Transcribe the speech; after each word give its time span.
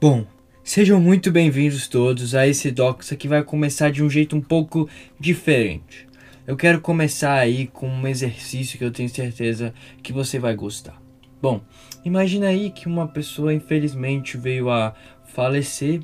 Bom, 0.00 0.24
sejam 0.64 0.98
muito 0.98 1.30
bem-vindos 1.30 1.86
todos 1.86 2.34
a 2.34 2.46
esse 2.46 2.70
Docs 2.70 3.10
que 3.18 3.28
vai 3.28 3.44
começar 3.44 3.90
de 3.90 4.02
um 4.02 4.08
jeito 4.08 4.34
um 4.34 4.40
pouco 4.40 4.88
diferente. 5.18 6.08
Eu 6.46 6.56
quero 6.56 6.80
começar 6.80 7.34
aí 7.34 7.66
com 7.66 7.86
um 7.86 8.08
exercício 8.08 8.78
que 8.78 8.84
eu 8.84 8.90
tenho 8.90 9.10
certeza 9.10 9.74
que 10.02 10.10
você 10.10 10.38
vai 10.38 10.54
gostar. 10.54 10.98
Bom, 11.42 11.60
imagina 12.02 12.46
aí 12.46 12.70
que 12.70 12.86
uma 12.86 13.08
pessoa 13.08 13.52
infelizmente 13.52 14.38
veio 14.38 14.70
a 14.70 14.94
falecer 15.26 16.00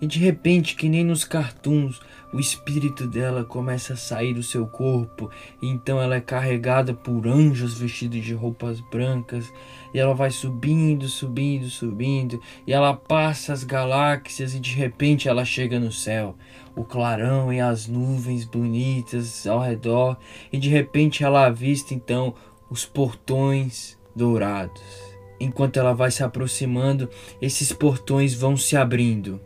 e 0.00 0.06
de 0.06 0.20
repente, 0.20 0.76
que 0.76 0.88
nem 0.88 1.04
nos 1.04 1.24
cartoons, 1.24 1.98
o 2.32 2.38
espírito 2.38 3.06
dela 3.06 3.44
começa 3.44 3.94
a 3.94 3.96
sair 3.96 4.34
do 4.34 4.42
seu 4.42 4.66
corpo, 4.66 5.30
e 5.60 5.68
então 5.68 6.00
ela 6.00 6.14
é 6.14 6.20
carregada 6.20 6.94
por 6.94 7.26
anjos 7.26 7.78
vestidos 7.78 8.24
de 8.24 8.34
roupas 8.34 8.80
brancas, 8.80 9.52
e 9.92 9.98
ela 9.98 10.14
vai 10.14 10.30
subindo, 10.30 11.08
subindo, 11.08 11.68
subindo, 11.68 12.40
e 12.66 12.72
ela 12.72 12.94
passa 12.94 13.52
as 13.52 13.64
galáxias 13.64 14.54
e 14.54 14.60
de 14.60 14.74
repente 14.74 15.28
ela 15.28 15.44
chega 15.44 15.80
no 15.80 15.90
céu. 15.90 16.36
O 16.76 16.84
clarão 16.84 17.52
e 17.52 17.60
as 17.60 17.88
nuvens 17.88 18.44
bonitas 18.44 19.46
ao 19.46 19.60
redor, 19.60 20.16
e 20.52 20.58
de 20.58 20.68
repente 20.68 21.24
ela 21.24 21.46
avista 21.46 21.92
então 21.94 22.34
os 22.70 22.86
portões 22.86 23.98
dourados. 24.14 25.10
Enquanto 25.40 25.78
ela 25.78 25.94
vai 25.94 26.10
se 26.10 26.22
aproximando, 26.22 27.08
esses 27.40 27.72
portões 27.72 28.34
vão 28.34 28.56
se 28.56 28.76
abrindo. 28.76 29.40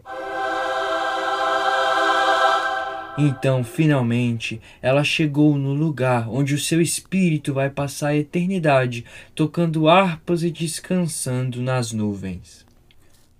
Então, 3.16 3.62
finalmente, 3.62 4.60
ela 4.82 5.04
chegou 5.04 5.56
no 5.56 5.72
lugar 5.72 6.28
onde 6.28 6.54
o 6.54 6.58
seu 6.58 6.80
espírito 6.80 7.54
vai 7.54 7.70
passar 7.70 8.08
a 8.08 8.16
eternidade, 8.16 9.04
tocando 9.34 9.88
harpas 9.88 10.42
e 10.42 10.50
descansando 10.50 11.62
nas 11.62 11.92
nuvens. 11.92 12.66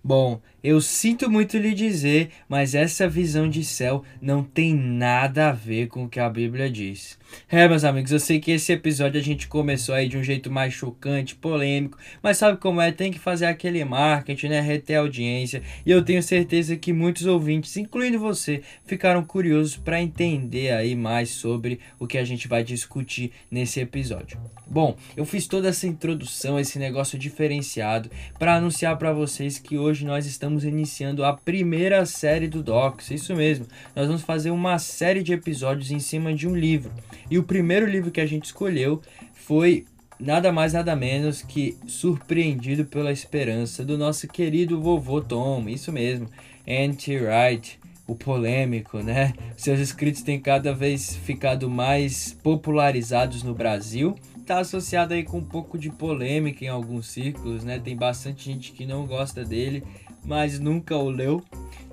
Bom, 0.03 0.41
eu 0.65 0.81
sinto 0.81 1.31
muito 1.31 1.59
lhe 1.59 1.75
dizer, 1.75 2.31
mas 2.49 2.75
essa 2.75 3.07
visão 3.07 3.47
de 3.47 3.63
céu 3.63 4.03
não 4.19 4.43
tem 4.43 4.75
nada 4.75 5.51
a 5.51 5.53
ver 5.53 5.89
com 5.89 6.05
o 6.05 6.09
que 6.09 6.19
a 6.19 6.27
Bíblia 6.31 6.71
diz. 6.71 7.19
É, 7.51 7.69
meus 7.69 7.85
amigos, 7.85 8.13
eu 8.13 8.19
sei 8.19 8.41
que 8.41 8.51
esse 8.51 8.73
episódio 8.73 9.21
a 9.21 9.23
gente 9.23 9.47
começou 9.47 9.95
aí 9.95 10.09
de 10.09 10.17
um 10.17 10.23
jeito 10.23 10.51
mais 10.51 10.73
chocante, 10.73 11.35
polêmico, 11.35 11.99
mas 12.23 12.39
sabe 12.39 12.59
como 12.59 12.81
é? 12.81 12.91
Tem 12.91 13.13
que 13.13 13.19
fazer 13.19 13.45
aquele 13.45 13.85
marketing, 13.85 14.49
né? 14.49 14.61
Reter 14.61 15.01
audiência. 15.01 15.63
E 15.85 15.91
eu 15.91 16.03
tenho 16.03 16.23
certeza 16.23 16.77
que 16.77 16.93
muitos 16.93 17.27
ouvintes, 17.27 17.77
incluindo 17.77 18.19
você, 18.19 18.63
ficaram 18.87 19.23
curiosos 19.23 19.77
para 19.77 20.01
entender 20.01 20.73
aí 20.73 20.95
mais 20.97 21.31
sobre 21.31 21.79
o 21.99 22.07
que 22.07 22.17
a 22.17 22.25
gente 22.25 22.49
vai 22.49 22.65
discutir 22.65 23.33
nesse 23.51 23.81
episódio. 23.81 24.39
Bom, 24.67 24.97
eu 25.17 25.27
fiz 25.27 25.47
toda 25.47 25.69
essa 25.69 25.87
introdução, 25.87 26.59
esse 26.59 26.79
negócio 26.79 27.19
diferenciado, 27.19 28.11
para 28.39 28.55
anunciar 28.55 28.97
para 28.97 29.13
vocês 29.13 29.59
que 29.59 29.77
hoje 29.77 30.07
nós 30.07 30.25
estamos 30.25 30.54
estamos 30.55 30.65
iniciando 30.65 31.25
a 31.25 31.33
primeira 31.33 32.07
série 32.07 32.47
do 32.47 32.63
Docs. 32.63 33.11
Isso 33.11 33.35
mesmo, 33.35 33.67
nós 33.95 34.07
vamos 34.07 34.23
fazer 34.23 34.51
uma 34.51 34.79
série 34.79 35.23
de 35.23 35.33
episódios 35.33 35.91
em 35.91 35.99
cima 35.99 36.33
de 36.33 36.47
um 36.47 36.55
livro. 36.55 36.93
E 37.31 37.39
o 37.39 37.43
primeiro 37.43 37.87
livro 37.87 38.11
que 38.11 38.21
a 38.21 38.27
gente 38.27 38.45
escolheu 38.45 39.03
foi 39.33 39.85
nada 40.19 40.53
mais 40.53 40.73
nada 40.73 40.95
menos 40.95 41.43
que 41.43 41.77
Surpreendido 41.89 42.85
pela 42.85 43.11
Esperança 43.11 43.85
do 43.85 43.99
nosso 43.99 44.29
querido 44.29 44.81
vovô 44.81 45.21
Tom. 45.21 45.69
Isso 45.69 45.91
mesmo, 45.91 46.29
Anti-Wright 46.69 47.81
o 48.07 48.15
polêmico, 48.15 48.99
né? 48.99 49.33
Seus 49.57 49.81
escritos 49.81 50.23
têm 50.23 50.39
cada 50.39 50.75
vez 50.75 51.17
ficado 51.17 51.71
mais 51.71 52.39
popularizados 52.43 53.43
no 53.43 53.55
Brasil. 53.55 54.15
Está 54.37 54.59
associado 54.59 55.15
aí 55.15 55.25
com 55.25 55.39
um 55.39 55.45
pouco 55.45 55.79
de 55.79 55.89
polêmica 55.89 56.65
em 56.65 56.69
alguns 56.69 57.07
círculos, 57.07 57.65
né? 57.65 57.79
Tem 57.79 57.97
bastante 57.97 58.45
gente 58.45 58.73
que 58.73 58.85
não 58.85 59.07
gosta 59.07 59.43
dele 59.43 59.83
mas 60.25 60.59
nunca 60.59 60.97
o 60.97 61.11
leu. 61.11 61.43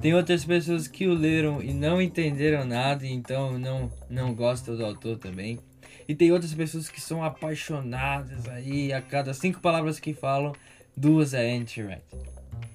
Tem 0.02 0.14
outras 0.14 0.44
pessoas 0.44 0.88
que 0.88 1.08
o 1.08 1.14
leram 1.14 1.62
e 1.62 1.74
não 1.74 2.02
entenderam 2.02 2.66
nada, 2.66 3.06
então 3.06 3.58
não, 3.60 3.92
não 4.10 4.34
gostam 4.34 4.76
do 4.76 4.86
autor 4.86 5.17
também. 5.17 5.60
E 6.08 6.16
tem 6.16 6.32
outras 6.32 6.54
pessoas 6.54 6.89
que 6.89 7.00
são 7.00 7.23
apaixonadas 7.23 8.48
aí, 8.48 8.92
a 8.92 9.02
cada 9.02 9.33
cinco 9.33 9.60
palavras 9.60 10.00
que 10.00 10.14
falam, 10.14 10.54
duas 10.98 11.33
é 11.33 11.55
anti-right. 11.55 12.04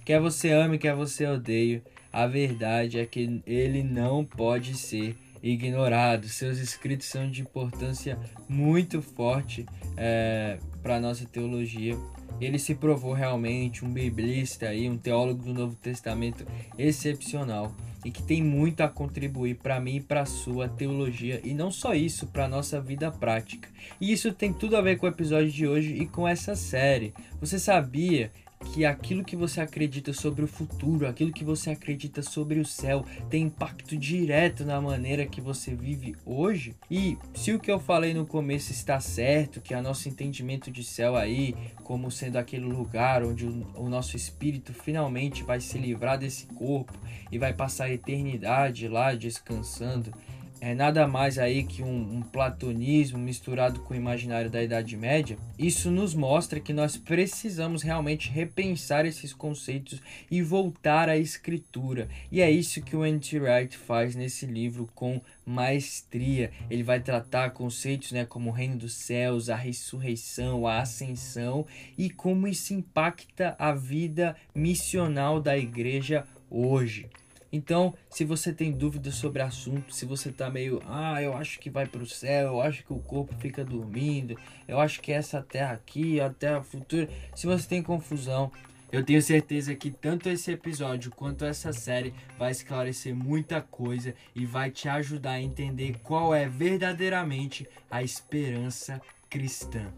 Quer 0.04 0.20
você 0.20 0.52
ame, 0.52 0.78
quer 0.78 0.94
você 0.94 1.26
odeie, 1.26 1.82
a 2.12 2.26
verdade 2.26 2.98
é 2.98 3.04
que 3.04 3.42
ele 3.44 3.82
não 3.82 4.24
pode 4.24 4.74
ser 4.74 5.16
ignorado. 5.42 6.28
Seus 6.28 6.58
escritos 6.58 7.08
são 7.08 7.28
de 7.30 7.42
importância 7.42 8.18
muito 8.48 9.02
forte 9.02 9.66
é, 9.96 10.58
para 10.82 10.96
a 10.96 11.00
nossa 11.00 11.26
teologia 11.26 11.96
ele 12.40 12.58
se 12.58 12.74
provou 12.74 13.12
realmente 13.12 13.84
um 13.84 13.92
biblista 13.92 14.72
e 14.74 14.88
um 14.88 14.96
teólogo 14.96 15.42
do 15.44 15.54
Novo 15.54 15.76
Testamento 15.76 16.46
excepcional 16.78 17.74
e 18.04 18.10
que 18.10 18.22
tem 18.22 18.42
muito 18.42 18.82
a 18.82 18.88
contribuir 18.88 19.56
para 19.56 19.80
mim 19.80 19.96
e 19.96 20.00
para 20.00 20.24
sua 20.24 20.68
teologia 20.68 21.40
e 21.42 21.52
não 21.52 21.70
só 21.70 21.94
isso, 21.94 22.26
para 22.28 22.46
nossa 22.46 22.80
vida 22.80 23.10
prática. 23.10 23.68
E 24.00 24.12
isso 24.12 24.32
tem 24.32 24.52
tudo 24.52 24.76
a 24.76 24.80
ver 24.80 24.96
com 24.96 25.06
o 25.06 25.08
episódio 25.08 25.50
de 25.50 25.66
hoje 25.66 25.94
e 25.94 26.06
com 26.06 26.26
essa 26.26 26.54
série. 26.54 27.12
Você 27.40 27.58
sabia 27.58 28.30
que 28.72 28.84
aquilo 28.84 29.24
que 29.24 29.36
você 29.36 29.60
acredita 29.60 30.12
sobre 30.12 30.44
o 30.44 30.48
futuro, 30.48 31.06
aquilo 31.06 31.32
que 31.32 31.44
você 31.44 31.70
acredita 31.70 32.22
sobre 32.22 32.58
o 32.58 32.64
céu, 32.64 33.04
tem 33.28 33.44
impacto 33.44 33.96
direto 33.96 34.64
na 34.64 34.80
maneira 34.80 35.26
que 35.26 35.40
você 35.40 35.74
vive 35.74 36.14
hoje? 36.24 36.74
E 36.90 37.16
se 37.34 37.52
o 37.52 37.58
que 37.58 37.70
eu 37.70 37.78
falei 37.78 38.14
no 38.14 38.26
começo 38.26 38.72
está 38.72 39.00
certo, 39.00 39.60
que 39.60 39.74
é 39.74 39.78
o 39.78 39.82
nosso 39.82 40.08
entendimento 40.08 40.70
de 40.70 40.82
céu 40.84 41.16
aí, 41.16 41.54
como 41.82 42.10
sendo 42.10 42.36
aquele 42.36 42.66
lugar 42.66 43.22
onde 43.22 43.46
o, 43.46 43.66
o 43.76 43.88
nosso 43.88 44.16
espírito 44.16 44.72
finalmente 44.72 45.42
vai 45.42 45.60
se 45.60 45.78
livrar 45.78 46.18
desse 46.18 46.46
corpo 46.46 46.94
e 47.30 47.38
vai 47.38 47.52
passar 47.52 47.84
a 47.84 47.92
eternidade 47.92 48.88
lá 48.88 49.14
descansando 49.14 50.12
é 50.60 50.74
nada 50.74 51.06
mais 51.06 51.38
aí 51.38 51.64
que 51.64 51.82
um, 51.82 52.16
um, 52.16 52.22
platonismo 52.22 53.18
misturado 53.18 53.80
com 53.80 53.92
o 53.92 53.96
imaginário 53.96 54.50
da 54.50 54.62
Idade 54.62 54.96
Média, 54.96 55.36
isso 55.58 55.90
nos 55.90 56.14
mostra 56.14 56.60
que 56.60 56.72
nós 56.72 56.96
precisamos 56.96 57.82
realmente 57.82 58.30
repensar 58.30 59.04
esses 59.04 59.32
conceitos 59.32 60.00
e 60.30 60.40
voltar 60.40 61.08
à 61.08 61.16
escritura. 61.16 62.08
E 62.32 62.40
é 62.40 62.50
isso 62.50 62.82
que 62.82 62.96
o 62.96 63.04
N.T. 63.04 63.38
Wright 63.38 63.76
faz 63.76 64.16
nesse 64.16 64.46
livro 64.46 64.88
com 64.94 65.20
maestria. 65.44 66.50
Ele 66.70 66.82
vai 66.82 67.00
tratar 67.00 67.50
conceitos 67.50 68.12
né, 68.12 68.24
como 68.24 68.50
o 68.50 68.52
reino 68.52 68.76
dos 68.76 68.94
céus, 68.94 69.50
a 69.50 69.56
ressurreição, 69.56 70.66
a 70.66 70.80
ascensão 70.80 71.66
e 71.98 72.08
como 72.08 72.48
isso 72.48 72.72
impacta 72.72 73.54
a 73.58 73.72
vida 73.72 74.34
missional 74.54 75.40
da 75.40 75.56
igreja 75.56 76.26
hoje. 76.50 77.08
Então, 77.56 77.94
se 78.10 78.22
você 78.22 78.52
tem 78.52 78.70
dúvidas 78.70 79.14
sobre 79.14 79.40
assunto, 79.40 79.94
se 79.94 80.04
você 80.04 80.30
tá 80.30 80.50
meio, 80.50 80.82
ah, 80.86 81.22
eu 81.22 81.34
acho 81.34 81.58
que 81.58 81.70
vai 81.70 81.86
para 81.86 82.02
o 82.02 82.06
céu, 82.06 82.48
eu 82.48 82.60
acho 82.60 82.84
que 82.84 82.92
o 82.92 82.98
corpo 82.98 83.34
fica 83.36 83.64
dormindo, 83.64 84.38
eu 84.68 84.78
acho 84.78 85.00
que 85.00 85.10
essa 85.10 85.40
terra 85.40 85.72
aqui, 85.72 86.20
a 86.20 86.28
terra 86.28 86.62
futura, 86.62 87.08
se 87.34 87.46
você 87.46 87.66
tem 87.66 87.82
confusão, 87.82 88.52
eu 88.92 89.02
tenho 89.02 89.22
certeza 89.22 89.74
que 89.74 89.90
tanto 89.90 90.28
esse 90.28 90.52
episódio 90.52 91.10
quanto 91.10 91.46
essa 91.46 91.72
série 91.72 92.12
vai 92.38 92.50
esclarecer 92.50 93.14
muita 93.14 93.62
coisa 93.62 94.14
e 94.34 94.44
vai 94.44 94.70
te 94.70 94.86
ajudar 94.86 95.32
a 95.32 95.40
entender 95.40 95.96
qual 96.02 96.34
é 96.34 96.46
verdadeiramente 96.46 97.66
a 97.90 98.02
esperança 98.02 99.00
cristã. 99.30 99.90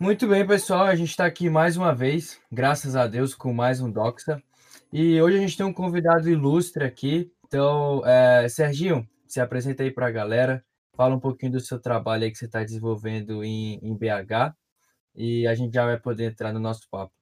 Muito 0.00 0.28
bem, 0.28 0.46
pessoal. 0.46 0.84
A 0.84 0.94
gente 0.94 1.10
está 1.10 1.26
aqui 1.26 1.50
mais 1.50 1.76
uma 1.76 1.92
vez, 1.92 2.40
graças 2.52 2.94
a 2.94 3.08
Deus, 3.08 3.34
com 3.34 3.52
mais 3.52 3.80
um 3.80 3.90
Doxa. 3.90 4.40
E 4.92 5.20
hoje 5.20 5.38
a 5.38 5.40
gente 5.40 5.56
tem 5.56 5.66
um 5.66 5.72
convidado 5.72 6.30
ilustre 6.30 6.84
aqui. 6.84 7.32
Então, 7.44 8.06
é, 8.06 8.48
Serginho, 8.48 9.08
se 9.26 9.40
apresenta 9.40 9.82
aí 9.82 9.90
para 9.90 10.06
a 10.06 10.10
galera. 10.12 10.64
Fala 10.96 11.16
um 11.16 11.20
pouquinho 11.20 11.50
do 11.50 11.60
seu 11.60 11.80
trabalho 11.80 12.22
aí 12.22 12.30
que 12.30 12.38
você 12.38 12.44
está 12.44 12.62
desenvolvendo 12.62 13.42
em, 13.42 13.80
em 13.82 13.92
BH. 13.92 14.54
E 15.16 15.48
a 15.48 15.54
gente 15.56 15.74
já 15.74 15.84
vai 15.84 15.98
poder 15.98 16.30
entrar 16.30 16.52
no 16.52 16.60
nosso 16.60 16.88
papo. 16.88 17.12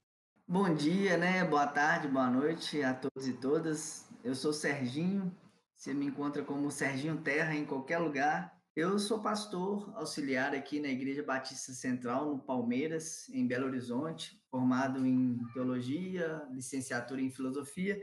Bom 0.46 0.74
dia, 0.74 1.16
né? 1.16 1.44
Boa 1.44 1.66
tarde, 1.66 2.08
boa 2.08 2.28
noite 2.28 2.82
a 2.82 2.92
todos 2.92 3.26
e 3.26 3.32
todas. 3.32 4.06
Eu 4.22 4.34
sou 4.34 4.52
Serginho. 4.52 5.34
Você 5.74 5.94
me 5.94 6.04
encontra 6.04 6.44
como 6.44 6.70
Serginho 6.70 7.16
Terra 7.16 7.54
em 7.54 7.64
qualquer 7.64 7.98
lugar. 7.98 8.54
Eu 8.76 8.98
sou 8.98 9.22
pastor 9.22 9.90
auxiliar 9.96 10.54
aqui 10.54 10.78
na 10.78 10.88
Igreja 10.88 11.22
Batista 11.22 11.72
Central, 11.72 12.26
no 12.26 12.38
Palmeiras, 12.38 13.26
em 13.30 13.46
Belo 13.46 13.64
Horizonte, 13.64 14.38
formado 14.50 15.06
em 15.06 15.38
teologia, 15.54 16.46
licenciatura 16.52 17.22
em 17.22 17.30
filosofia 17.30 17.98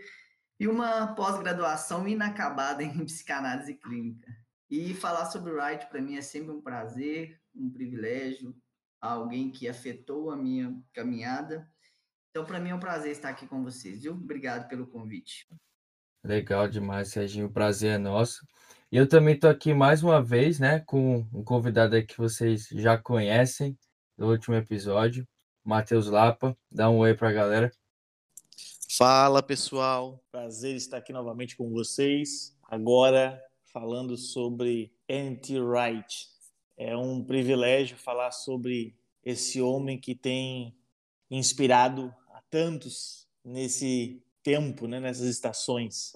e 0.59 0.67
uma 0.67 1.13
pós-graduação 1.13 2.07
inacabada 2.07 2.81
em 2.81 2.89
psicanálise 3.05 3.75
clínica. 3.75 4.35
E 4.67 4.95
falar 4.95 5.27
sobre 5.27 5.51
o 5.51 5.57
Wright 5.57 5.85
para 5.91 6.01
mim 6.01 6.15
é 6.15 6.23
sempre 6.23 6.51
um 6.51 6.59
prazer, 6.59 7.39
um 7.53 7.69
privilégio, 7.69 8.55
alguém 8.99 9.51
que 9.51 9.69
afetou 9.69 10.31
a 10.31 10.35
minha 10.35 10.75
caminhada. 10.91 11.71
Então, 12.31 12.43
para 12.43 12.59
mim 12.59 12.69
é 12.69 12.75
um 12.75 12.79
prazer 12.79 13.11
estar 13.11 13.29
aqui 13.29 13.45
com 13.45 13.63
vocês, 13.63 14.01
viu? 14.01 14.13
Obrigado 14.13 14.67
pelo 14.67 14.87
convite. 14.87 15.47
Legal 16.23 16.67
demais, 16.67 17.09
Serginho. 17.09 17.45
O 17.45 17.53
prazer 17.53 17.91
é 17.91 17.97
nosso. 17.99 18.43
E 18.93 18.97
eu 18.97 19.09
também 19.09 19.33
estou 19.33 19.49
aqui 19.49 19.73
mais 19.73 20.03
uma 20.03 20.21
vez, 20.21 20.59
né, 20.59 20.79
com 20.81 21.27
um 21.33 21.43
convidado 21.43 21.99
que 22.05 22.15
vocês 22.15 22.67
já 22.73 22.95
conhecem, 22.95 23.75
do 24.15 24.27
último 24.27 24.53
episódio. 24.53 25.27
Matheus 25.63 26.05
Lapa, 26.05 26.55
dá 26.71 26.91
um 26.91 26.99
oi 26.99 27.15
para 27.15 27.29
a 27.29 27.33
galera. 27.33 27.71
Fala 28.95 29.41
pessoal, 29.41 30.23
prazer 30.31 30.75
estar 30.75 30.97
aqui 30.97 31.11
novamente 31.11 31.57
com 31.57 31.71
vocês. 31.71 32.55
Agora 32.61 33.43
falando 33.65 34.15
sobre 34.15 34.93
Anti 35.09 35.59
Wright. 35.59 36.27
É 36.77 36.95
um 36.95 37.23
privilégio 37.23 37.97
falar 37.97 38.29
sobre 38.29 38.95
esse 39.25 39.59
homem 39.59 39.99
que 39.99 40.13
tem 40.13 40.77
inspirado 41.31 42.13
a 42.31 42.43
tantos 42.47 43.27
nesse 43.43 44.23
tempo, 44.43 44.85
né, 44.85 44.99
nessas 44.99 45.25
estações. 45.25 46.15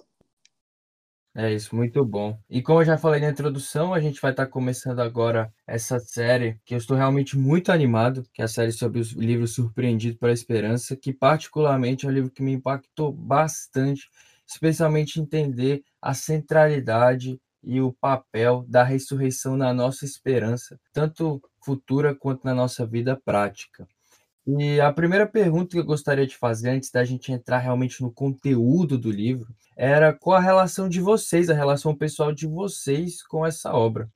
É 1.34 1.52
isso, 1.52 1.76
muito 1.76 2.04
bom. 2.04 2.38
E 2.50 2.60
como 2.60 2.80
eu 2.80 2.84
já 2.84 2.98
falei 2.98 3.20
na 3.20 3.30
introdução, 3.30 3.94
a 3.94 4.00
gente 4.00 4.20
vai 4.20 4.32
estar 4.32 4.46
começando 4.46 4.98
agora 5.00 5.52
essa 5.66 5.98
série 6.00 6.58
que 6.64 6.74
eu 6.74 6.78
estou 6.78 6.96
realmente 6.96 7.38
muito 7.38 7.70
animado, 7.70 8.24
que 8.32 8.42
é 8.42 8.44
a 8.44 8.48
série 8.48 8.72
sobre 8.72 8.98
os 8.98 9.12
livros 9.12 9.54
Surpreendido 9.54 10.18
pela 10.18 10.32
Esperança, 10.32 10.96
que 10.96 11.12
particularmente 11.12 12.04
é 12.06 12.08
um 12.08 12.12
livro 12.12 12.30
que 12.30 12.42
me 12.42 12.52
impactou 12.52 13.12
bastante, 13.12 14.08
especialmente 14.46 15.20
entender 15.20 15.82
a 16.02 16.12
centralidade 16.12 17.40
e 17.62 17.80
o 17.80 17.92
papel 17.92 18.64
da 18.68 18.82
ressurreição 18.82 19.56
na 19.56 19.72
nossa 19.72 20.04
esperança, 20.04 20.78
tanto 20.92 21.40
futura 21.64 22.14
quanto 22.14 22.44
na 22.44 22.54
nossa 22.54 22.84
vida 22.86 23.16
prática. 23.16 23.86
E 24.56 24.80
a 24.80 24.90
primeira 24.90 25.26
pergunta 25.26 25.72
que 25.72 25.78
eu 25.78 25.84
gostaria 25.84 26.26
de 26.26 26.34
fazer, 26.34 26.70
antes 26.70 26.90
da 26.90 27.04
gente 27.04 27.30
entrar 27.30 27.58
realmente 27.58 28.00
no 28.00 28.10
conteúdo 28.10 28.96
do 28.96 29.10
livro, 29.10 29.54
era 29.76 30.10
qual 30.10 30.38
a 30.38 30.40
relação 30.40 30.88
de 30.88 31.02
vocês, 31.02 31.50
a 31.50 31.54
relação 31.54 31.94
pessoal 31.94 32.32
de 32.32 32.46
vocês 32.46 33.22
com 33.22 33.44
essa 33.44 33.74
obra. 33.74 34.10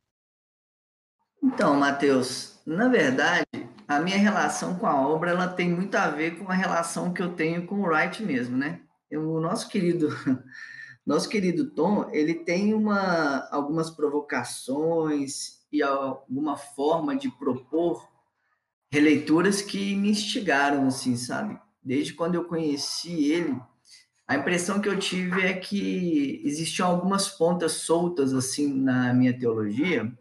Então, 1.43 1.79
Matheus, 1.79 2.59
na 2.65 2.89
verdade, 2.89 3.45
a 3.87 4.01
minha 4.01 4.17
relação 4.17 4.79
com 4.79 4.87
a 4.87 5.07
obra 5.07 5.33
ela 5.33 5.49
tem 5.49 5.71
muito 5.71 5.97
a 5.97 6.09
ver 6.09 6.39
com 6.39 6.51
a 6.51 6.55
relação 6.55 7.13
que 7.13 7.21
eu 7.21 7.35
tenho 7.35 7.67
com 7.67 7.83
o 7.83 7.87
Wright 7.87 8.23
mesmo, 8.23 8.57
né? 8.57 8.81
O 9.13 9.39
nosso 9.39 9.69
querido, 9.69 10.09
nosso 11.05 11.29
querido 11.29 11.73
Tom, 11.73 12.09
ele 12.11 12.37
tem 12.37 12.73
uma, 12.73 13.47
algumas 13.51 13.91
provocações 13.91 15.61
e 15.71 15.83
alguma 15.83 16.57
forma 16.57 17.15
de 17.15 17.31
propor 17.31 18.12
releituras 18.93 19.63
que 19.63 19.97
me 19.97 20.11
instigaram, 20.11 20.87
assim, 20.87 21.17
sabe? 21.17 21.59
Desde 21.83 22.13
quando 22.13 22.35
eu 22.35 22.45
conheci 22.45 23.33
ele, 23.33 23.59
a 24.29 24.37
impressão 24.37 24.83
que 24.83 24.89
eu 24.89 24.99
tive 24.99 25.41
é 25.41 25.55
que 25.55 26.43
existiam 26.45 26.89
algumas 26.89 27.27
pontas 27.27 27.73
soltas, 27.73 28.35
assim, 28.35 28.71
na 28.71 29.15
minha 29.15 29.37
teologia, 29.37 30.13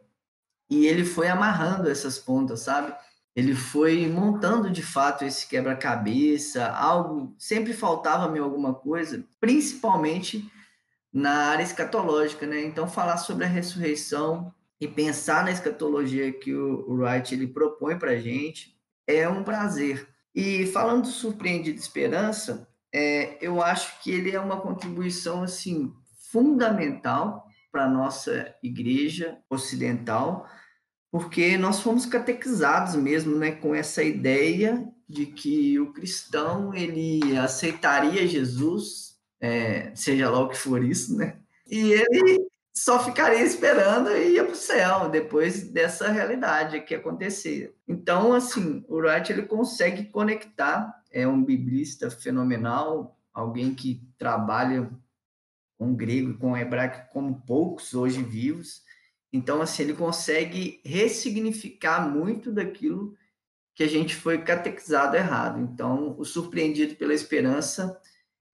e 0.70 0.88
ele 0.88 1.04
foi 1.04 1.28
amarrando 1.28 1.90
essas 1.90 2.18
pontas, 2.18 2.62
sabe? 2.62 2.96
Ele 3.36 3.54
foi 3.54 4.08
montando 4.08 4.72
de 4.72 4.82
fato 4.82 5.26
esse 5.26 5.48
quebra-cabeça, 5.48 6.66
algo 6.68 7.36
sempre 7.38 7.74
faltava-me 7.74 8.40
alguma 8.40 8.74
coisa, 8.74 9.22
principalmente 9.38 10.50
na 11.12 11.48
área 11.48 11.64
escatológica, 11.64 12.48
né? 12.48 12.64
Então 12.64 12.88
falar 12.88 13.18
sobre 13.18 13.44
a 13.44 13.50
ressurreição 13.50 14.54
e 14.82 14.88
pensar 14.88 15.46
na 15.46 15.52
escatologia 15.52 16.34
que 16.34 16.56
o, 16.56 16.92
Wright 16.92 17.36
ele 17.36 17.46
propõe 17.46 18.00
para 18.00 18.12
a 18.12 18.18
gente 18.18 18.76
é 19.06 19.30
um 19.30 19.44
prazer. 19.44 20.10
E 20.34 20.66
falando 20.66 21.04
do 21.04 21.08
Surpreendido 21.08 21.78
Esperança, 21.78 22.68
é, 22.92 23.38
eu 23.40 23.62
acho 23.62 24.02
que 24.02 24.10
ele 24.10 24.32
é 24.32 24.40
uma 24.40 24.60
contribuição 24.60 25.44
assim 25.44 25.94
fundamental 26.32 27.46
para 27.72 27.86
a 27.86 27.90
nossa 27.90 28.56
igreja 28.64 29.38
ocidental, 29.50 30.48
porque 31.12 31.58
nós 31.58 31.82
fomos 31.82 32.06
catequizados 32.08 32.96
mesmo 32.96 33.38
né, 33.38 33.52
com 33.52 33.76
essa 33.76 34.02
ideia 34.02 34.84
de 35.08 35.28
que 35.28 35.80
o 35.80 35.94
cristão 35.94 36.74
ele 36.74 37.38
aceitaria 37.38 38.28
Jesus, 38.28 39.18
é, 39.40 39.94
seja 39.94 40.30
lá 40.30 40.40
o 40.40 40.50
que 40.50 40.58
for 40.58 40.84
isso, 40.84 41.16
né? 41.16 41.38
E 41.70 41.92
ele 41.92 42.51
só 42.74 43.04
ficaria 43.04 43.44
esperando 43.44 44.10
e 44.12 44.36
ia 44.36 44.44
para 44.44 44.54
o 44.54 44.56
céu 44.56 45.10
depois 45.10 45.70
dessa 45.70 46.10
realidade 46.10 46.82
que 46.82 46.96
acontecer. 46.96 47.76
Então, 47.88 48.34
assim, 48.34 48.84
o 48.88 48.98
Wright 48.98 49.32
ele 49.32 49.44
consegue 49.44 50.06
conectar, 50.06 51.02
é 51.12 51.28
um 51.28 51.44
biblista 51.44 52.10
fenomenal, 52.10 53.20
alguém 53.34 53.76
que 53.76 54.08
trabalha 54.18 54.90
com 55.78 55.96
grego, 55.96 56.38
com 56.38 56.56
hebraico 56.56 57.12
como 57.12 57.42
poucos 57.42 57.94
hoje 57.94 58.24
vivos. 58.24 58.84
Então, 59.34 59.62
assim, 59.62 59.84
ele 59.84 59.94
consegue 59.94 60.80
ressignificar 60.86 62.08
muito 62.08 62.52
daquilo 62.52 63.16
que 63.74 63.84
a 63.84 63.88
gente 63.88 64.16
foi 64.16 64.44
catequizado 64.44 65.16
errado. 65.16 65.60
Então, 65.60 66.16
o 66.18 66.24
surpreendido 66.24 66.96
pela 66.96 67.14
esperança, 67.14 68.00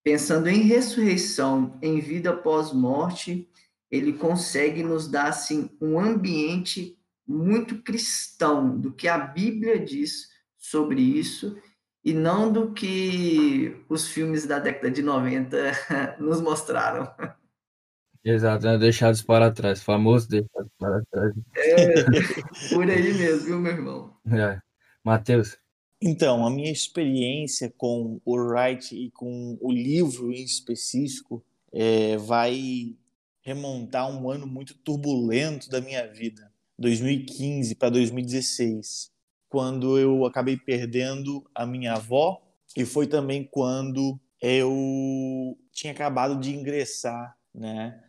pensando 0.04 0.48
em 0.48 0.62
ressurreição, 0.62 1.78
em 1.82 2.00
vida 2.00 2.36
pós-morte, 2.36 3.50
ele 3.90 4.14
consegue 4.14 4.84
nos 4.84 5.08
dar 5.08 5.28
assim 5.28 5.70
um 5.82 6.00
ambiente 6.00 6.98
muito 7.28 7.82
cristão 7.82 8.78
do 8.78 8.94
que 8.94 9.08
a 9.08 9.18
Bíblia 9.18 9.80
diz 9.80 10.28
sobre 10.58 11.02
isso 11.02 11.58
e 12.04 12.14
não 12.14 12.52
do 12.52 12.74
que 12.74 13.84
os 13.90 14.08
filmes 14.08 14.46
da 14.46 14.60
década 14.60 14.90
de 14.90 15.02
90 15.02 15.58
nos 16.20 16.40
mostraram. 16.40 17.10
Exato, 18.24 18.66
né? 18.66 18.78
deixados 18.78 19.22
para 19.22 19.52
trás, 19.52 19.82
famoso 19.82 20.28
deixados 20.28 20.70
para 20.78 21.02
trás. 21.12 21.34
É, 21.56 22.04
por 22.74 22.90
aí 22.90 23.14
mesmo, 23.14 23.46
viu, 23.46 23.60
meu 23.60 23.72
irmão? 23.72 24.18
É. 24.26 24.60
Matheus? 25.04 25.58
Então, 26.02 26.46
a 26.46 26.50
minha 26.50 26.72
experiência 26.72 27.74
com 27.76 28.22
o 28.24 28.36
Wright 28.36 28.96
e 28.96 29.10
com 29.12 29.58
o 29.62 29.72
livro 29.72 30.32
em 30.32 30.44
específico 30.44 31.44
é, 31.74 32.18
vai 32.18 32.96
remontar 33.48 34.12
um 34.12 34.30
ano 34.30 34.46
muito 34.46 34.78
turbulento 34.78 35.70
da 35.70 35.80
minha 35.80 36.06
vida, 36.06 36.52
2015 36.78 37.76
para 37.76 37.90
2016, 37.92 39.10
quando 39.48 39.98
eu 39.98 40.26
acabei 40.26 40.58
perdendo 40.58 41.50
a 41.56 41.66
minha 41.66 41.94
avó 41.94 42.42
e 42.76 42.84
foi 42.84 43.08
também 43.08 43.46
quando 43.50 44.20
eu 44.42 45.58
tinha 45.72 45.94
acabado 45.94 46.38
de 46.38 46.54
ingressar, 46.54 47.38
né, 47.56 48.04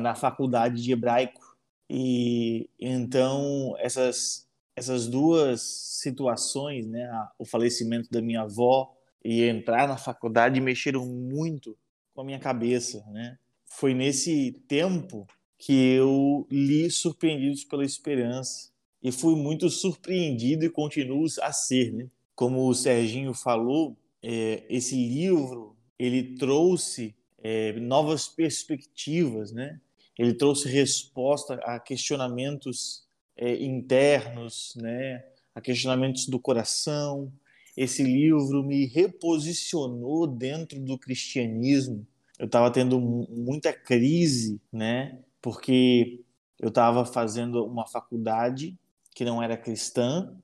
na 0.00 0.14
faculdade 0.14 0.80
de 0.80 0.92
hebraico 0.92 1.58
e 1.90 2.70
então 2.78 3.74
essas 3.80 4.48
essas 4.76 5.08
duas 5.08 5.62
situações, 6.00 6.86
né, 6.86 7.10
o 7.36 7.44
falecimento 7.44 8.08
da 8.08 8.22
minha 8.22 8.42
avó 8.42 8.94
e 9.22 9.42
entrar 9.42 9.88
na 9.88 9.96
faculdade 9.96 10.60
mexeram 10.60 11.04
muito 11.04 11.76
com 12.14 12.20
a 12.20 12.24
minha 12.24 12.38
cabeça, 12.38 13.04
né? 13.10 13.36
Foi 13.70 13.94
nesse 13.94 14.52
tempo 14.66 15.26
que 15.56 15.72
eu 15.72 16.46
li 16.50 16.90
Surpreendidos 16.90 17.64
pela 17.64 17.84
Esperança 17.84 18.70
e 19.02 19.12
fui 19.12 19.34
muito 19.34 19.70
surpreendido 19.70 20.64
e 20.64 20.70
continuo 20.70 21.26
a 21.40 21.52
ser, 21.52 21.92
né? 21.92 22.08
Como 22.34 22.68
o 22.68 22.74
Serginho 22.74 23.32
falou, 23.32 23.96
é, 24.22 24.64
esse 24.68 24.94
livro 24.94 25.76
ele 25.98 26.34
trouxe 26.36 27.14
é, 27.42 27.72
novas 27.74 28.28
perspectivas, 28.28 29.52
né? 29.52 29.80
Ele 30.18 30.34
trouxe 30.34 30.68
resposta 30.68 31.54
a 31.62 31.78
questionamentos 31.78 33.04
é, 33.36 33.62
internos, 33.62 34.74
né? 34.76 35.24
A 35.54 35.60
questionamentos 35.60 36.26
do 36.26 36.38
coração. 36.38 37.32
Esse 37.76 38.02
livro 38.02 38.62
me 38.62 38.84
reposicionou 38.86 40.26
dentro 40.26 40.80
do 40.80 40.98
cristianismo 40.98 42.06
eu 42.40 42.46
estava 42.46 42.70
tendo 42.70 42.98
muita 42.98 43.70
crise, 43.70 44.58
né? 44.72 45.18
Porque 45.42 46.24
eu 46.58 46.70
estava 46.70 47.04
fazendo 47.04 47.62
uma 47.66 47.86
faculdade 47.86 48.78
que 49.14 49.26
não 49.26 49.42
era 49.42 49.58
cristã, 49.58 50.34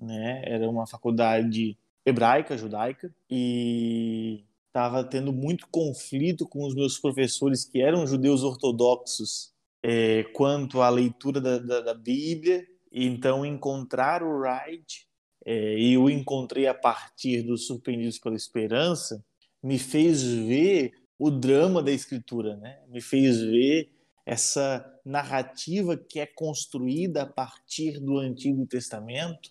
né? 0.00 0.42
Era 0.44 0.70
uma 0.70 0.86
faculdade 0.86 1.76
hebraica, 2.06 2.56
judaica, 2.56 3.12
e 3.28 4.44
estava 4.68 5.02
tendo 5.02 5.32
muito 5.32 5.66
conflito 5.72 6.46
com 6.48 6.64
os 6.64 6.72
meus 6.72 7.00
professores 7.00 7.64
que 7.64 7.82
eram 7.82 8.06
judeus 8.06 8.44
ortodoxos 8.44 9.52
é, 9.82 10.22
quanto 10.32 10.80
à 10.80 10.88
leitura 10.88 11.40
da, 11.40 11.58
da, 11.58 11.80
da 11.80 11.94
Bíblia. 11.94 12.64
Então, 12.92 13.44
encontrar 13.44 14.22
o 14.22 14.38
Wright, 14.38 15.04
é, 15.44 15.76
e 15.76 15.94
eu 15.94 16.08
encontrei 16.08 16.68
a 16.68 16.74
partir 16.74 17.42
dos 17.42 17.66
Surpreendidos 17.66 18.20
pela 18.20 18.36
Esperança, 18.36 19.24
me 19.60 19.80
fez 19.80 20.22
ver 20.22 20.99
o 21.20 21.30
drama 21.30 21.82
da 21.82 21.92
escritura, 21.92 22.56
né? 22.56 22.80
Me 22.88 23.02
fez 23.02 23.42
ver 23.42 23.90
essa 24.24 24.82
narrativa 25.04 25.94
que 25.94 26.18
é 26.18 26.24
construída 26.24 27.22
a 27.22 27.26
partir 27.26 28.00
do 28.00 28.16
Antigo 28.16 28.66
Testamento 28.66 29.50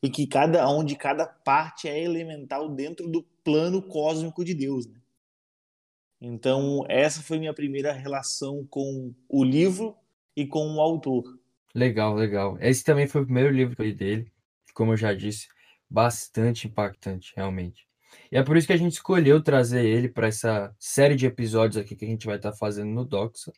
e 0.00 0.08
que 0.08 0.28
cada 0.28 0.68
onde 0.68 0.94
cada 0.94 1.26
parte 1.26 1.88
é 1.88 2.00
elemental 2.00 2.68
dentro 2.68 3.08
do 3.08 3.24
plano 3.42 3.82
cósmico 3.82 4.44
de 4.44 4.54
Deus, 4.54 4.86
né? 4.86 5.00
Então, 6.20 6.84
essa 6.88 7.20
foi 7.20 7.40
minha 7.40 7.54
primeira 7.54 7.92
relação 7.92 8.64
com 8.70 9.12
o 9.28 9.42
livro 9.42 9.96
e 10.36 10.46
com 10.46 10.76
o 10.76 10.80
autor. 10.80 11.36
Legal, 11.74 12.14
legal. 12.14 12.56
Esse 12.60 12.84
também 12.84 13.08
foi 13.08 13.22
o 13.22 13.24
primeiro 13.24 13.50
livro 13.50 13.74
que 13.74 13.82
eu 13.82 13.86
li 13.86 13.94
dele. 13.94 14.32
como 14.72 14.92
eu 14.92 14.96
já 14.96 15.12
disse, 15.12 15.48
bastante 15.90 16.68
impactante, 16.68 17.32
realmente. 17.34 17.87
E 18.30 18.36
é 18.36 18.42
por 18.42 18.56
isso 18.56 18.66
que 18.66 18.72
a 18.72 18.76
gente 18.76 18.92
escolheu 18.92 19.42
trazer 19.42 19.84
ele 19.84 20.08
para 20.08 20.28
essa 20.28 20.74
série 20.78 21.16
de 21.16 21.26
episódios 21.26 21.76
aqui 21.76 21.96
que 21.96 22.04
a 22.04 22.08
gente 22.08 22.26
vai 22.26 22.36
estar 22.36 22.52
tá 22.52 22.56
fazendo 22.56 22.90
no 22.90 23.04
Doxa. 23.04 23.52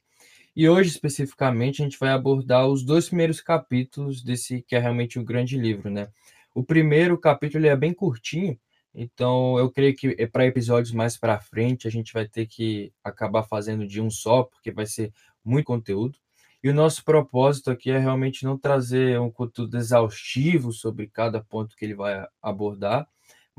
E 0.54 0.68
hoje, 0.68 0.90
especificamente, 0.90 1.80
a 1.80 1.84
gente 1.84 1.98
vai 1.98 2.10
abordar 2.10 2.66
os 2.66 2.84
dois 2.84 3.08
primeiros 3.08 3.40
capítulos 3.40 4.22
desse 4.22 4.62
que 4.62 4.74
é 4.74 4.78
realmente 4.78 5.18
um 5.18 5.24
grande 5.24 5.56
livro, 5.58 5.90
né? 5.90 6.08
O 6.54 6.64
primeiro 6.64 7.16
capítulo 7.18 7.66
é 7.66 7.76
bem 7.76 7.94
curtinho, 7.94 8.58
então 8.92 9.58
eu 9.58 9.70
creio 9.70 9.94
que 9.94 10.16
é 10.18 10.26
para 10.26 10.46
episódios 10.46 10.92
mais 10.92 11.16
para 11.16 11.40
frente 11.40 11.86
a 11.86 11.90
gente 11.90 12.12
vai 12.12 12.26
ter 12.26 12.46
que 12.46 12.92
acabar 13.04 13.44
fazendo 13.44 13.86
de 13.86 14.00
um 14.00 14.10
só, 14.10 14.42
porque 14.42 14.72
vai 14.72 14.86
ser 14.86 15.12
muito 15.44 15.66
conteúdo. 15.66 16.18
E 16.62 16.68
o 16.68 16.74
nosso 16.74 17.04
propósito 17.04 17.70
aqui 17.70 17.90
é 17.90 17.98
realmente 17.98 18.44
não 18.44 18.58
trazer 18.58 19.18
um 19.20 19.30
conteúdo 19.30 19.78
exaustivo 19.78 20.72
sobre 20.72 21.06
cada 21.08 21.42
ponto 21.42 21.74
que 21.76 21.84
ele 21.84 21.94
vai 21.94 22.26
abordar, 22.42 23.08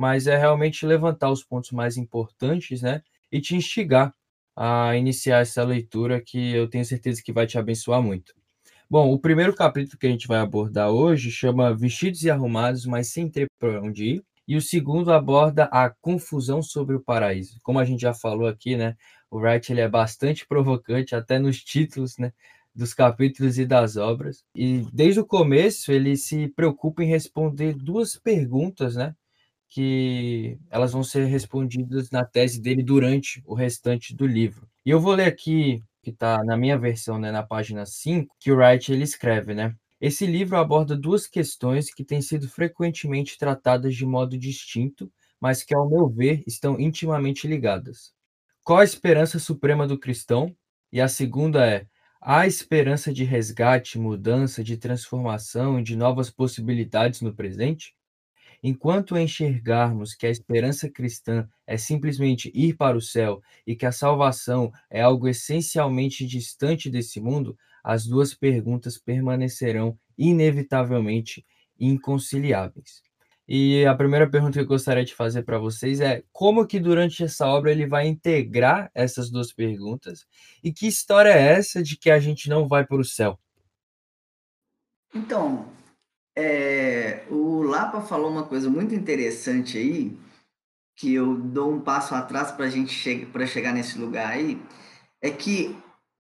mas 0.02 0.26
é 0.26 0.36
realmente 0.36 0.84
levantar 0.84 1.30
os 1.30 1.44
pontos 1.44 1.70
mais 1.70 1.96
importantes, 1.96 2.82
né? 2.82 3.04
E 3.32 3.40
te 3.40 3.56
instigar 3.56 4.12
a 4.56 4.98
iniciar 4.98 5.42
essa 5.42 5.64
leitura 5.64 6.20
que 6.20 6.56
eu 6.56 6.68
tenho 6.68 6.84
certeza 6.84 7.22
que 7.24 7.32
vai 7.32 7.46
te 7.46 7.56
abençoar 7.60 8.02
muito. 8.02 8.34
Bom, 8.90 9.14
o 9.14 9.20
primeiro 9.20 9.54
capítulo 9.56 10.00
que 10.00 10.08
a 10.08 10.10
gente 10.10 10.28
vai 10.28 10.40
abordar 10.40 10.90
hoje 10.90 11.30
chama 11.30 11.76
Vestidos 11.76 12.24
e 12.24 12.32
Arrumados, 12.32 12.88
mas 12.88 13.10
sem 13.10 13.30
ter 13.30 13.46
para 13.60 13.80
onde 13.80 14.16
ir. 14.16 14.24
E 14.48 14.56
o 14.56 14.62
segundo 14.62 15.14
aborda 15.14 15.66
a 15.66 15.92
confusão 16.02 16.64
sobre 16.64 16.96
o 16.96 17.00
paraíso. 17.00 17.60
Como 17.62 17.78
a 17.78 17.86
gente 17.86 18.02
já 18.02 18.14
falou 18.14 18.48
aqui, 18.48 18.76
né? 18.76 18.96
O 19.30 19.38
Wright 19.38 19.72
ele 19.72 19.82
é 19.82 19.88
bastante 19.88 20.48
provocante, 20.48 21.16
até 21.16 21.38
nos 21.38 21.64
títulos, 21.64 22.18
né? 22.18 22.34
Dos 22.74 22.96
capítulos 22.96 23.60
e 23.60 23.68
das 23.68 23.98
obras. 23.98 24.44
E 24.56 24.84
desde 24.92 25.20
o 25.20 25.26
começo 25.28 25.92
ele 25.92 26.18
se 26.18 26.48
preocupa 26.56 27.04
em 27.04 27.08
responder 27.08 27.76
duas 27.76 28.18
perguntas, 28.18 28.96
né? 28.96 29.14
Que 29.72 30.60
elas 30.70 30.92
vão 30.92 31.02
ser 31.02 31.26
respondidas 31.26 32.12
na 32.12 32.26
tese 32.26 32.62
dele 32.62 32.84
durante 32.84 33.42
o 33.46 33.56
restante 33.56 34.14
do 34.14 34.28
livro. 34.28 34.68
E 34.86 34.90
eu 34.90 35.00
vou 35.00 35.14
ler 35.14 35.28
aqui, 35.28 35.82
que 36.04 36.10
está 36.10 36.44
na 36.44 36.58
minha 36.58 36.78
versão, 36.78 37.18
né, 37.18 37.32
na 37.32 37.42
página 37.42 37.86
5, 37.86 38.36
que 38.38 38.52
o 38.52 38.58
Wright 38.58 38.92
ele 38.92 39.04
escreve, 39.04 39.54
né? 39.54 39.74
Esse 40.00 40.26
livro 40.26 40.58
aborda 40.58 40.98
duas 40.98 41.26
questões 41.26 41.94
que 41.94 42.04
têm 42.04 42.22
sido 42.22 42.50
frequentemente 42.50 43.38
tratadas 43.38 43.96
de 43.96 44.06
modo 44.06 44.38
distinto, 44.38 45.10
mas 45.40 45.64
que, 45.64 45.74
ao 45.74 45.90
meu 45.90 46.10
ver, 46.10 46.44
estão 46.46 46.78
intimamente 46.78 47.48
ligadas. 47.48 48.12
Qual 48.64 48.80
a 48.80 48.84
esperança 48.84 49.40
suprema 49.40 49.88
do 49.88 49.98
cristão? 49.98 50.54
E 50.92 51.00
a 51.00 51.08
segunda 51.08 51.66
é: 51.66 51.88
há 52.20 52.46
esperança 52.46 53.14
de 53.14 53.24
resgate, 53.24 53.98
mudança, 53.98 54.64
de 54.64 54.76
transformação 54.76 55.80
e 55.80 55.84
de 55.84 55.96
novas 55.96 56.30
possibilidades 56.30 57.22
no 57.22 57.34
presente? 57.34 57.96
Enquanto 58.64 59.18
enxergarmos 59.18 60.14
que 60.14 60.28
a 60.28 60.30
esperança 60.30 60.90
cristã 60.90 61.48
é 61.66 61.78
simplesmente 61.78 62.52
ir 62.54 62.76
para 62.76 62.96
o 62.96 63.02
céu 63.02 63.42
e 63.66 63.76
que 63.76 63.88
a 63.88 63.92
salvação 63.92 64.72
é 64.90 65.02
algo 65.02 65.28
essencialmente 65.28 66.28
distante 66.28 66.90
desse 66.90 67.20
mundo, 67.20 67.58
as 67.84 68.06
duas 68.06 68.36
perguntas 68.36 69.00
permanecerão 69.00 69.98
inevitavelmente 70.16 71.44
inconciliáveis. 71.80 73.02
E 73.48 73.84
a 73.86 73.96
primeira 73.96 74.30
pergunta 74.30 74.54
que 74.54 74.60
eu 74.60 74.68
gostaria 74.68 75.04
de 75.04 75.16
fazer 75.16 75.44
para 75.44 75.58
vocês 75.58 76.00
é 76.00 76.24
como 76.32 76.66
que 76.66 76.80
durante 76.80 77.24
essa 77.24 77.48
obra 77.48 77.72
ele 77.72 77.88
vai 77.88 78.08
integrar 78.08 78.92
essas 78.94 79.30
duas 79.32 79.52
perguntas 79.52 80.26
e 80.64 80.72
que 80.72 80.88
história 80.88 81.32
é 81.32 81.54
essa 81.54 81.82
de 81.82 81.98
que 81.98 82.12
a 82.12 82.20
gente 82.20 82.48
não 82.48 82.68
vai 82.68 82.86
para 82.86 83.02
o 83.02 83.04
céu? 83.04 83.40
Então, 85.14 85.68
é, 86.36 87.26
o 87.30 87.62
Lapa 87.64 88.02
falou 88.02 88.32
uma 88.32 88.46
coisa 88.46 88.70
muito 88.70 88.96
interessante 88.96 89.78
aí, 89.78 90.18
que 90.96 91.14
eu 91.14 91.36
dou 91.36 91.74
um 91.74 91.82
passo 91.82 92.14
atrás 92.16 92.52
para 92.52 92.66
a 92.66 92.70
gente 92.70 92.94
che 92.94 93.28
chegar 93.48 93.74
nesse 93.74 93.98
lugar 93.98 94.32
aí, 94.32 94.62
é 95.22 95.30
que 95.30 95.76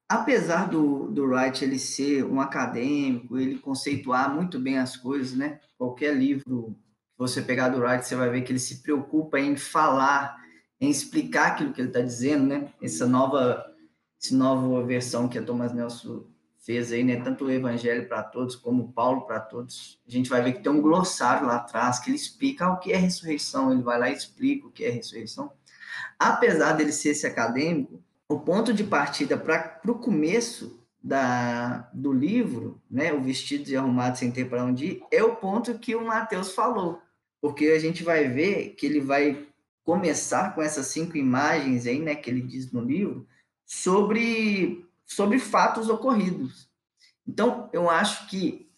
apesar 0.08 0.68
do, 0.68 1.08
do 1.10 1.24
Wright 1.24 1.64
ele 1.64 1.78
ser 1.78 2.24
um 2.24 2.40
acadêmico, 2.40 3.38
ele 3.38 3.58
conceituar 3.58 4.32
muito 4.32 4.58
bem 4.58 4.78
as 4.78 4.96
coisas, 4.96 5.34
né? 5.36 5.60
Qualquer 5.76 6.14
livro 6.14 6.76
que 7.12 7.18
você 7.18 7.42
pegar 7.42 7.70
do 7.70 7.80
Wright, 7.80 8.06
você 8.06 8.14
vai 8.14 8.30
ver 8.30 8.42
que 8.42 8.52
ele 8.52 8.58
se 8.58 8.82
preocupa 8.82 9.38
em 9.40 9.56
falar, 9.56 10.36
em 10.80 10.90
explicar 10.90 11.48
aquilo 11.48 11.72
que 11.72 11.80
ele 11.80 11.88
está 11.88 12.00
dizendo, 12.00 12.46
né? 12.46 12.72
Essa 12.80 13.06
nova, 13.06 13.64
essa 14.22 14.34
nova 14.36 14.84
versão 14.84 15.28
que 15.28 15.38
a 15.38 15.42
Thomas 15.42 15.72
Nelson 15.72 16.24
fez 16.66 16.90
aí, 16.90 17.04
né, 17.04 17.22
tanto 17.22 17.44
o 17.44 17.50
Evangelho 17.50 18.08
para 18.08 18.24
todos 18.24 18.56
como 18.56 18.92
Paulo 18.92 19.20
para 19.20 19.38
todos, 19.38 20.00
a 20.06 20.10
gente 20.10 20.28
vai 20.28 20.42
ver 20.42 20.54
que 20.54 20.62
tem 20.64 20.72
um 20.72 20.82
glossário 20.82 21.46
lá 21.46 21.58
atrás 21.58 22.00
que 22.00 22.10
ele 22.10 22.16
explica 22.16 22.68
o 22.68 22.78
que 22.78 22.92
é 22.92 22.96
ressurreição, 22.96 23.70
ele 23.70 23.82
vai 23.82 23.96
lá 23.96 24.10
e 24.10 24.14
explica 24.14 24.66
o 24.66 24.72
que 24.72 24.84
é 24.84 24.90
ressurreição. 24.90 25.52
Apesar 26.18 26.72
dele 26.72 26.90
ser 26.90 27.10
esse 27.10 27.24
acadêmico, 27.24 28.02
o 28.28 28.40
ponto 28.40 28.74
de 28.74 28.82
partida 28.82 29.36
para 29.36 29.80
o 29.86 29.94
começo 29.94 30.80
da, 31.00 31.88
do 31.94 32.12
livro, 32.12 32.82
né, 32.90 33.12
o 33.12 33.22
vestido 33.22 33.70
e 33.70 33.76
arrumado 33.76 34.18
sem 34.18 34.32
ter 34.32 34.50
para 34.50 34.64
onde 34.64 34.86
ir, 34.86 35.02
é 35.12 35.22
o 35.22 35.36
ponto 35.36 35.78
que 35.78 35.94
o 35.94 36.04
Mateus 36.04 36.52
falou, 36.52 37.00
porque 37.40 37.66
a 37.66 37.78
gente 37.78 38.02
vai 38.02 38.26
ver 38.26 38.70
que 38.70 38.86
ele 38.86 39.00
vai 39.00 39.46
começar 39.84 40.52
com 40.52 40.60
essas 40.60 40.88
cinco 40.88 41.16
imagens 41.16 41.86
aí, 41.86 42.00
né, 42.00 42.16
que 42.16 42.28
ele 42.28 42.40
diz 42.40 42.72
no 42.72 42.80
livro, 42.80 43.24
sobre 43.64 44.85
sobre 45.06 45.38
fatos 45.38 45.88
ocorridos. 45.88 46.68
Então, 47.26 47.70
eu 47.72 47.88
acho 47.88 48.26
que 48.28 48.70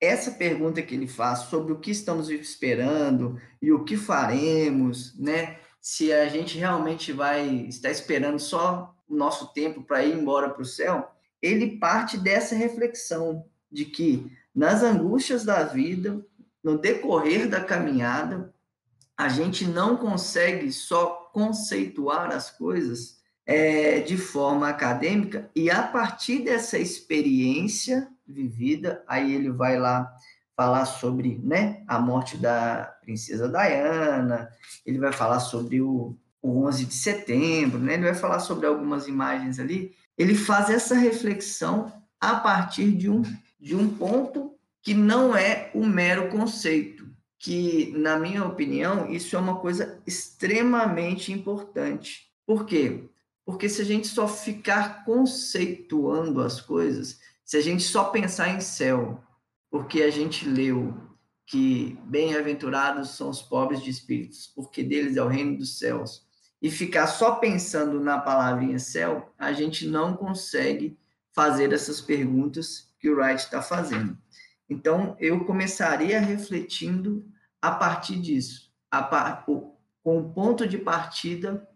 essa 0.00 0.30
pergunta 0.32 0.82
que 0.82 0.94
ele 0.94 1.08
faz 1.08 1.40
sobre 1.40 1.72
o 1.72 1.80
que 1.80 1.90
estamos 1.90 2.30
esperando 2.30 3.40
e 3.60 3.72
o 3.72 3.84
que 3.84 3.96
faremos, 3.96 5.18
né? 5.18 5.58
Se 5.80 6.12
a 6.12 6.28
gente 6.28 6.58
realmente 6.58 7.12
vai 7.12 7.46
estar 7.66 7.90
esperando 7.90 8.38
só 8.38 8.94
o 9.08 9.16
nosso 9.16 9.52
tempo 9.52 9.82
para 9.82 10.04
ir 10.04 10.14
embora 10.14 10.50
para 10.50 10.62
o 10.62 10.66
céu, 10.66 11.10
ele 11.40 11.78
parte 11.78 12.16
dessa 12.16 12.54
reflexão 12.54 13.44
de 13.70 13.84
que 13.84 14.30
nas 14.54 14.82
angústias 14.82 15.44
da 15.44 15.64
vida, 15.64 16.24
no 16.62 16.78
decorrer 16.78 17.48
da 17.48 17.62
caminhada, 17.62 18.52
a 19.16 19.28
gente 19.28 19.66
não 19.66 19.96
consegue 19.96 20.70
só 20.72 21.30
conceituar 21.32 22.30
as 22.30 22.50
coisas 22.50 23.17
é, 23.48 24.00
de 24.00 24.18
forma 24.18 24.68
acadêmica, 24.68 25.50
e 25.56 25.70
a 25.70 25.82
partir 25.82 26.40
dessa 26.40 26.78
experiência 26.78 28.06
vivida, 28.26 29.02
aí 29.08 29.34
ele 29.34 29.50
vai 29.50 29.78
lá 29.78 30.14
falar 30.54 30.84
sobre 30.84 31.40
né, 31.42 31.82
a 31.88 31.98
morte 31.98 32.36
da 32.36 32.94
princesa 33.00 33.48
Diana, 33.48 34.50
ele 34.84 34.98
vai 34.98 35.12
falar 35.12 35.40
sobre 35.40 35.80
o, 35.80 36.14
o 36.42 36.66
11 36.66 36.84
de 36.84 36.94
setembro, 36.94 37.78
né, 37.78 37.94
ele 37.94 38.04
vai 38.04 38.14
falar 38.14 38.40
sobre 38.40 38.66
algumas 38.66 39.08
imagens 39.08 39.58
ali. 39.58 39.94
Ele 40.18 40.34
faz 40.34 40.68
essa 40.68 40.94
reflexão 40.94 41.90
a 42.20 42.34
partir 42.34 42.92
de 42.92 43.08
um, 43.08 43.22
de 43.58 43.74
um 43.74 43.88
ponto 43.88 44.52
que 44.82 44.92
não 44.92 45.34
é 45.34 45.70
o 45.72 45.86
mero 45.86 46.28
conceito, 46.28 47.08
que, 47.38 47.94
na 47.96 48.18
minha 48.18 48.44
opinião, 48.44 49.08
isso 49.08 49.34
é 49.36 49.38
uma 49.38 49.56
coisa 49.56 50.02
extremamente 50.06 51.32
importante. 51.32 52.28
Por 52.44 52.66
quê? 52.66 53.08
Porque 53.48 53.66
se 53.66 53.80
a 53.80 53.84
gente 53.86 54.06
só 54.08 54.28
ficar 54.28 55.06
conceituando 55.06 56.42
as 56.42 56.60
coisas, 56.60 57.18
se 57.42 57.56
a 57.56 57.62
gente 57.62 57.82
só 57.82 58.04
pensar 58.04 58.50
em 58.50 58.60
céu, 58.60 59.24
porque 59.70 60.02
a 60.02 60.10
gente 60.10 60.46
leu 60.46 60.94
que 61.46 61.98
bem-aventurados 62.04 63.16
são 63.16 63.30
os 63.30 63.40
pobres 63.40 63.82
de 63.82 63.88
espíritos, 63.88 64.52
porque 64.54 64.82
deles 64.82 65.16
é 65.16 65.22
o 65.22 65.28
reino 65.28 65.56
dos 65.56 65.78
céus, 65.78 66.26
e 66.60 66.70
ficar 66.70 67.06
só 67.06 67.36
pensando 67.36 67.98
na 68.00 68.18
palavrinha 68.18 68.78
céu, 68.78 69.32
a 69.38 69.50
gente 69.50 69.86
não 69.86 70.14
consegue 70.14 70.98
fazer 71.32 71.72
essas 71.72 72.02
perguntas 72.02 72.92
que 73.00 73.08
o 73.08 73.16
Wright 73.16 73.44
está 73.44 73.62
fazendo. 73.62 74.14
Então, 74.68 75.16
eu 75.18 75.46
começaria 75.46 76.20
refletindo 76.20 77.26
a 77.62 77.70
partir 77.70 78.20
disso, 78.20 78.70
a, 78.90 79.02
com 79.42 80.18
o 80.18 80.34
ponto 80.34 80.68
de 80.68 80.76
partida 80.76 81.66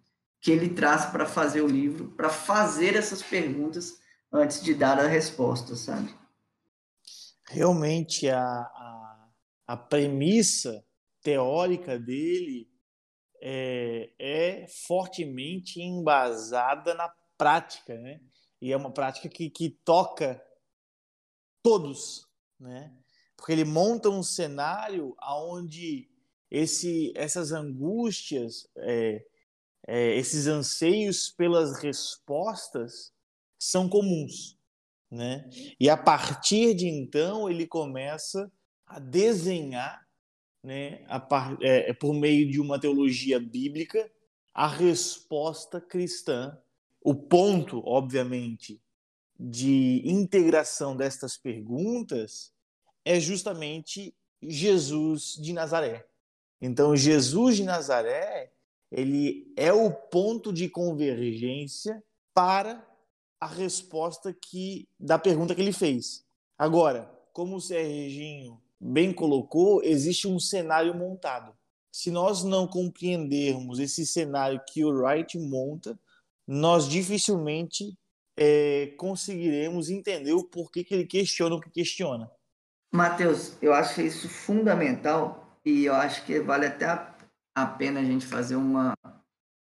que 0.42 0.50
ele 0.50 0.70
traz 0.70 1.06
para 1.06 1.24
fazer 1.24 1.62
o 1.62 1.68
livro, 1.68 2.10
para 2.16 2.28
fazer 2.28 2.96
essas 2.96 3.22
perguntas 3.22 4.00
antes 4.30 4.60
de 4.60 4.74
dar 4.74 4.98
a 4.98 5.06
resposta, 5.06 5.76
sabe? 5.76 6.12
Realmente 7.46 8.28
a, 8.28 8.42
a, 8.42 9.28
a 9.68 9.76
premissa 9.76 10.84
teórica 11.22 11.96
dele 11.96 12.68
é, 13.40 14.10
é, 14.18 14.66
fortemente 14.66 15.80
embasada 15.80 16.92
na 16.94 17.08
prática, 17.38 17.96
né? 17.98 18.20
E 18.60 18.72
é 18.72 18.76
uma 18.76 18.92
prática 18.92 19.28
que, 19.28 19.48
que 19.48 19.70
toca 19.84 20.42
todos, 21.62 22.26
né? 22.58 22.92
Porque 23.36 23.52
ele 23.52 23.64
monta 23.64 24.08
um 24.08 24.24
cenário 24.24 25.14
onde 25.22 26.10
esse, 26.50 27.12
essas 27.14 27.52
angústias 27.52 28.68
é, 28.76 29.24
é, 29.86 30.16
esses 30.16 30.46
anseios 30.46 31.30
pelas 31.30 31.78
respostas 31.78 33.12
são 33.58 33.88
comuns, 33.88 34.58
né? 35.10 35.48
E 35.78 35.88
a 35.88 35.96
partir 35.96 36.74
de 36.74 36.88
então 36.88 37.50
ele 37.50 37.66
começa 37.66 38.50
a 38.86 38.98
desenhar, 38.98 40.06
né, 40.62 41.04
a 41.08 41.18
par, 41.18 41.56
é, 41.62 41.90
é, 41.90 41.92
por 41.92 42.14
meio 42.14 42.50
de 42.50 42.60
uma 42.60 42.78
teologia 42.78 43.40
bíblica, 43.40 44.10
a 44.54 44.66
resposta 44.66 45.80
cristã. 45.80 46.56
O 47.00 47.14
ponto, 47.14 47.82
obviamente, 47.84 48.80
de 49.38 50.02
integração 50.04 50.96
destas 50.96 51.36
perguntas 51.36 52.52
é 53.04 53.18
justamente 53.18 54.14
Jesus 54.40 55.34
de 55.40 55.52
Nazaré. 55.52 56.06
Então, 56.60 56.94
Jesus 56.94 57.56
de 57.56 57.64
Nazaré, 57.64 58.51
ele 58.92 59.50
é 59.56 59.72
o 59.72 59.90
ponto 59.90 60.52
de 60.52 60.68
convergência 60.68 62.04
para 62.34 62.86
a 63.40 63.46
resposta 63.46 64.32
que 64.32 64.86
da 65.00 65.18
pergunta 65.18 65.54
que 65.54 65.62
ele 65.62 65.72
fez. 65.72 66.24
Agora, 66.58 67.10
como 67.32 67.56
o 67.56 67.60
Serginho 67.60 68.60
bem 68.78 69.12
colocou, 69.12 69.82
existe 69.82 70.28
um 70.28 70.38
cenário 70.38 70.94
montado. 70.94 71.54
Se 71.90 72.10
nós 72.10 72.44
não 72.44 72.66
compreendermos 72.66 73.78
esse 73.78 74.06
cenário 74.06 74.60
que 74.68 74.84
o 74.84 74.90
Wright 74.90 75.38
monta, 75.38 75.98
nós 76.46 76.86
dificilmente 76.86 77.96
é, 78.36 78.92
conseguiremos 78.98 79.88
entender 79.88 80.32
o 80.32 80.44
porquê 80.44 80.84
que 80.84 80.94
ele 80.94 81.06
questiona 81.06 81.54
o 81.54 81.60
que 81.60 81.70
questiona. 81.70 82.30
Mateus, 82.92 83.56
eu 83.62 83.72
acho 83.72 84.02
isso 84.02 84.28
fundamental 84.28 85.58
e 85.64 85.84
eu 85.84 85.94
acho 85.94 86.24
que 86.26 86.40
vale 86.40 86.66
até 86.66 86.84
a, 86.84 87.11
a 87.54 87.66
pena 87.66 88.00
a 88.00 88.04
gente 88.04 88.26
fazer 88.26 88.56
uma, 88.56 88.94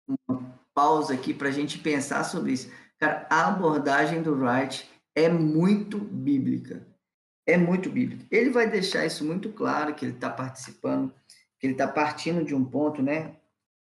uma 0.08 0.58
pausa 0.74 1.14
aqui 1.14 1.34
para 1.34 1.48
a 1.48 1.52
gente 1.52 1.78
pensar 1.78 2.24
sobre 2.24 2.52
isso. 2.52 2.70
Cara, 2.98 3.26
a 3.30 3.48
abordagem 3.48 4.22
do 4.22 4.34
Wright 4.34 4.88
é 5.14 5.28
muito 5.28 5.98
bíblica. 5.98 6.86
É 7.46 7.56
muito 7.56 7.90
bíblica. 7.90 8.24
Ele 8.30 8.50
vai 8.50 8.70
deixar 8.70 9.04
isso 9.04 9.24
muito 9.24 9.52
claro, 9.52 9.94
que 9.94 10.04
ele 10.04 10.14
está 10.14 10.30
participando, 10.30 11.12
que 11.58 11.66
ele 11.66 11.74
está 11.74 11.88
partindo 11.88 12.44
de 12.44 12.54
um 12.54 12.64
ponto, 12.64 13.02
né, 13.02 13.36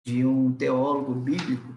de 0.04 0.24
um 0.24 0.52
teólogo 0.52 1.14
bíblico. 1.14 1.76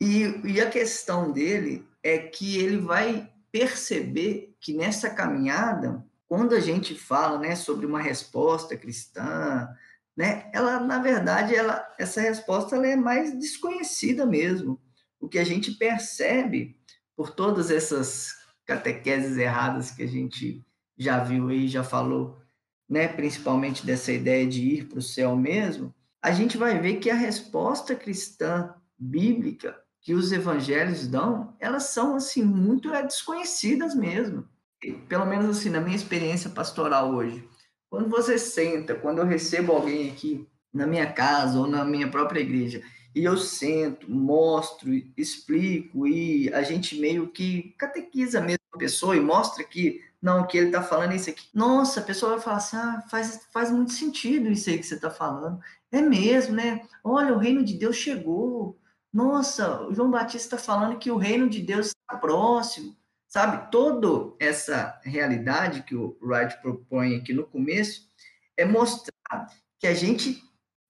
E, 0.00 0.40
e 0.44 0.60
a 0.60 0.68
questão 0.68 1.32
dele 1.32 1.86
é 2.02 2.18
que 2.18 2.58
ele 2.58 2.78
vai 2.78 3.30
perceber 3.52 4.54
que 4.60 4.72
nessa 4.72 5.10
caminhada, 5.10 6.04
quando 6.28 6.54
a 6.54 6.60
gente 6.60 6.94
fala, 6.94 7.38
né, 7.38 7.56
sobre 7.56 7.86
uma 7.86 8.00
resposta 8.00 8.76
cristã, 8.76 9.68
né, 10.20 10.50
ela 10.52 10.78
na 10.80 10.98
verdade 10.98 11.54
ela 11.54 11.82
essa 11.98 12.20
resposta 12.20 12.76
ela 12.76 12.86
é 12.86 12.94
mais 12.94 13.32
desconhecida 13.38 14.26
mesmo. 14.26 14.78
O 15.18 15.26
que 15.26 15.38
a 15.38 15.44
gente 15.44 15.72
percebe 15.72 16.76
por 17.16 17.30
todas 17.30 17.70
essas 17.70 18.34
catequeses 18.66 19.38
erradas 19.38 19.90
que 19.90 20.02
a 20.02 20.06
gente 20.06 20.62
já 20.94 21.24
viu 21.24 21.48
aí, 21.48 21.66
já 21.66 21.82
falou, 21.82 22.38
né, 22.86 23.08
principalmente 23.08 23.86
dessa 23.86 24.12
ideia 24.12 24.46
de 24.46 24.60
ir 24.60 24.88
para 24.88 24.98
o 24.98 25.02
céu 25.02 25.34
mesmo, 25.34 25.94
a 26.20 26.32
gente 26.32 26.58
vai 26.58 26.78
ver 26.78 26.96
que 26.96 27.08
a 27.08 27.14
resposta 27.14 27.94
cristã 27.94 28.74
bíblica 28.98 29.74
que 30.02 30.12
os 30.12 30.32
evangelhos 30.32 31.06
dão, 31.06 31.56
elas 31.58 31.84
são 31.84 32.14
assim 32.14 32.42
muito 32.42 32.92
é, 32.92 33.02
desconhecidas 33.02 33.94
mesmo. 33.94 34.46
Pelo 35.08 35.24
menos 35.24 35.56
assim 35.56 35.70
na 35.70 35.80
minha 35.80 35.96
experiência 35.96 36.50
pastoral 36.50 37.10
hoje, 37.10 37.48
quando 37.90 38.08
você 38.08 38.38
senta, 38.38 38.94
quando 38.94 39.18
eu 39.18 39.26
recebo 39.26 39.72
alguém 39.72 40.10
aqui 40.10 40.48
na 40.72 40.86
minha 40.86 41.12
casa 41.12 41.58
ou 41.58 41.66
na 41.66 41.84
minha 41.84 42.08
própria 42.08 42.40
igreja, 42.40 42.80
e 43.14 43.24
eu 43.24 43.36
sento, 43.36 44.08
mostro, 44.08 44.88
explico 45.16 46.06
e 46.06 46.48
a 46.54 46.62
gente 46.62 46.98
meio 47.00 47.28
que 47.28 47.74
catequiza 47.76 48.40
a 48.72 48.78
pessoa 48.78 49.16
e 49.16 49.20
mostra 49.20 49.64
que 49.64 50.00
não, 50.22 50.46
que 50.46 50.58
ele 50.58 50.66
está 50.66 50.82
falando 50.82 51.12
é 51.12 51.16
isso 51.16 51.30
aqui. 51.30 51.48
Nossa, 51.52 52.00
a 52.00 52.02
pessoa 52.02 52.32
vai 52.32 52.40
falar 52.40 52.56
assim, 52.58 52.76
ah, 52.76 53.02
faz, 53.10 53.46
faz 53.50 53.70
muito 53.70 53.92
sentido 53.92 54.50
isso 54.50 54.68
aí 54.68 54.78
que 54.78 54.86
você 54.86 54.94
está 54.94 55.10
falando. 55.10 55.58
É 55.90 56.02
mesmo, 56.02 56.54
né? 56.54 56.86
Olha, 57.02 57.34
o 57.34 57.38
reino 57.38 57.64
de 57.64 57.74
Deus 57.74 57.96
chegou. 57.96 58.78
Nossa, 59.12 59.82
o 59.82 59.94
João 59.94 60.10
Batista 60.10 60.56
está 60.56 60.58
falando 60.58 60.98
que 60.98 61.10
o 61.10 61.16
reino 61.16 61.48
de 61.48 61.60
Deus 61.62 61.88
está 61.88 62.16
próximo, 62.18 62.94
sabe? 63.30 63.70
Toda 63.70 64.34
essa 64.40 65.00
realidade 65.04 65.84
que 65.84 65.94
o 65.94 66.18
Wright 66.20 66.60
propõe 66.60 67.16
aqui 67.16 67.32
no 67.32 67.44
começo 67.44 68.10
é 68.56 68.64
mostrar 68.64 69.46
que 69.78 69.86
a 69.86 69.94
gente 69.94 70.42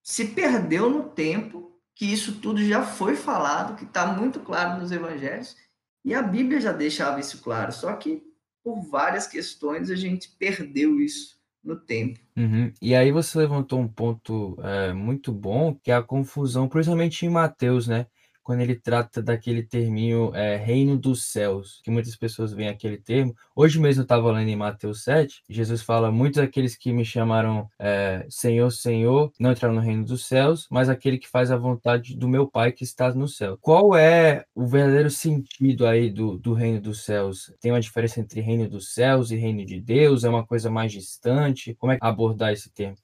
se 0.02 0.24
perdeu 0.28 0.90
no 0.90 1.04
tempo, 1.10 1.78
que 1.94 2.06
isso 2.06 2.40
tudo 2.40 2.64
já 2.64 2.82
foi 2.82 3.14
falado, 3.14 3.76
que 3.76 3.84
está 3.84 4.06
muito 4.06 4.40
claro 4.40 4.80
nos 4.80 4.90
evangelhos, 4.90 5.54
e 6.02 6.14
a 6.14 6.22
Bíblia 6.22 6.60
já 6.60 6.72
deixava 6.72 7.20
isso 7.20 7.42
claro, 7.42 7.70
só 7.72 7.92
que 7.92 8.22
por 8.64 8.80
várias 8.88 9.26
questões 9.26 9.90
a 9.90 9.94
gente 9.94 10.30
perdeu 10.38 10.98
isso 10.98 11.38
no 11.62 11.76
tempo. 11.76 12.18
Uhum. 12.36 12.72
E 12.80 12.94
aí 12.94 13.12
você 13.12 13.36
levantou 13.36 13.78
um 13.78 13.88
ponto 13.88 14.56
é, 14.62 14.94
muito 14.94 15.30
bom, 15.30 15.74
que 15.74 15.90
é 15.90 15.94
a 15.94 16.02
confusão, 16.02 16.66
principalmente 16.68 17.26
em 17.26 17.28
Mateus, 17.28 17.86
né? 17.86 18.06
Quando 18.50 18.62
ele 18.62 18.74
trata 18.74 19.22
daquele 19.22 19.62
terminho 19.62 20.34
é, 20.34 20.56
reino 20.56 20.98
dos 20.98 21.26
céus, 21.26 21.80
que 21.84 21.90
muitas 21.90 22.16
pessoas 22.16 22.52
veem 22.52 22.68
aquele 22.68 22.96
termo. 22.96 23.32
Hoje 23.54 23.78
mesmo 23.78 24.00
eu 24.00 24.02
estava 24.02 24.32
lendo 24.32 24.48
em 24.48 24.56
Mateus 24.56 25.04
7, 25.04 25.44
Jesus 25.48 25.82
fala: 25.82 26.10
Muitos 26.10 26.42
daqueles 26.42 26.74
que 26.74 26.92
me 26.92 27.04
chamaram 27.04 27.68
é, 27.78 28.26
Senhor, 28.28 28.68
Senhor, 28.72 29.32
não 29.38 29.52
entraram 29.52 29.76
no 29.76 29.80
reino 29.80 30.04
dos 30.04 30.26
céus, 30.26 30.66
mas 30.68 30.88
aquele 30.88 31.16
que 31.16 31.28
faz 31.28 31.52
a 31.52 31.56
vontade 31.56 32.16
do 32.16 32.28
meu 32.28 32.44
Pai 32.44 32.72
que 32.72 32.82
está 32.82 33.14
no 33.14 33.28
céu. 33.28 33.56
Qual 33.60 33.94
é 33.96 34.44
o 34.52 34.66
verdadeiro 34.66 35.10
sentido 35.10 35.86
aí 35.86 36.10
do, 36.10 36.36
do 36.36 36.52
reino 36.52 36.80
dos 36.80 37.04
céus? 37.04 37.54
Tem 37.60 37.70
uma 37.70 37.80
diferença 37.80 38.18
entre 38.18 38.40
reino 38.40 38.68
dos 38.68 38.92
céus 38.92 39.30
e 39.30 39.36
reino 39.36 39.64
de 39.64 39.80
Deus? 39.80 40.24
É 40.24 40.28
uma 40.28 40.44
coisa 40.44 40.68
mais 40.68 40.90
distante? 40.90 41.72
Como 41.76 41.92
é 41.92 41.98
abordar 42.00 42.52
esse 42.52 42.68
termo? 42.68 42.96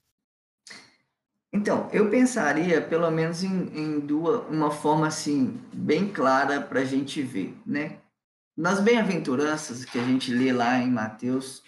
Então, 1.52 1.88
eu 1.92 2.10
pensaria, 2.10 2.80
pelo 2.82 3.10
menos, 3.10 3.42
em, 3.42 3.70
em 3.74 4.00
duas, 4.00 4.46
uma 4.50 4.70
forma 4.70 5.06
assim, 5.06 5.60
bem 5.72 6.08
clara 6.08 6.60
para 6.60 6.80
a 6.80 6.84
gente 6.84 7.22
ver, 7.22 7.56
né? 7.64 7.98
Nas 8.56 8.80
bem-aventuranças 8.80 9.84
que 9.84 9.98
a 9.98 10.04
gente 10.04 10.32
lê 10.32 10.52
lá 10.52 10.78
em 10.78 10.90
Mateus 10.90 11.62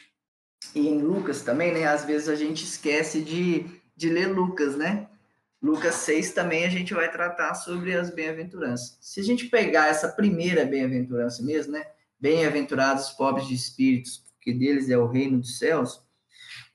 e 0.74 0.88
em 0.88 1.00
Lucas 1.00 1.42
também, 1.42 1.72
né? 1.72 1.86
Às 1.86 2.04
vezes 2.04 2.28
a 2.28 2.34
gente 2.34 2.64
esquece 2.64 3.22
de, 3.22 3.66
de 3.96 4.08
ler 4.08 4.26
Lucas, 4.26 4.76
né? 4.76 5.08
Lucas 5.60 5.96
6 5.96 6.32
também 6.32 6.64
a 6.64 6.68
gente 6.68 6.94
vai 6.94 7.10
tratar 7.10 7.54
sobre 7.54 7.94
as 7.94 8.10
bem-aventuranças. 8.10 8.96
Se 9.00 9.20
a 9.20 9.24
gente 9.24 9.46
pegar 9.46 9.88
essa 9.88 10.08
primeira 10.08 10.64
bem-aventurança 10.64 11.42
mesmo, 11.42 11.72
né? 11.72 11.84
Bem-aventurados 12.20 13.08
os 13.08 13.12
pobres 13.12 13.46
de 13.46 13.54
espíritos, 13.54 14.24
porque 14.34 14.52
deles 14.52 14.88
é 14.88 14.96
o 14.98 15.06
reino 15.06 15.38
dos 15.38 15.58
céus 15.58 16.00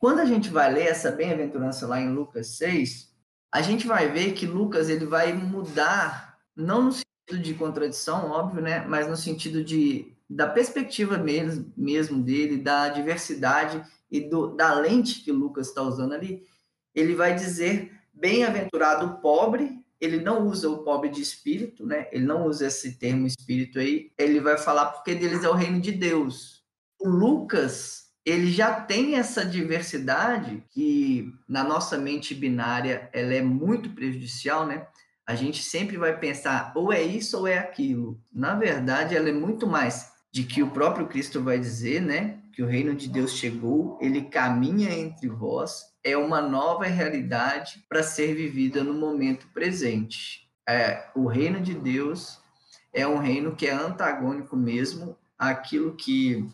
quando 0.03 0.19
a 0.19 0.25
gente 0.25 0.49
vai 0.49 0.69
ler 0.69 0.87
essa 0.87 1.11
bem-aventurança 1.11 1.87
lá 1.87 1.97
em 1.97 2.11
Lucas 2.11 2.57
6, 2.57 3.09
a 3.49 3.61
gente 3.61 3.87
vai 3.87 4.11
ver 4.11 4.33
que 4.33 4.45
Lucas 4.45 4.89
ele 4.89 5.05
vai 5.05 5.31
mudar, 5.31 6.37
não 6.53 6.83
no 6.83 6.91
sentido 6.91 7.41
de 7.41 7.53
contradição, 7.53 8.29
óbvio, 8.29 8.61
né? 8.61 8.85
Mas 8.85 9.07
no 9.07 9.15
sentido 9.15 9.63
de 9.63 10.13
da 10.29 10.45
perspectiva 10.45 11.17
mesmo, 11.17 12.21
dele, 12.21 12.57
da 12.57 12.89
diversidade 12.89 13.81
e 14.11 14.19
do, 14.19 14.47
da 14.47 14.73
lente 14.73 15.21
que 15.21 15.31
Lucas 15.31 15.69
está 15.69 15.81
usando 15.81 16.11
ali, 16.11 16.43
ele 16.93 17.15
vai 17.15 17.33
dizer 17.33 17.97
bem-aventurado 18.13 19.05
o 19.05 19.21
pobre, 19.21 19.81
ele 20.01 20.19
não 20.19 20.45
usa 20.45 20.69
o 20.69 20.83
pobre 20.83 21.07
de 21.07 21.21
espírito, 21.21 21.85
né? 21.85 22.09
Ele 22.11 22.25
não 22.25 22.45
usa 22.45 22.67
esse 22.67 22.99
termo 22.99 23.25
espírito 23.25 23.79
aí, 23.79 24.11
ele 24.17 24.41
vai 24.41 24.57
falar 24.57 24.87
porque 24.87 25.15
deles 25.15 25.45
é 25.45 25.49
o 25.49 25.53
reino 25.53 25.79
de 25.79 25.93
Deus. 25.93 26.61
O 26.99 27.07
Lucas 27.07 28.02
ele 28.25 28.51
já 28.51 28.73
tem 28.73 29.15
essa 29.15 29.45
diversidade 29.45 30.63
que 30.71 31.33
na 31.47 31.63
nossa 31.63 31.97
mente 31.97 32.33
binária 32.33 33.09
ela 33.11 33.33
é 33.33 33.41
muito 33.41 33.89
prejudicial, 33.89 34.65
né? 34.65 34.87
A 35.25 35.35
gente 35.35 35.61
sempre 35.61 35.97
vai 35.97 36.17
pensar 36.17 36.71
ou 36.75 36.91
é 36.91 37.01
isso 37.01 37.37
ou 37.37 37.47
é 37.47 37.57
aquilo. 37.57 38.19
Na 38.31 38.55
verdade, 38.55 39.15
ela 39.15 39.29
é 39.29 39.33
muito 39.33 39.67
mais 39.67 40.11
de 40.31 40.43
que 40.43 40.63
o 40.63 40.71
próprio 40.71 41.07
Cristo 41.07 41.41
vai 41.41 41.59
dizer, 41.59 42.01
né? 42.01 42.39
Que 42.53 42.63
o 42.63 42.67
reino 42.67 42.95
de 42.95 43.09
Deus 43.09 43.33
chegou, 43.33 43.97
ele 44.01 44.23
caminha 44.23 44.91
entre 44.91 45.27
vós, 45.27 45.85
é 46.03 46.15
uma 46.17 46.41
nova 46.41 46.85
realidade 46.85 47.83
para 47.89 48.03
ser 48.03 48.35
vivida 48.35 48.83
no 48.83 48.93
momento 48.93 49.47
presente. 49.53 50.49
É, 50.67 51.09
o 51.15 51.27
reino 51.27 51.59
de 51.61 51.73
Deus 51.73 52.39
é 52.93 53.07
um 53.07 53.17
reino 53.17 53.55
que 53.55 53.67
é 53.67 53.71
antagônico 53.71 54.55
mesmo 54.55 55.17
àquilo 55.49 55.95
que 55.95 56.47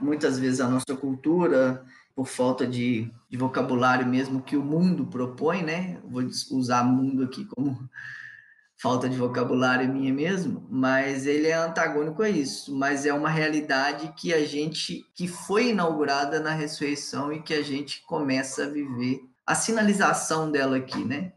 muitas 0.00 0.38
vezes 0.38 0.60
a 0.60 0.68
nossa 0.68 0.94
cultura, 0.96 1.84
por 2.14 2.26
falta 2.26 2.66
de, 2.66 3.10
de, 3.28 3.36
vocabulário 3.36 4.06
mesmo 4.06 4.42
que 4.42 4.56
o 4.56 4.62
mundo 4.62 5.06
propõe, 5.06 5.62
né? 5.62 6.00
Vou 6.04 6.22
usar 6.52 6.82
mundo 6.84 7.24
aqui 7.24 7.44
como 7.44 7.88
falta 8.78 9.08
de 9.08 9.16
vocabulário 9.16 9.92
minha 9.92 10.12
mesmo, 10.12 10.66
mas 10.70 11.26
ele 11.26 11.48
é 11.48 11.54
antagônico 11.54 12.22
a 12.22 12.28
isso, 12.28 12.74
mas 12.74 13.06
é 13.06 13.12
uma 13.12 13.30
realidade 13.30 14.12
que 14.16 14.34
a 14.34 14.46
gente 14.46 15.06
que 15.14 15.26
foi 15.26 15.70
inaugurada 15.70 16.40
na 16.40 16.52
ressurreição 16.52 17.32
e 17.32 17.42
que 17.42 17.54
a 17.54 17.62
gente 17.62 18.02
começa 18.02 18.64
a 18.64 18.68
viver 18.68 19.20
a 19.46 19.54
sinalização 19.54 20.50
dela 20.50 20.76
aqui, 20.76 21.04
né? 21.04 21.32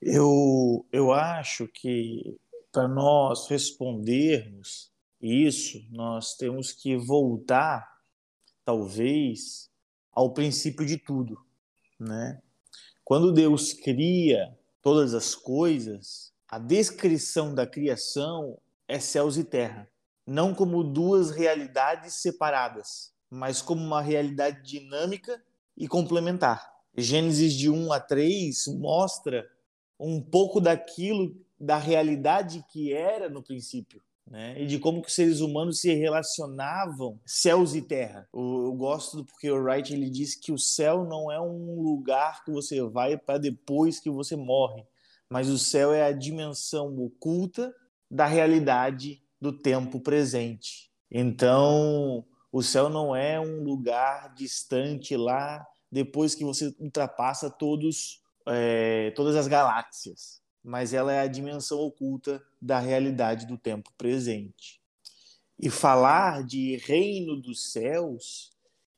Eu, 0.00 0.84
eu 0.90 1.12
acho 1.12 1.68
que 1.68 2.36
para 2.72 2.88
nós 2.88 3.46
respondermos 3.48 4.90
isso, 5.20 5.78
nós 5.90 6.34
temos 6.34 6.72
que 6.72 6.96
voltar 6.96 7.86
talvez, 8.64 9.70
ao 10.10 10.32
princípio 10.32 10.84
de 10.84 10.96
tudo, 10.96 11.38
né? 12.00 12.40
Quando 13.04 13.32
Deus 13.32 13.72
cria 13.72 14.56
todas 14.80 15.14
as 15.14 15.34
coisas, 15.34 16.32
a 16.48 16.58
descrição 16.58 17.54
da 17.54 17.66
criação 17.66 18.58
é 18.88 18.98
céus 18.98 19.36
e 19.36 19.44
terra, 19.44 19.88
não 20.26 20.54
como 20.54 20.82
duas 20.82 21.30
realidades 21.30 22.14
separadas, 22.14 23.12
mas 23.30 23.60
como 23.60 23.82
uma 23.82 24.00
realidade 24.00 24.62
dinâmica 24.62 25.42
e 25.76 25.86
complementar. 25.86 26.72
Gênesis 26.96 27.54
de 27.54 27.70
1 27.70 27.92
a 27.92 28.00
3 28.00 28.66
mostra 28.78 29.48
um 29.98 30.20
pouco 30.20 30.60
daquilo 30.60 31.34
da 31.62 31.78
realidade 31.78 32.64
que 32.68 32.92
era 32.92 33.30
no 33.30 33.40
princípio. 33.40 34.02
Né? 34.28 34.60
E 34.60 34.66
de 34.66 34.80
como 34.80 35.00
que 35.00 35.08
os 35.08 35.14
seres 35.14 35.40
humanos 35.40 35.80
se 35.80 35.94
relacionavam 35.94 37.20
céus 37.24 37.74
e 37.74 37.82
terra. 37.82 38.28
Eu, 38.34 38.64
eu 38.64 38.72
gosto 38.72 39.24
porque 39.24 39.48
o 39.48 39.62
Wright 39.62 39.92
ele 39.92 40.10
diz 40.10 40.34
que 40.34 40.50
o 40.50 40.58
céu 40.58 41.04
não 41.04 41.30
é 41.30 41.40
um 41.40 41.80
lugar 41.80 42.44
que 42.44 42.50
você 42.50 42.82
vai 42.82 43.16
para 43.16 43.38
depois 43.38 44.00
que 44.00 44.10
você 44.10 44.34
morre, 44.34 44.84
mas 45.30 45.48
o 45.48 45.58
céu 45.58 45.92
é 45.92 46.04
a 46.04 46.12
dimensão 46.12 46.98
oculta 46.98 47.72
da 48.10 48.26
realidade 48.26 49.22
do 49.40 49.52
tempo 49.52 50.00
presente. 50.00 50.90
Então, 51.10 52.24
o 52.50 52.62
céu 52.62 52.88
não 52.88 53.14
é 53.14 53.38
um 53.38 53.62
lugar 53.62 54.34
distante 54.34 55.16
lá 55.16 55.64
depois 55.90 56.34
que 56.34 56.44
você 56.44 56.74
ultrapassa 56.80 57.50
todos, 57.50 58.20
é, 58.48 59.12
todas 59.14 59.36
as 59.36 59.46
galáxias 59.46 60.41
mas 60.62 60.92
ela 60.92 61.12
é 61.12 61.20
a 61.20 61.26
dimensão 61.26 61.80
oculta 61.80 62.42
da 62.60 62.78
realidade 62.78 63.46
do 63.46 63.58
tempo 63.58 63.92
presente. 63.98 64.80
E 65.58 65.70
falar 65.70 66.44
de 66.44 66.76
reino 66.76 67.40
dos 67.40 67.72
céus, 67.72 68.50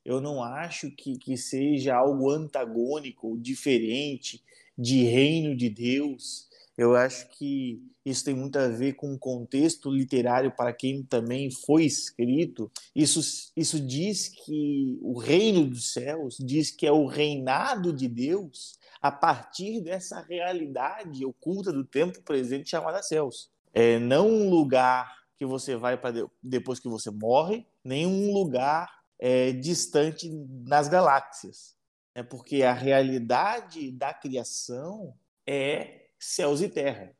eu 0.03 0.21
não 0.21 0.43
acho 0.43 0.91
que, 0.91 1.17
que 1.17 1.37
seja 1.37 1.95
algo 1.95 2.29
antagônico, 2.29 3.37
diferente 3.39 4.43
de 4.77 5.03
reino 5.03 5.55
de 5.55 5.69
Deus. 5.69 6.47
Eu 6.77 6.95
acho 6.95 7.29
que 7.29 7.81
isso 8.05 8.23
tem 8.23 8.35
muito 8.35 8.57
a 8.57 8.67
ver 8.67 8.93
com 8.93 9.13
o 9.13 9.19
contexto 9.19 9.89
literário 9.89 10.51
para 10.55 10.71
quem 10.71 11.01
também 11.01 11.49
foi 11.49 11.85
escrito. 11.85 12.71
Isso, 12.95 13.51
isso 13.55 13.79
diz 13.79 14.27
que 14.27 14.99
o 15.01 15.17
reino 15.17 15.65
dos 15.65 15.91
céus 15.91 16.37
diz 16.39 16.69
que 16.69 16.85
é 16.85 16.91
o 16.91 17.07
reinado 17.07 17.91
de 17.91 18.07
Deus 18.07 18.77
a 19.01 19.11
partir 19.11 19.81
dessa 19.81 20.21
realidade 20.21 21.25
oculta 21.25 21.71
do 21.71 21.83
tempo 21.83 22.21
presente 22.21 22.69
chamada 22.69 23.03
céus. 23.03 23.49
É 23.73 23.99
não 23.99 24.27
um 24.27 24.49
lugar 24.49 25.25
que 25.37 25.45
você 25.45 25.75
vai 25.75 25.97
para 25.97 26.11
de, 26.11 26.25
depois 26.41 26.79
que 26.79 26.87
você 26.87 27.11
morre, 27.11 27.65
nem 27.83 28.05
um 28.05 28.31
lugar 28.33 28.89
é, 29.19 29.51
distante 29.51 30.29
nas 30.65 30.87
galáxias. 30.87 31.75
É 32.13 32.23
porque 32.23 32.63
a 32.63 32.73
realidade 32.73 33.91
da 33.91 34.13
criação 34.13 35.13
é 35.45 36.05
céus 36.17 36.61
e 36.61 36.69
terra. 36.69 37.13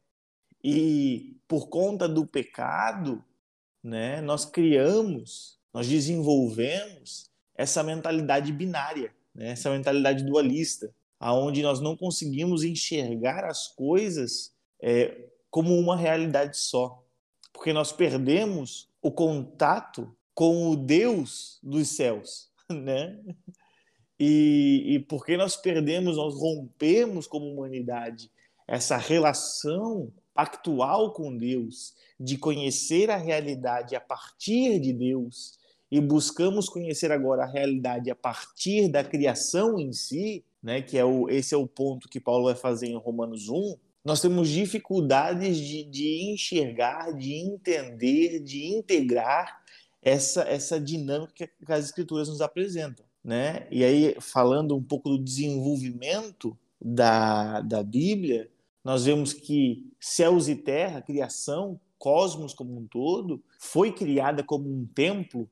E 0.64 1.38
por 1.48 1.68
conta 1.68 2.08
do 2.08 2.26
pecado, 2.26 3.24
né, 3.84 4.22
nós 4.22 4.46
criamos, 4.46 5.60
nós 5.74 5.88
desenvolvemos 5.88 7.30
essa 7.54 7.84
mentalidade 7.84 8.52
binária, 8.52 9.14
né, 9.34 9.50
essa 9.50 9.70
mentalidade 9.70 10.24
dualista, 10.24 10.94
aonde 11.26 11.64
nós 11.64 11.80
não 11.80 11.98
conseguimos 11.98 12.64
enxergar 12.64 13.46
as 13.46 13.68
coisas 13.70 14.54
é, 14.80 15.26
como 15.50 15.76
uma 15.76 15.98
realidade 15.98 16.56
só, 16.56 17.04
porque 17.52 17.74
nós 17.74 17.92
perdemos 17.92 18.88
o 19.02 19.12
contato 19.12 20.16
com 20.36 20.70
o 20.70 20.76
Deus 20.76 21.58
dos 21.64 21.88
céus, 21.88 22.52
né? 22.70 23.20
E, 24.20 24.84
e 24.86 25.00
porque 25.00 25.36
nós 25.36 25.56
perdemos, 25.56 26.16
nós 26.16 26.36
rompemos 26.36 27.26
como 27.26 27.52
humanidade 27.52 28.30
essa 28.68 28.96
relação 28.96 30.14
pactual 30.32 31.12
com 31.12 31.36
Deus, 31.36 31.96
de 32.20 32.38
conhecer 32.38 33.10
a 33.10 33.18
realidade 33.18 33.96
a 33.96 34.00
partir 34.00 34.80
de 34.80 34.94
Deus, 34.94 35.58
e 35.90 36.00
buscamos 36.00 36.70
conhecer 36.70 37.12
agora 37.12 37.46
a 37.46 37.52
realidade 37.52 38.12
a 38.12 38.16
partir 38.16 38.90
da 38.90 39.04
criação 39.04 39.80
em 39.80 39.92
si, 39.92 40.46
né, 40.66 40.82
que 40.82 40.98
é 40.98 41.06
o, 41.06 41.30
esse 41.30 41.54
é 41.54 41.58
o 41.58 41.68
ponto 41.68 42.10
que 42.10 42.20
Paulo 42.20 42.46
vai 42.46 42.56
fazer 42.56 42.88
em 42.88 42.98
Romanos 42.98 43.50
1, 43.50 43.78
nós 44.04 44.20
temos 44.20 44.50
dificuldades 44.50 45.58
de, 45.58 45.84
de 45.84 46.32
enxergar, 46.32 47.14
de 47.14 47.36
entender, 47.36 48.40
de 48.40 48.66
integrar 48.66 49.62
essa, 50.02 50.42
essa 50.42 50.80
dinâmica 50.80 51.48
que 51.48 51.72
as 51.72 51.86
escrituras 51.86 52.30
nos 52.30 52.42
apresentam. 52.42 53.06
Né? 53.24 53.68
E 53.70 53.84
aí, 53.84 54.16
falando 54.20 54.76
um 54.76 54.82
pouco 54.82 55.08
do 55.08 55.24
desenvolvimento 55.24 56.58
da, 56.82 57.62
da 57.62 57.84
Bíblia, 57.84 58.50
nós 58.84 59.06
vemos 59.06 59.34
que 59.34 59.88
céus 60.00 60.48
e 60.48 60.56
terra, 60.56 61.00
criação, 61.00 61.80
cosmos 62.00 62.56
como 62.56 62.76
um 62.76 62.88
todo, 62.88 63.40
foi 63.60 63.92
criada 63.92 64.44
como 64.44 64.68
um 64.68 64.84
templo 64.96 65.48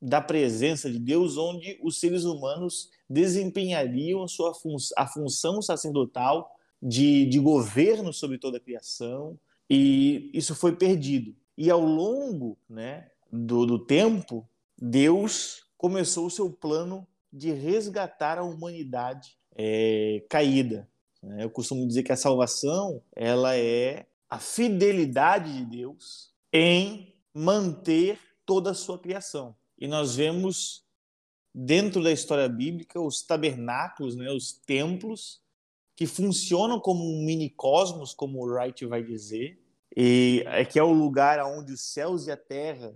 da 0.00 0.20
presença 0.20 0.90
de 0.90 0.98
Deus, 0.98 1.36
onde 1.36 1.78
os 1.82 1.98
seres 1.98 2.24
humanos 2.24 2.90
desempenhariam 3.08 4.22
a, 4.22 4.28
sua 4.28 4.54
fun 4.54 4.76
a 4.96 5.06
função 5.06 5.62
sacerdotal 5.62 6.50
de, 6.82 7.26
de 7.26 7.38
governo 7.38 8.12
sobre 8.12 8.38
toda 8.38 8.58
a 8.58 8.60
criação, 8.60 9.38
e 9.68 10.30
isso 10.32 10.54
foi 10.54 10.76
perdido. 10.76 11.34
E 11.56 11.70
ao 11.70 11.80
longo 11.80 12.58
né, 12.68 13.10
do, 13.32 13.64
do 13.64 13.78
tempo, 13.78 14.46
Deus 14.78 15.64
começou 15.76 16.26
o 16.26 16.30
seu 16.30 16.50
plano 16.50 17.06
de 17.32 17.50
resgatar 17.52 18.38
a 18.38 18.44
humanidade 18.44 19.36
é, 19.54 20.24
caída. 20.28 20.88
Né? 21.22 21.44
Eu 21.44 21.50
costumo 21.50 21.86
dizer 21.86 22.02
que 22.02 22.12
a 22.12 22.16
salvação 22.16 23.02
ela 23.14 23.56
é 23.56 24.06
a 24.28 24.38
fidelidade 24.38 25.52
de 25.52 25.64
Deus 25.64 26.32
em 26.52 27.14
manter 27.32 28.18
toda 28.44 28.70
a 28.70 28.74
sua 28.74 28.98
criação. 28.98 29.54
E 29.78 29.86
nós 29.86 30.16
vemos 30.16 30.84
dentro 31.54 32.02
da 32.02 32.12
história 32.12 32.48
bíblica 32.48 33.00
os 33.00 33.22
tabernáculos, 33.22 34.14
né, 34.14 34.30
os 34.30 34.52
templos, 34.52 35.40
que 35.96 36.06
funcionam 36.06 36.78
como 36.78 37.02
um 37.02 37.24
mini 37.24 37.48
cosmos, 37.48 38.12
como 38.12 38.38
o 38.38 38.46
Wright 38.46 38.84
vai 38.84 39.02
dizer, 39.02 39.58
e 39.96 40.44
é 40.46 40.62
que 40.64 40.78
é 40.78 40.82
o 40.82 40.92
lugar 40.92 41.42
onde 41.46 41.72
os 41.72 41.80
céus 41.80 42.26
e 42.26 42.30
a 42.30 42.36
terra 42.36 42.94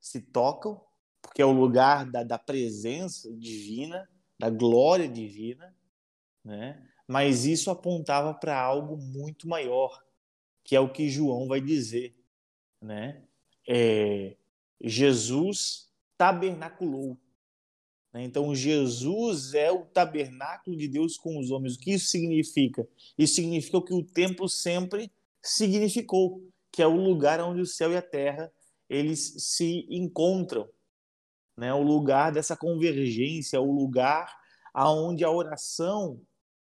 se 0.00 0.20
tocam, 0.20 0.80
porque 1.20 1.42
é 1.42 1.44
o 1.44 1.52
lugar 1.52 2.10
da, 2.10 2.22
da 2.22 2.38
presença 2.38 3.30
divina, 3.34 4.08
da 4.38 4.48
glória 4.48 5.06
divina, 5.06 5.76
né? 6.42 6.82
Mas 7.06 7.44
isso 7.44 7.70
apontava 7.70 8.32
para 8.32 8.58
algo 8.58 8.96
muito 8.96 9.46
maior, 9.46 10.02
que 10.64 10.74
é 10.74 10.80
o 10.80 10.90
que 10.90 11.10
João 11.10 11.46
vai 11.46 11.60
dizer, 11.60 12.16
né? 12.80 13.22
É, 13.68 14.36
Jesus 14.80 15.91
tabernaculou. 16.16 17.18
Né? 18.12 18.24
Então, 18.24 18.54
Jesus 18.54 19.54
é 19.54 19.70
o 19.72 19.84
tabernáculo 19.86 20.76
de 20.76 20.88
Deus 20.88 21.16
com 21.16 21.38
os 21.38 21.50
homens. 21.50 21.74
O 21.74 21.78
que 21.78 21.92
isso 21.92 22.06
significa? 22.06 22.86
Isso 23.18 23.34
significa 23.36 23.78
o 23.78 23.84
que 23.84 23.94
o 23.94 24.04
templo 24.04 24.48
sempre 24.48 25.10
significou, 25.42 26.46
que 26.70 26.82
é 26.82 26.86
o 26.86 26.96
lugar 26.96 27.40
onde 27.40 27.60
o 27.60 27.66
céu 27.66 27.92
e 27.92 27.96
a 27.96 28.02
terra 28.02 28.52
eles 28.88 29.34
se 29.38 29.86
encontram, 29.88 30.68
né? 31.56 31.72
O 31.72 31.82
lugar 31.82 32.30
dessa 32.30 32.54
convergência, 32.54 33.60
o 33.60 33.72
lugar 33.72 34.36
aonde 34.74 35.24
a 35.24 35.30
oração, 35.30 36.20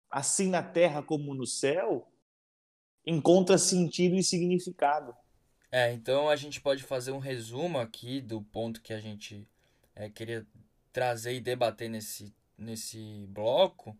assim 0.10 0.48
na 0.48 0.62
terra 0.62 1.02
como 1.02 1.34
no 1.34 1.48
céu, 1.48 2.12
encontra 3.06 3.58
sentido 3.58 4.16
e 4.16 4.24
significado. 4.24 5.16
É, 5.72 5.94
então 5.94 6.28
a 6.28 6.36
gente 6.36 6.60
pode 6.60 6.84
fazer 6.84 7.12
um 7.12 7.20
resumo 7.20 7.80
aqui 7.80 8.20
do 8.20 8.42
ponto 8.42 8.82
que 8.82 8.92
a 8.92 9.00
gente 9.00 9.48
é, 9.96 10.10
queria 10.10 10.46
trazer 10.92 11.34
e 11.34 11.40
debater 11.40 11.90
nesse, 11.90 12.34
nesse 12.58 13.26
bloco, 13.30 13.98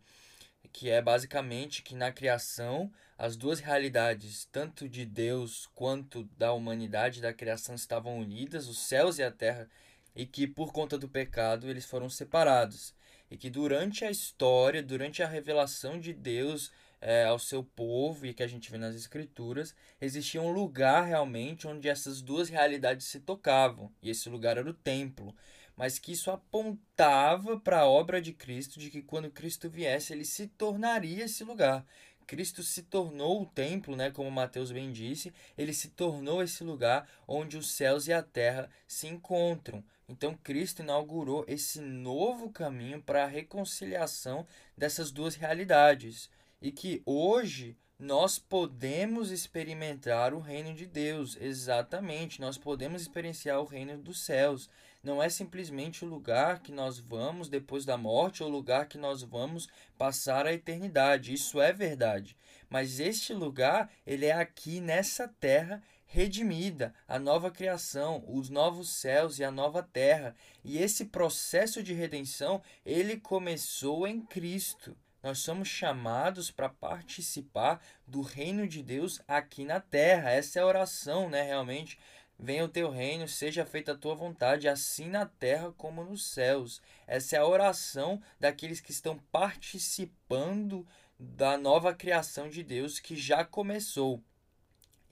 que 0.70 0.90
é 0.90 1.00
basicamente 1.00 1.82
que 1.82 1.94
na 1.94 2.12
criação 2.12 2.92
as 3.16 3.36
duas 3.36 3.60
realidades, 3.60 4.46
tanto 4.52 4.86
de 4.86 5.06
Deus 5.06 5.68
quanto 5.74 6.24
da 6.36 6.52
humanidade 6.52 7.22
da 7.22 7.32
criação, 7.32 7.74
estavam 7.74 8.18
unidas, 8.18 8.68
os 8.68 8.78
céus 8.78 9.18
e 9.18 9.22
a 9.22 9.30
terra, 9.30 9.66
e 10.14 10.26
que 10.26 10.46
por 10.46 10.72
conta 10.72 10.98
do 10.98 11.08
pecado 11.08 11.70
eles 11.70 11.86
foram 11.86 12.10
separados. 12.10 12.94
E 13.30 13.36
que 13.36 13.48
durante 13.48 14.04
a 14.04 14.10
história, 14.10 14.82
durante 14.82 15.22
a 15.22 15.26
revelação 15.26 15.98
de 15.98 16.12
Deus 16.12 16.70
é, 17.02 17.24
ao 17.24 17.38
seu 17.38 17.64
povo 17.64 18.24
e 18.24 18.32
que 18.32 18.44
a 18.44 18.46
gente 18.46 18.70
vê 18.70 18.78
nas 18.78 18.94
escrituras, 18.94 19.74
existia 20.00 20.40
um 20.40 20.52
lugar 20.52 21.04
realmente 21.04 21.66
onde 21.66 21.88
essas 21.88 22.22
duas 22.22 22.48
realidades 22.48 23.08
se 23.08 23.18
tocavam, 23.18 23.92
e 24.00 24.08
esse 24.08 24.28
lugar 24.28 24.56
era 24.56 24.70
o 24.70 24.72
templo. 24.72 25.34
Mas 25.76 25.98
que 25.98 26.12
isso 26.12 26.30
apontava 26.30 27.58
para 27.58 27.80
a 27.80 27.86
obra 27.86 28.22
de 28.22 28.32
Cristo, 28.32 28.78
de 28.78 28.88
que 28.88 29.02
quando 29.02 29.30
Cristo 29.30 29.68
viesse, 29.68 30.12
ele 30.12 30.24
se 30.24 30.46
tornaria 30.46 31.24
esse 31.24 31.42
lugar. 31.42 31.84
Cristo 32.24 32.62
se 32.62 32.84
tornou 32.84 33.42
o 33.42 33.46
templo, 33.46 33.96
né, 33.96 34.10
como 34.10 34.30
Mateus 34.30 34.70
bem 34.70 34.92
disse, 34.92 35.34
ele 35.58 35.74
se 35.74 35.88
tornou 35.88 36.40
esse 36.40 36.62
lugar 36.62 37.08
onde 37.26 37.56
os 37.56 37.72
céus 37.72 38.06
e 38.06 38.12
a 38.12 38.22
terra 38.22 38.70
se 38.86 39.08
encontram. 39.08 39.82
Então 40.08 40.34
Cristo 40.34 40.82
inaugurou 40.82 41.44
esse 41.48 41.80
novo 41.80 42.50
caminho 42.50 43.02
para 43.02 43.24
a 43.24 43.26
reconciliação 43.28 44.46
dessas 44.76 45.10
duas 45.10 45.34
realidades 45.34 46.30
e 46.62 46.70
que 46.70 47.02
hoje 47.04 47.76
nós 47.98 48.38
podemos 48.38 49.30
experimentar 49.30 50.32
o 50.32 50.40
reino 50.40 50.74
de 50.74 50.86
Deus, 50.86 51.36
exatamente, 51.40 52.40
nós 52.40 52.56
podemos 52.56 53.02
experienciar 53.02 53.60
o 53.60 53.64
reino 53.64 53.98
dos 53.98 54.24
céus. 54.24 54.70
Não 55.02 55.22
é 55.22 55.28
simplesmente 55.28 56.04
o 56.04 56.08
lugar 56.08 56.62
que 56.62 56.72
nós 56.72 56.98
vamos 56.98 57.48
depois 57.48 57.84
da 57.84 57.96
morte 57.96 58.42
ou 58.42 58.48
o 58.48 58.52
lugar 58.52 58.86
que 58.86 58.98
nós 58.98 59.22
vamos 59.22 59.68
passar 59.98 60.46
a 60.46 60.52
eternidade. 60.52 61.32
Isso 61.32 61.60
é 61.60 61.72
verdade. 61.72 62.36
Mas 62.70 63.00
este 63.00 63.34
lugar, 63.34 63.90
ele 64.06 64.26
é 64.26 64.32
aqui 64.32 64.80
nessa 64.80 65.28
terra 65.28 65.82
redimida, 66.06 66.94
a 67.08 67.18
nova 67.18 67.50
criação, 67.50 68.22
os 68.28 68.50
novos 68.50 68.90
céus 68.90 69.38
e 69.38 69.44
a 69.44 69.50
nova 69.50 69.82
terra. 69.82 70.36
E 70.62 70.78
esse 70.78 71.06
processo 71.06 71.82
de 71.82 71.94
redenção, 71.94 72.62
ele 72.84 73.16
começou 73.16 74.06
em 74.06 74.20
Cristo. 74.20 74.96
Nós 75.22 75.38
somos 75.38 75.68
chamados 75.68 76.50
para 76.50 76.68
participar 76.68 77.80
do 78.06 78.22
reino 78.22 78.66
de 78.66 78.82
Deus 78.82 79.20
aqui 79.28 79.64
na 79.64 79.78
terra. 79.78 80.30
Essa 80.30 80.58
é 80.58 80.62
a 80.62 80.66
oração, 80.66 81.30
né? 81.30 81.42
Realmente, 81.42 81.98
venha 82.36 82.64
o 82.64 82.68
teu 82.68 82.90
reino, 82.90 83.28
seja 83.28 83.64
feita 83.64 83.92
a 83.92 83.96
tua 83.96 84.16
vontade, 84.16 84.68
assim 84.68 85.08
na 85.08 85.24
terra 85.24 85.72
como 85.76 86.02
nos 86.02 86.26
céus. 86.26 86.82
Essa 87.06 87.36
é 87.36 87.38
a 87.38 87.46
oração 87.46 88.20
daqueles 88.40 88.80
que 88.80 88.90
estão 88.90 89.16
participando 89.30 90.84
da 91.16 91.56
nova 91.56 91.94
criação 91.94 92.48
de 92.48 92.64
Deus 92.64 92.98
que 92.98 93.14
já 93.14 93.44
começou. 93.44 94.20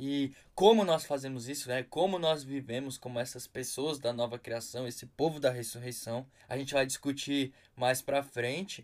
E 0.03 0.33
como 0.55 0.83
nós 0.83 1.05
fazemos 1.05 1.47
isso, 1.47 1.69
né? 1.69 1.83
Como 1.83 2.19
nós 2.19 2.43
vivemos 2.43 2.97
como 2.97 3.21
essas 3.21 3.47
pessoas 3.47 3.99
da 3.99 4.15
nova 4.15 4.39
criação, 4.39 4.89
esse 4.89 5.05
povo 5.05 5.39
da 5.39 5.51
ressurreição, 5.51 6.27
a 6.49 6.57
gente 6.57 6.73
vai 6.73 6.87
discutir 6.87 7.53
mais 7.77 8.01
para 8.01 8.23
frente, 8.23 8.83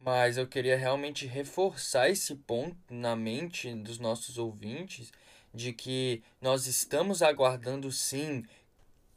mas 0.00 0.36
eu 0.36 0.46
queria 0.46 0.76
realmente 0.76 1.26
reforçar 1.26 2.08
esse 2.08 2.34
ponto 2.34 2.76
na 2.90 3.16
mente 3.16 3.74
dos 3.74 3.98
nossos 3.98 4.38
ouvintes 4.38 5.12
de 5.52 5.72
que 5.72 6.22
nós 6.40 6.66
estamos 6.66 7.22
aguardando 7.22 7.90
sim 7.90 8.44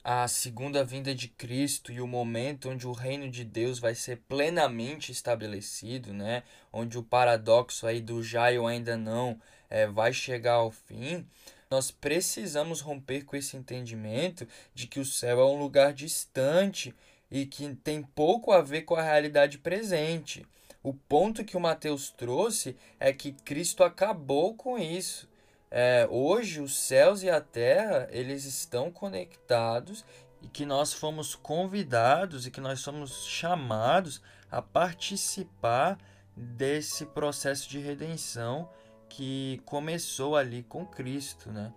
a 0.03 0.27
segunda 0.27 0.83
vinda 0.83 1.13
de 1.13 1.27
Cristo 1.27 1.91
e 1.91 2.01
o 2.01 2.07
momento 2.07 2.69
onde 2.69 2.87
o 2.87 2.91
reino 2.91 3.29
de 3.29 3.43
Deus 3.43 3.77
vai 3.77 3.93
ser 3.93 4.17
plenamente 4.27 5.11
estabelecido, 5.11 6.11
né? 6.11 6.43
Onde 6.73 6.97
o 6.97 7.03
paradoxo 7.03 7.85
aí 7.85 8.01
do 8.01 8.23
já 8.23 8.49
ou 8.59 8.67
ainda 8.67 8.97
não 8.97 9.39
é, 9.69 9.85
vai 9.85 10.11
chegar 10.11 10.53
ao 10.53 10.71
fim. 10.71 11.25
Nós 11.69 11.91
precisamos 11.91 12.81
romper 12.81 13.23
com 13.23 13.35
esse 13.35 13.55
entendimento 13.55 14.47
de 14.73 14.87
que 14.87 14.99
o 14.99 15.05
céu 15.05 15.39
é 15.39 15.45
um 15.45 15.59
lugar 15.59 15.93
distante 15.93 16.93
e 17.29 17.45
que 17.45 17.73
tem 17.75 18.01
pouco 18.01 18.51
a 18.51 18.61
ver 18.61 18.81
com 18.81 18.95
a 18.95 19.03
realidade 19.03 19.59
presente. 19.59 20.45
O 20.83 20.93
ponto 20.93 21.45
que 21.45 21.55
o 21.55 21.59
Mateus 21.59 22.09
trouxe 22.09 22.75
é 22.99 23.13
que 23.13 23.31
Cristo 23.31 23.83
acabou 23.83 24.55
com 24.55 24.77
isso. 24.77 25.29
É, 25.69 26.07
hoje 26.09 26.59
os 26.59 26.77
céus 26.77 27.23
e 27.23 27.29
a 27.29 27.39
terra 27.39 28.07
eles 28.11 28.45
estão 28.45 28.91
conectados 28.91 30.03
e 30.41 30.47
que 30.47 30.65
nós 30.65 30.91
fomos 30.91 31.35
convidados 31.35 32.45
e 32.45 32.51
que 32.51 32.59
nós 32.59 32.79
somos 32.79 33.25
chamados 33.25 34.21
a 34.49 34.61
participar 34.61 35.97
desse 36.35 37.05
processo 37.05 37.69
de 37.69 37.79
redenção 37.79 38.69
que 39.07 39.61
começou 39.65 40.35
ali 40.35 40.63
com 40.63 40.85
Cristo, 40.85 41.51
né? 41.51 41.71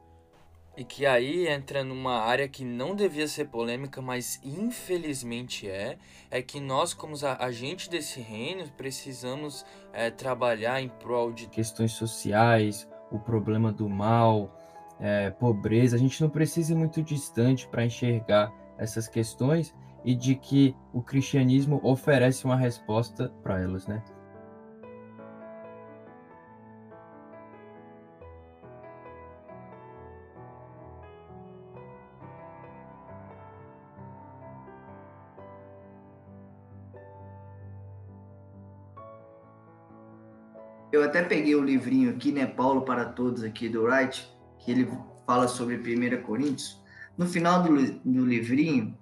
E 0.76 0.82
que 0.82 1.06
aí 1.06 1.46
entra 1.46 1.84
numa 1.84 2.18
área 2.20 2.48
que 2.48 2.64
não 2.64 2.96
devia 2.96 3.28
ser 3.28 3.46
polêmica, 3.46 4.02
mas 4.02 4.40
infelizmente 4.42 5.68
é, 5.68 5.96
é 6.30 6.42
que 6.42 6.58
nós, 6.58 6.92
como 6.92 7.14
agentes 7.38 7.86
desse 7.86 8.20
reino, 8.20 8.68
precisamos 8.76 9.64
é, 9.92 10.10
trabalhar 10.10 10.80
em 10.80 10.88
prol 10.88 11.32
de 11.32 11.46
questões 11.46 11.92
sociais, 11.92 12.88
o 13.12 13.20
problema 13.20 13.72
do 13.72 13.88
mal, 13.88 14.58
é, 14.98 15.30
pobreza. 15.30 15.94
A 15.94 15.98
gente 15.98 16.20
não 16.20 16.28
precisa 16.28 16.72
ir 16.72 16.76
muito 16.76 17.02
distante 17.02 17.68
para 17.68 17.84
enxergar 17.84 18.52
essas 18.76 19.06
questões 19.06 19.72
e 20.04 20.14
de 20.14 20.34
que 20.34 20.76
o 20.92 21.00
cristianismo 21.00 21.80
oferece 21.82 22.44
uma 22.44 22.56
resposta 22.56 23.28
para 23.42 23.60
elas, 23.60 23.86
né? 23.86 24.02
Eu 40.94 41.02
até 41.02 41.24
peguei 41.24 41.56
o 41.56 41.60
livrinho 41.60 42.08
aqui, 42.08 42.30
né, 42.30 42.46
Paulo 42.46 42.82
para 42.82 43.04
Todos, 43.04 43.42
aqui 43.42 43.68
do 43.68 43.82
Wright, 43.82 44.30
que 44.60 44.70
ele 44.70 44.88
fala 45.26 45.48
sobre 45.48 45.74
1 45.74 46.22
Coríntios. 46.22 46.80
No 47.18 47.26
final 47.26 47.64
do, 47.64 47.98
do 47.98 48.24
livrinho, 48.24 48.96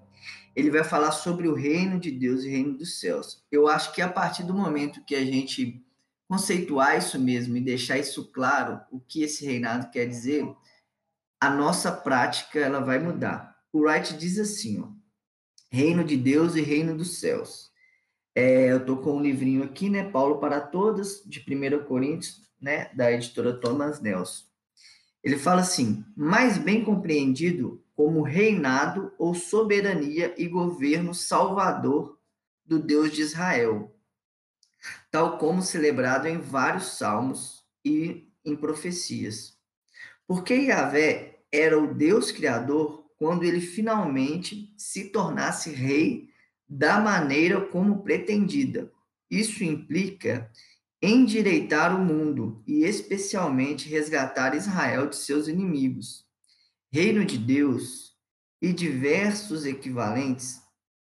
ele 0.57 0.71
vai 0.71 0.83
falar 0.85 1.13
sobre 1.13 1.47
o 1.49 1.55
reino 1.55 2.01
de 2.01 2.11
Deus 2.11 2.45
e 2.45 2.49
o 2.49 2.51
reino 2.51 2.79
dos 2.79 2.99
céus. 2.99 3.45
Eu 3.53 3.69
acho 3.69 3.93
que 3.93 4.01
a 4.01 4.09
partir 4.09 4.43
do 4.43 4.55
momento 4.55 5.05
que 5.05 5.15
a 5.15 5.23
gente 5.23 5.85
conceituar 6.27 6.97
isso 6.97 7.21
mesmo 7.21 7.59
e 7.59 7.61
deixar 7.61 7.99
isso 7.99 8.33
claro, 8.33 8.81
o 8.91 8.99
que 8.99 9.23
esse 9.23 9.45
reinado 9.45 9.91
quer 9.91 10.07
dizer, 10.07 10.51
a 11.39 11.51
nossa 11.51 11.93
prática 11.93 12.59
ela 12.59 12.81
vai 12.81 12.99
mudar. 12.99 13.55
O 13.71 13.81
Wright 13.81 14.17
diz 14.17 14.39
assim, 14.39 14.81
ó, 14.81 14.89
reino 15.71 16.03
de 16.03 16.17
Deus 16.17 16.57
e 16.57 16.63
reino 16.63 16.97
dos 16.97 17.19
céus. 17.19 17.71
É, 18.35 18.71
eu 18.71 18.79
estou 18.79 18.97
com 18.97 19.17
um 19.17 19.23
livrinho 19.23 19.63
aqui, 19.63 19.91
né? 19.91 20.11
Paulo 20.11 20.39
para 20.39 20.61
Todas, 20.61 21.23
de 21.27 21.41
1 21.41 21.85
Coríntios, 21.85 22.41
né? 22.61 22.91
Da 22.95 23.13
editora 23.13 23.53
Thomas 23.53 24.01
Nelson. 24.01 24.45
Ele 25.23 25.39
fala 25.39 25.61
assim: 25.61 26.05
mais 26.17 26.57
bem 26.59 26.85
compreendido 26.85 27.85
como 27.95 28.23
reinado 28.23 29.13
ou 29.19 29.35
soberania 29.35 30.35
e 30.37 30.49
governo 30.49 31.15
salvador 31.15 32.19
do 32.65 32.79
Deus 32.79 33.13
de 33.13 33.21
Israel, 33.21 33.95
tal 35.11 35.37
como 35.37 35.61
celebrado 35.61 36.27
em 36.27 36.39
vários 36.39 36.97
salmos 36.97 37.65
e 37.85 38.29
em 38.45 38.57
profecias. 38.57 39.59
Porque 40.27 40.55
Yahvé 40.55 41.45
era 41.53 41.79
o 41.79 41.93
Deus 41.93 42.33
criador 42.33 43.05
quando 43.19 43.45
ele 43.45 43.61
finalmente 43.61 44.73
se 44.77 45.11
tornasse 45.11 45.71
rei 45.71 46.32
da 46.75 46.99
maneira 46.99 47.61
como 47.61 48.03
pretendida. 48.03 48.91
Isso 49.31 49.63
implica 49.63 50.51
endireitar 51.03 51.95
o 51.95 52.03
mundo 52.03 52.63
e, 52.67 52.85
especialmente, 52.85 53.91
resgatar 53.91 54.57
Israel 54.57 55.07
de 55.07 55.17
seus 55.17 55.49
inimigos. 55.49 56.25
Reino 56.91 57.27
de 57.27 57.37
Deus 57.37 58.17
e 58.61 58.73
diversos 58.73 59.67
equivalentes, 59.67 60.63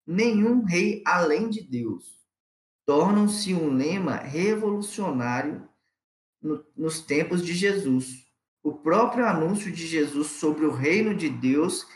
nenhum 0.05 0.65
rei 0.65 1.01
além 1.05 1.49
de 1.49 1.61
Deus, 1.61 2.03
tornam-se 2.85 3.53
um 3.53 3.73
lema 3.73 4.15
revolucionário 4.15 5.65
no, 6.41 6.65
nos 6.75 6.99
tempos 6.99 7.45
de 7.45 7.53
Jesus. 7.53 8.25
O 8.61 8.73
próprio 8.73 9.25
anúncio 9.25 9.71
de 9.71 9.87
Jesus 9.87 10.27
sobre 10.27 10.65
o 10.65 10.71
reino 10.71 11.15
de 11.15 11.29
Deus 11.29 11.87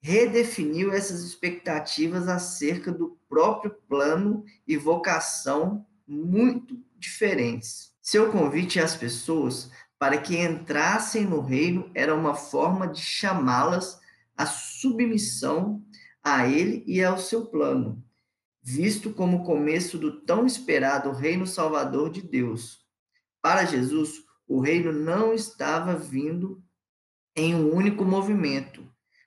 redefiniu 0.00 0.92
essas 0.92 1.22
expectativas 1.22 2.28
acerca 2.28 2.92
do 2.92 3.18
próprio 3.28 3.74
plano 3.88 4.44
e 4.66 4.76
vocação 4.76 5.86
muito 6.06 6.78
diferentes. 6.96 7.92
Seu 8.00 8.30
convite 8.30 8.78
às 8.78 8.94
pessoas 8.94 9.70
para 9.98 10.18
que 10.18 10.38
entrassem 10.38 11.24
no 11.24 11.40
reino 11.40 11.90
era 11.94 12.14
uma 12.14 12.34
forma 12.34 12.86
de 12.86 13.00
chamá-las 13.00 14.00
à 14.36 14.46
submissão 14.46 15.82
a 16.22 16.46
ele 16.46 16.84
e 16.86 17.02
ao 17.02 17.18
seu 17.18 17.46
plano, 17.46 18.04
visto 18.62 19.12
como 19.12 19.38
o 19.38 19.44
começo 19.44 19.96
do 19.96 20.20
tão 20.20 20.44
esperado 20.44 21.12
reino 21.12 21.46
salvador 21.46 22.10
de 22.10 22.20
Deus. 22.20 22.84
Para 23.40 23.64
Jesus, 23.64 24.24
o 24.46 24.60
reino 24.60 24.92
não 24.92 25.32
estava 25.32 25.96
vindo 25.96 26.62
em 27.34 27.54
um 27.54 27.74
único 27.74 28.04
movimento, 28.04 28.86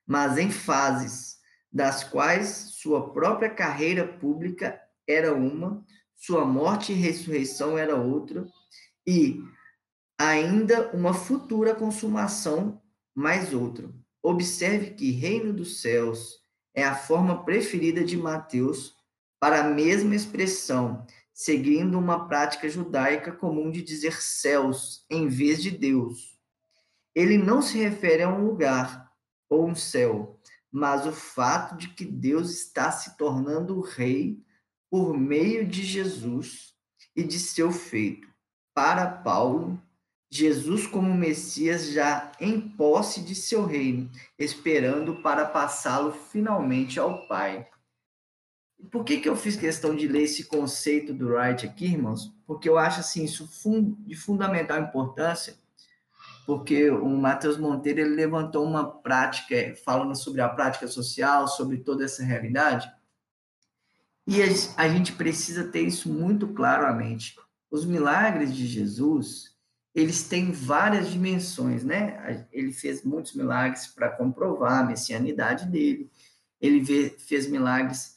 mas 0.09 0.39
em 0.39 0.49
fases, 0.49 1.37
das 1.71 2.03
quais 2.03 2.47
sua 2.73 3.13
própria 3.13 3.47
carreira 3.47 4.07
pública 4.07 4.81
era 5.07 5.35
uma, 5.35 5.85
sua 6.15 6.43
morte 6.45 6.91
e 6.91 6.95
ressurreição 6.95 7.77
era 7.77 7.95
outra, 7.95 8.43
e 9.05 9.39
ainda 10.17 10.89
uma 10.95 11.13
futura 11.13 11.75
consumação 11.75 12.81
mais 13.13 13.53
outra. 13.53 13.87
Observe 14.23 14.95
que 14.95 15.11
reino 15.11 15.53
dos 15.53 15.79
céus 15.79 16.39
é 16.73 16.83
a 16.83 16.95
forma 16.95 17.45
preferida 17.45 18.03
de 18.03 18.17
Mateus 18.17 18.95
para 19.39 19.59
a 19.59 19.69
mesma 19.69 20.15
expressão, 20.15 21.05
seguindo 21.31 21.99
uma 21.99 22.27
prática 22.27 22.67
judaica 22.67 23.31
comum 23.31 23.69
de 23.69 23.83
dizer 23.83 24.19
céus 24.23 25.05
em 25.07 25.27
vez 25.27 25.61
de 25.61 25.69
Deus. 25.69 26.39
Ele 27.13 27.37
não 27.37 27.61
se 27.61 27.77
refere 27.77 28.23
a 28.23 28.29
um 28.29 28.43
lugar 28.43 29.08
ou 29.49 29.67
um 29.67 29.75
céu, 29.75 30.39
mas 30.71 31.05
o 31.05 31.11
fato 31.11 31.75
de 31.75 31.89
que 31.89 32.05
Deus 32.05 32.51
está 32.51 32.91
se 32.91 33.17
tornando 33.17 33.81
rei 33.81 34.41
por 34.89 35.17
meio 35.17 35.67
de 35.67 35.83
Jesus 35.83 36.75
e 37.15 37.23
de 37.23 37.39
seu 37.39 37.71
feito. 37.71 38.27
Para 38.73 39.07
Paulo, 39.07 39.81
Jesus 40.31 40.85
como 40.85 41.13
Messias 41.13 41.91
já 41.91 42.31
em 42.39 42.61
posse 42.61 43.21
de 43.21 43.33
seu 43.33 43.65
reino, 43.65 44.09
esperando 44.37 45.21
para 45.21 45.45
passá-lo 45.45 46.11
finalmente 46.11 46.99
ao 46.99 47.27
Pai. 47.27 47.67
Por 48.91 49.03
que, 49.03 49.19
que 49.19 49.27
eu 49.27 49.35
fiz 49.35 49.55
questão 49.55 49.95
de 49.95 50.07
ler 50.07 50.23
esse 50.23 50.45
conceito 50.45 51.13
do 51.13 51.33
Wright 51.33 51.65
aqui, 51.65 51.85
irmãos? 51.85 52.31
Porque 52.45 52.69
eu 52.69 52.77
acho 52.77 53.01
assim, 53.01 53.25
isso 53.25 53.49
de 54.05 54.15
fundamental 54.15 54.79
importância, 54.79 55.57
porque 56.49 56.89
o 56.89 57.07
Matheus 57.09 57.59
Monteiro 57.59 57.99
ele 57.99 58.15
levantou 58.15 58.65
uma 58.65 58.83
prática, 58.83 59.75
falando 59.85 60.15
sobre 60.15 60.41
a 60.41 60.49
prática 60.49 60.87
social, 60.87 61.47
sobre 61.47 61.77
toda 61.77 62.03
essa 62.03 62.23
realidade, 62.23 62.91
e 64.25 64.41
a 64.75 64.89
gente 64.89 65.13
precisa 65.13 65.65
ter 65.65 65.81
isso 65.81 66.11
muito 66.11 66.47
claro 66.47 66.87
à 66.87 66.91
mente. 66.91 67.35
Os 67.69 67.85
milagres 67.85 68.51
de 68.51 68.65
Jesus, 68.65 69.55
eles 69.93 70.23
têm 70.23 70.51
várias 70.51 71.11
dimensões, 71.11 71.83
né? 71.83 72.47
Ele 72.51 72.73
fez 72.73 73.03
muitos 73.03 73.35
milagres 73.35 73.85
para 73.85 74.09
comprovar 74.09 74.79
a 74.79 74.87
messianidade 74.87 75.67
dele, 75.67 76.09
ele 76.59 76.83
fez 77.11 77.47
milagres 77.47 78.15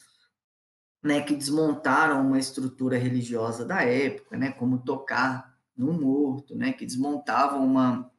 né, 1.03 1.21
que 1.21 1.37
desmontaram 1.37 2.27
uma 2.27 2.39
estrutura 2.39 2.97
religiosa 2.97 3.63
da 3.63 3.83
época, 3.83 4.39
né, 4.39 4.53
como 4.53 4.79
tocar 4.79 5.55
no 5.77 5.93
morto, 5.93 6.57
né, 6.57 6.73
que 6.73 6.87
desmontavam 6.87 7.63
uma 7.63 8.11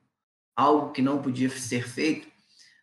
algo 0.56 0.92
que 0.92 1.02
não 1.02 1.22
podia 1.22 1.50
ser 1.50 1.88
feito. 1.88 2.28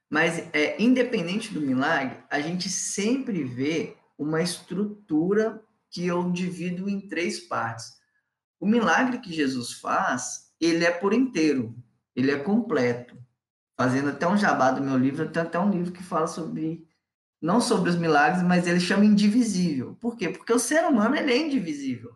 Mas 0.08 0.38
é 0.52 0.80
independente 0.82 1.54
do 1.54 1.60
milagre, 1.60 2.18
a 2.28 2.40
gente 2.40 2.68
sempre 2.68 3.44
vê 3.44 3.96
uma 4.18 4.42
estrutura 4.42 5.62
que 5.90 6.06
eu 6.06 6.30
divido 6.30 6.88
em 6.88 7.00
três 7.00 7.40
partes. 7.40 7.92
O 8.58 8.66
milagre 8.66 9.18
que 9.18 9.32
Jesus 9.32 9.72
faz, 9.72 10.52
ele 10.60 10.84
é 10.84 10.90
por 10.90 11.12
inteiro, 11.12 11.74
ele 12.14 12.30
é 12.30 12.38
completo. 12.38 13.16
Fazendo 13.76 14.10
até 14.10 14.26
um 14.26 14.36
jabá 14.36 14.70
do 14.70 14.82
meu 14.82 14.98
livro, 14.98 15.28
tem 15.30 15.42
até 15.42 15.58
um 15.58 15.70
livro 15.70 15.92
que 15.92 16.02
fala 16.02 16.26
sobre 16.26 16.86
não 17.40 17.60
sobre 17.60 17.88
os 17.88 17.96
milagres, 17.96 18.42
mas 18.42 18.66
ele 18.66 18.80
chama 18.80 19.04
indivisível. 19.06 19.96
Por 19.98 20.16
quê? 20.16 20.28
Porque 20.28 20.52
o 20.52 20.58
ser 20.58 20.84
humano 20.84 21.16
ele 21.16 21.32
é 21.32 21.38
indivisível. 21.38 22.14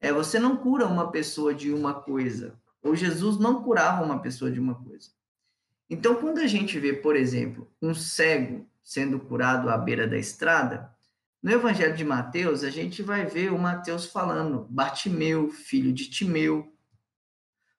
É, 0.00 0.12
você 0.12 0.38
não 0.38 0.56
cura 0.56 0.86
uma 0.86 1.10
pessoa 1.10 1.52
de 1.52 1.72
uma 1.72 1.92
coisa. 1.92 2.54
Ou 2.82 2.96
Jesus 2.96 3.38
não 3.38 3.62
curava 3.62 4.04
uma 4.04 4.20
pessoa 4.20 4.50
de 4.50 4.58
uma 4.58 4.74
coisa. 4.74 5.10
Então, 5.88 6.14
quando 6.14 6.38
a 6.38 6.46
gente 6.46 6.78
vê, 6.78 6.92
por 6.92 7.16
exemplo, 7.16 7.70
um 7.82 7.94
cego 7.94 8.66
sendo 8.82 9.18
curado 9.18 9.68
à 9.68 9.76
beira 9.76 10.06
da 10.06 10.16
estrada, 10.16 10.90
no 11.42 11.50
Evangelho 11.50 11.96
de 11.96 12.04
Mateus, 12.04 12.62
a 12.62 12.70
gente 12.70 13.02
vai 13.02 13.24
ver 13.26 13.52
o 13.52 13.58
Mateus 13.58 14.06
falando, 14.06 14.66
Bartimeu, 14.68 15.50
filho 15.50 15.92
de 15.92 16.08
Timeu. 16.10 16.72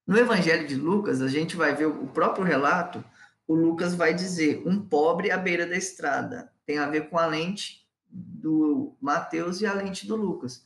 No 0.06 0.18
Evangelho 0.18 0.68
de 0.68 0.76
Lucas, 0.76 1.22
a 1.22 1.28
gente 1.28 1.56
vai 1.56 1.76
ver 1.76 1.86
o 1.86 2.08
próprio 2.08 2.44
relato, 2.44 3.04
o 3.48 3.54
Lucas 3.54 3.96
vai 3.96 4.14
dizer, 4.14 4.64
um 4.66 4.80
pobre 4.80 5.32
à 5.32 5.38
beira 5.38 5.66
da 5.66 5.76
estrada 5.76 6.52
tem 6.72 6.78
a 6.78 6.90
ver 6.90 7.10
com 7.10 7.18
a 7.18 7.26
lente 7.26 7.86
do 8.10 8.96
Mateus 9.02 9.60
e 9.60 9.66
a 9.66 9.74
lente 9.74 10.08
do 10.08 10.16
Lucas. 10.16 10.64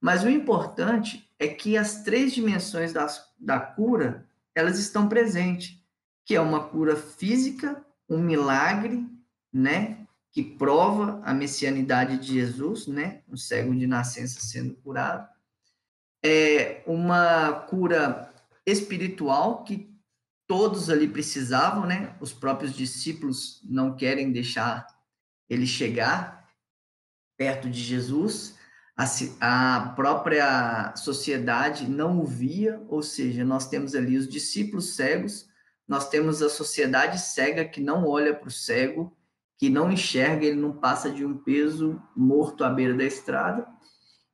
Mas 0.00 0.22
o 0.22 0.30
importante 0.30 1.30
é 1.38 1.48
que 1.48 1.76
as 1.76 2.02
três 2.02 2.32
dimensões 2.32 2.92
das, 2.92 3.32
da 3.38 3.58
cura, 3.58 4.26
elas 4.54 4.78
estão 4.78 5.08
presentes, 5.08 5.80
que 6.24 6.34
é 6.34 6.40
uma 6.40 6.68
cura 6.68 6.96
física, 6.96 7.84
um 8.08 8.18
milagre, 8.18 9.06
né, 9.52 10.06
que 10.30 10.42
prova 10.42 11.20
a 11.24 11.32
messianidade 11.32 12.18
de 12.18 12.34
Jesus, 12.34 12.86
né, 12.86 13.22
um 13.28 13.36
cego 13.36 13.74
de 13.74 13.86
nascença 13.86 14.40
sendo 14.40 14.74
curado, 14.74 15.28
é 16.24 16.82
uma 16.86 17.52
cura 17.52 18.32
espiritual 18.66 19.64
que 19.64 19.96
todos 20.46 20.90
ali 20.90 21.08
precisavam, 21.08 21.86
né? 21.86 22.16
Os 22.20 22.32
próprios 22.32 22.74
discípulos 22.74 23.60
não 23.64 23.94
querem 23.94 24.32
deixar 24.32 24.86
ele 25.48 25.66
chegar 25.66 26.48
perto 27.36 27.68
de 27.68 27.80
Jesus, 27.80 28.55
a, 28.96 29.04
a 29.40 29.88
própria 29.90 30.94
sociedade 30.96 31.88
não 31.88 32.18
o 32.18 32.24
via, 32.24 32.82
ou 32.88 33.02
seja, 33.02 33.44
nós 33.44 33.68
temos 33.68 33.94
ali 33.94 34.16
os 34.16 34.26
discípulos 34.26 34.96
cegos, 34.96 35.46
nós 35.86 36.08
temos 36.08 36.42
a 36.42 36.48
sociedade 36.48 37.20
cega 37.20 37.64
que 37.64 37.80
não 37.80 38.06
olha 38.06 38.34
para 38.34 38.48
o 38.48 38.50
cego, 38.50 39.14
que 39.58 39.68
não 39.68 39.92
enxerga, 39.92 40.46
ele 40.46 40.60
não 40.60 40.72
passa 40.72 41.10
de 41.10 41.24
um 41.24 41.36
peso 41.36 42.00
morto 42.16 42.64
à 42.64 42.70
beira 42.70 42.94
da 42.94 43.04
estrada. 43.04 43.66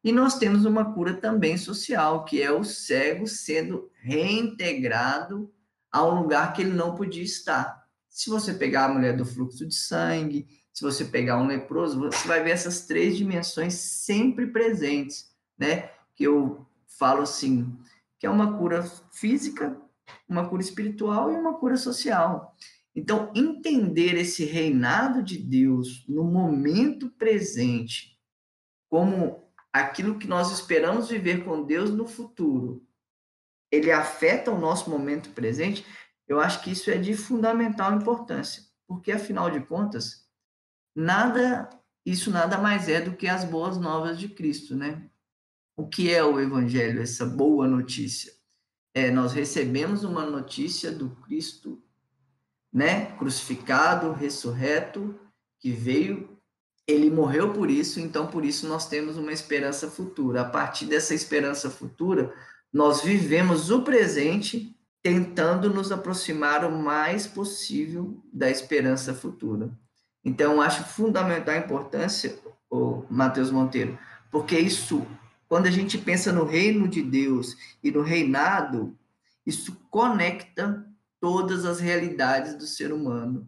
E 0.03 0.11
nós 0.11 0.39
temos 0.39 0.65
uma 0.65 0.95
cura 0.95 1.15
também 1.15 1.57
social, 1.57 2.25
que 2.25 2.43
é 2.43 2.51
o 2.51 2.65
cego 2.65 3.27
sendo 3.27 3.91
reintegrado 4.01 5.53
a 5.91 6.05
um 6.05 6.23
lugar 6.23 6.53
que 6.53 6.63
ele 6.63 6.73
não 6.73 6.95
podia 6.95 7.23
estar. 7.23 7.83
Se 8.09 8.31
você 8.31 8.55
pegar 8.55 8.87
a 8.87 8.89
mulher 8.89 9.17
do 9.17 9.25
fluxo 9.25 9.67
de 9.67 9.75
sangue, 9.75 10.47
se 10.73 10.83
você 10.83 11.05
pegar 11.05 11.39
um 11.39 11.47
leproso, 11.47 12.01
você 12.01 12.27
vai 12.27 12.43
ver 12.43 12.51
essas 12.51 12.87
três 12.87 13.17
dimensões 13.17 13.75
sempre 13.75 14.47
presentes, 14.47 15.31
né? 15.59 15.91
Que 16.15 16.25
eu 16.25 16.67
falo 16.87 17.23
assim, 17.23 17.77
que 18.19 18.27
é 18.27 18.31
uma 18.31 18.57
cura 18.57 18.83
física, 19.13 19.81
uma 20.29 20.49
cura 20.49 20.63
espiritual 20.63 21.31
e 21.31 21.37
uma 21.37 21.55
cura 21.55 21.77
social. 21.77 22.57
Então, 22.95 23.31
entender 23.35 24.15
esse 24.15 24.45
reinado 24.45 25.23
de 25.23 25.39
Deus 25.39 26.05
no 26.09 26.25
momento 26.25 27.11
presente, 27.11 28.19
como 28.89 29.51
aquilo 29.73 30.19
que 30.19 30.27
nós 30.27 30.53
esperamos 30.53 31.09
viver 31.09 31.45
com 31.45 31.65
Deus 31.65 31.91
no 31.91 32.07
futuro, 32.07 32.87
ele 33.71 33.91
afeta 33.91 34.51
o 34.51 34.59
nosso 34.59 34.91
momento 34.91 35.31
presente, 35.31 35.85
eu 36.29 36.39
acho 36.39 36.63
que 36.63 36.71
isso 36.71 36.91
é 36.91 36.99
de 36.99 37.15
fundamental 37.15 37.95
importância, 37.95 38.63
porque 38.87 39.11
afinal 39.11 39.51
de 39.51 39.61
contas, 39.61 40.22
nada, 40.95 41.69
isso 42.05 42.31
nada 42.31 42.59
mais 42.59 42.89
é 42.89 43.01
do 43.01 43.17
que 43.17 43.29
as 43.29 43.45
boas 43.45 43.79
novas 43.79 44.19
de 44.19 44.29
Cristo, 44.29 44.75
né? 44.75 45.09
O 45.77 45.89
que 45.89 46.13
é 46.13 46.23
o 46.23 46.39
evangelho, 46.39 47.03
essa 47.03 47.25
boa 47.25 47.67
notícia? 47.67 48.33
É, 48.95 49.11
nós 49.11 49.33
recebemos 49.33 50.05
uma 50.05 50.27
notícia 50.27 50.93
do 50.93 51.11
Cristo, 51.23 51.83
né, 52.73 53.17
crucificado, 53.17 54.13
ressurreto, 54.13 55.19
que 55.59 55.71
veio, 55.71 56.39
ele 56.87 57.11
morreu 57.11 57.53
por 57.53 57.71
isso, 57.71 58.01
então 58.01 58.27
por 58.27 58.45
isso 58.45 58.69
nós 58.69 58.89
temos 58.89 59.17
uma 59.17 59.33
esperança 59.33 59.91
futura. 59.91 60.43
A 60.43 60.49
partir 60.49 60.87
dessa 60.87 61.15
esperança 61.15 61.71
futura, 61.71 62.35
nós 62.73 63.03
vivemos 63.03 63.71
o 63.71 63.83
presente 63.83 64.77
tentando 65.03 65.69
nos 65.69 65.91
aproximar 65.91 66.65
o 66.65 66.71
mais 66.71 67.27
possível 67.27 68.23
da 68.33 68.51
esperança 68.51 69.13
futura. 69.15 69.71
Então, 70.25 70.61
acho 70.61 70.85
fundamental 70.85 71.55
a 71.55 71.59
importância, 71.59 72.39
o 72.71 73.05
Matheus 73.11 73.51
Monteiro, 73.51 73.99
porque 74.31 74.59
isso, 74.59 75.07
quando 75.49 75.67
a 75.67 75.71
gente 75.71 75.99
pensa 75.99 76.33
no 76.33 76.45
reino 76.45 76.89
de 76.89 77.03
Deus 77.03 77.57
e 77.83 77.91
no 77.91 78.03
reinado, 78.03 78.97
isso 79.45 79.77
conecta 79.91 80.87
todas 81.21 81.65
as 81.65 81.81
realidades 81.81 82.55
do 82.55 82.67
ser 82.67 82.93
humano. 82.93 83.47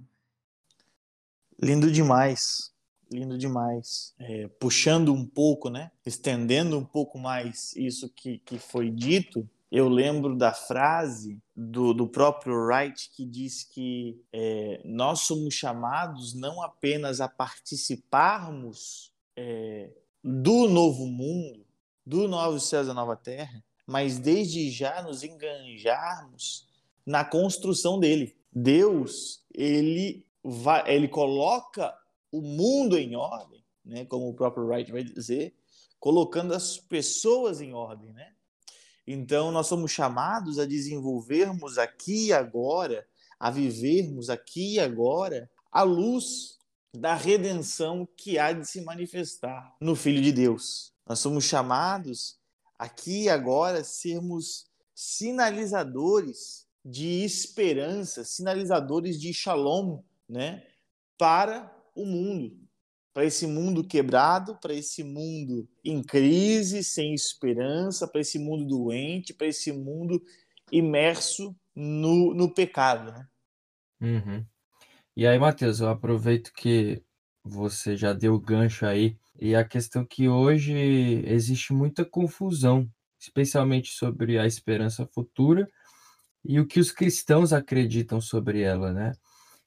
Lindo 1.60 1.90
demais, 1.90 2.72
lindo 3.10 3.38
demais. 3.38 4.14
É, 4.18 4.48
puxando 4.60 5.12
um 5.12 5.24
pouco, 5.24 5.70
né? 5.70 5.90
Estendendo 6.04 6.78
um 6.78 6.84
pouco 6.84 7.18
mais 7.18 7.74
isso 7.76 8.08
que, 8.08 8.38
que 8.38 8.58
foi 8.58 8.90
dito, 8.90 9.48
eu 9.76 9.88
lembro 9.88 10.36
da 10.36 10.52
frase 10.52 11.42
do, 11.52 11.92
do 11.92 12.06
próprio 12.06 12.54
Wright 12.54 13.10
que 13.10 13.26
diz 13.26 13.64
que 13.64 14.22
é, 14.32 14.80
nós 14.84 15.22
somos 15.22 15.52
chamados 15.52 16.32
não 16.32 16.62
apenas 16.62 17.20
a 17.20 17.28
participarmos 17.28 19.12
é, 19.34 19.90
do 20.22 20.68
novo 20.68 21.08
mundo, 21.08 21.66
do 22.06 22.28
novo 22.28 22.60
céu 22.60 22.84
e 22.84 22.86
da 22.86 22.94
nova 22.94 23.16
terra, 23.16 23.64
mas 23.84 24.20
desde 24.20 24.70
já 24.70 25.02
nos 25.02 25.24
enganjarmos 25.24 26.68
na 27.04 27.24
construção 27.24 27.98
dele. 27.98 28.36
Deus, 28.52 29.44
ele 29.52 30.24
vai, 30.40 30.88
ele 30.94 31.08
coloca 31.08 31.92
o 32.30 32.40
mundo 32.40 32.96
em 32.96 33.16
ordem, 33.16 33.64
né, 33.84 34.04
como 34.04 34.28
o 34.28 34.34
próprio 34.34 34.68
Wright 34.68 34.92
vai 34.92 35.02
dizer, 35.02 35.52
colocando 35.98 36.54
as 36.54 36.78
pessoas 36.78 37.60
em 37.60 37.74
ordem, 37.74 38.12
né? 38.12 38.33
Então, 39.06 39.50
nós 39.50 39.66
somos 39.66 39.90
chamados 39.90 40.58
a 40.58 40.64
desenvolvermos 40.64 41.78
aqui 41.78 42.28
e 42.28 42.32
agora, 42.32 43.06
a 43.38 43.50
vivermos 43.50 44.30
aqui 44.30 44.74
e 44.74 44.80
agora, 44.80 45.50
a 45.70 45.82
luz 45.82 46.58
da 46.94 47.14
redenção 47.14 48.08
que 48.16 48.38
há 48.38 48.52
de 48.52 48.66
se 48.66 48.80
manifestar 48.80 49.74
no 49.80 49.96
Filho 49.96 50.22
de 50.22 50.32
Deus. 50.32 50.92
Nós 51.06 51.18
somos 51.18 51.44
chamados 51.44 52.38
aqui 52.78 53.28
agora 53.28 53.82
sermos 53.82 54.66
sinalizadores 54.94 56.66
de 56.84 57.24
esperança, 57.24 58.24
sinalizadores 58.24 59.20
de 59.20 59.32
shalom, 59.32 60.02
né, 60.28 60.64
para 61.18 61.74
o 61.94 62.04
mundo, 62.04 62.56
para 63.14 63.24
esse 63.24 63.46
mundo 63.46 63.86
quebrado, 63.86 64.58
para 64.60 64.74
esse 64.74 65.04
mundo 65.04 65.68
em 65.84 66.02
crise, 66.02 66.82
sem 66.82 67.14
esperança, 67.14 68.08
para 68.08 68.20
esse 68.20 68.40
mundo 68.40 68.66
doente, 68.66 69.32
para 69.32 69.46
esse 69.46 69.72
mundo 69.72 70.20
imerso 70.72 71.56
no, 71.74 72.34
no 72.34 72.52
pecado. 72.52 73.12
Né? 73.12 73.28
Uhum. 74.00 74.44
E 75.16 75.28
aí, 75.28 75.38
Matheus, 75.38 75.78
eu 75.78 75.88
aproveito 75.88 76.52
que 76.52 77.04
você 77.44 77.96
já 77.96 78.12
deu 78.12 78.34
o 78.34 78.40
gancho 78.40 78.84
aí, 78.84 79.16
e 79.38 79.54
a 79.54 79.64
questão 79.64 80.04
que 80.04 80.28
hoje 80.28 80.74
existe 81.26 81.72
muita 81.72 82.04
confusão, 82.04 82.88
especialmente 83.20 83.92
sobre 83.92 84.38
a 84.38 84.46
esperança 84.46 85.06
futura 85.06 85.68
e 86.44 86.58
o 86.58 86.66
que 86.66 86.80
os 86.80 86.90
cristãos 86.90 87.52
acreditam 87.52 88.20
sobre 88.20 88.62
ela, 88.62 88.92
né? 88.92 89.12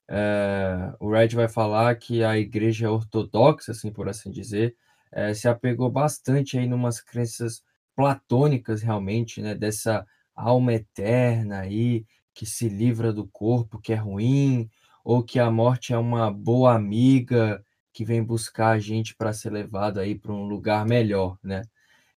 É, 0.10 0.94
o 1.00 1.12
Red 1.12 1.30
vai 1.30 1.48
falar 1.50 1.96
que 1.96 2.24
a 2.24 2.38
igreja 2.38 2.92
ortodoxa, 2.92 3.72
assim 3.72 3.92
por 3.92 4.08
assim 4.10 4.32
dizer, 4.32 4.76
é, 5.12 5.34
se 5.34 5.48
apegou 5.48 5.90
bastante 5.92 6.58
aí 6.58 6.68
numas 6.68 7.02
crenças 7.02 7.62
platônicas 7.96 8.82
realmente, 8.82 9.42
né? 9.42 9.56
Dessa 9.56 10.06
alma 10.36 10.74
eterna 10.74 11.62
aí 11.62 12.06
que 12.34 12.46
se 12.46 12.70
livra 12.70 13.12
do 13.12 13.28
corpo, 13.28 13.80
que 13.80 13.92
é 13.94 13.96
ruim, 13.96 14.70
ou 15.04 15.24
que 15.24 15.40
a 15.40 15.50
morte 15.50 15.94
é 15.94 15.98
uma 15.98 16.32
boa 16.32 16.76
amiga 16.76 17.64
que 17.94 18.06
vem 18.06 18.24
buscar 18.24 18.70
a 18.72 18.80
gente 18.80 19.16
para 19.16 19.34
ser 19.34 19.52
levado 19.52 20.00
aí 20.00 20.14
para 20.14 20.32
um 20.32 20.44
lugar 20.48 20.86
melhor, 20.86 21.38
né? 21.44 21.64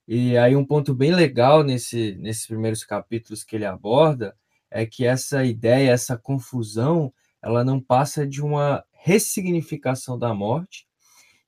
E 0.06 0.36
aí 0.36 0.56
um 0.56 0.66
ponto 0.66 0.94
bem 0.94 1.12
legal 1.14 1.62
nesse, 1.62 2.16
nesses 2.16 2.46
primeiros 2.46 2.84
capítulos 2.84 3.44
que 3.44 3.56
ele 3.56 3.64
aborda 3.64 4.36
é 4.70 4.84
que 4.86 5.06
essa 5.06 5.44
ideia, 5.44 5.90
essa 5.92 6.18
confusão, 6.18 7.12
ela 7.42 7.64
não 7.64 7.80
passa 7.80 8.26
de 8.26 8.42
uma 8.42 8.84
ressignificação 8.92 10.18
da 10.18 10.34
morte 10.34 10.86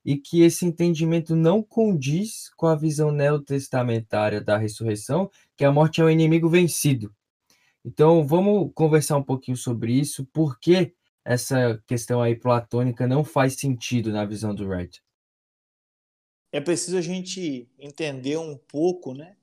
e 0.05 0.17
que 0.17 0.41
esse 0.41 0.65
entendimento 0.65 1.35
não 1.35 1.63
condiz 1.63 2.49
com 2.57 2.67
a 2.67 2.75
visão 2.75 3.11
neotestamentária 3.11 4.41
da 4.41 4.57
ressurreição, 4.57 5.29
que 5.55 5.63
a 5.63 5.71
morte 5.71 6.01
é 6.01 6.03
o 6.03 6.09
inimigo 6.09 6.49
vencido. 6.49 7.13
Então, 7.85 8.25
vamos 8.25 8.71
conversar 8.73 9.17
um 9.17 9.23
pouquinho 9.23 9.57
sobre 9.57 9.93
isso, 9.93 10.25
por 10.25 10.59
que 10.59 10.93
essa 11.23 11.81
questão 11.87 12.21
aí 12.21 12.35
platônica 12.35 13.07
não 13.07 13.23
faz 13.23 13.55
sentido 13.55 14.11
na 14.11 14.25
visão 14.25 14.53
do 14.53 14.67
Wright. 14.67 15.01
É 16.51 16.59
preciso 16.59 16.97
a 16.97 17.01
gente 17.01 17.67
entender 17.79 18.37
um 18.37 18.57
pouco, 18.57 19.13
né, 19.13 19.35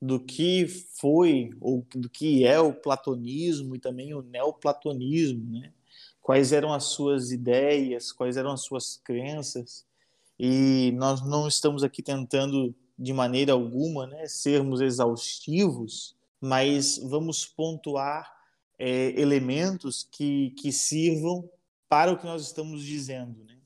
do 0.00 0.20
que 0.20 0.66
foi 0.68 1.50
ou 1.60 1.84
do 1.94 2.08
que 2.08 2.44
é 2.44 2.60
o 2.60 2.72
platonismo 2.72 3.74
e 3.74 3.80
também 3.80 4.14
o 4.14 4.22
neoplatonismo, 4.22 5.44
né? 5.58 5.72
Quais 6.20 6.52
eram 6.52 6.72
as 6.72 6.84
suas 6.84 7.32
ideias, 7.32 8.12
quais 8.12 8.36
eram 8.36 8.52
as 8.52 8.62
suas 8.62 8.96
crenças. 8.96 9.84
E 10.38 10.92
nós 10.96 11.26
não 11.26 11.48
estamos 11.48 11.82
aqui 11.82 12.02
tentando 12.02 12.74
de 12.98 13.12
maneira 13.12 13.52
alguma, 13.52 14.06
né, 14.06 14.26
sermos 14.26 14.80
exaustivos, 14.80 16.16
mas 16.40 16.98
vamos 16.98 17.46
pontuar 17.46 18.30
é, 18.78 19.10
elementos 19.20 20.06
que, 20.10 20.50
que 20.50 20.72
sirvam 20.72 21.48
para 21.88 22.12
o 22.12 22.18
que 22.18 22.26
nós 22.26 22.42
estamos 22.42 22.84
dizendo. 22.84 23.44
Né? 23.44 23.56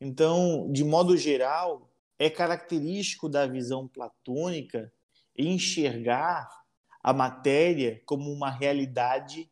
Então, 0.00 0.70
de 0.72 0.82
modo 0.82 1.16
geral, 1.16 1.90
é 2.18 2.30
característico 2.30 3.28
da 3.28 3.46
visão 3.46 3.86
platônica 3.86 4.92
enxergar 5.48 6.48
a 7.02 7.12
matéria 7.12 8.02
como 8.04 8.30
uma 8.30 8.50
realidade 8.50 9.50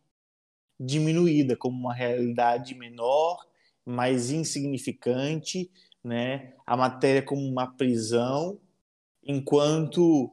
diminuída, 0.79 1.57
como 1.57 1.79
uma 1.79 1.95
realidade 1.95 2.75
menor, 2.75 3.45
mais 3.85 4.31
insignificante, 4.31 5.71
né? 6.05 6.55
A 6.67 6.77
matéria 6.77 7.23
como 7.23 7.43
uma 7.43 7.67
prisão, 7.67 8.61
enquanto 9.23 10.31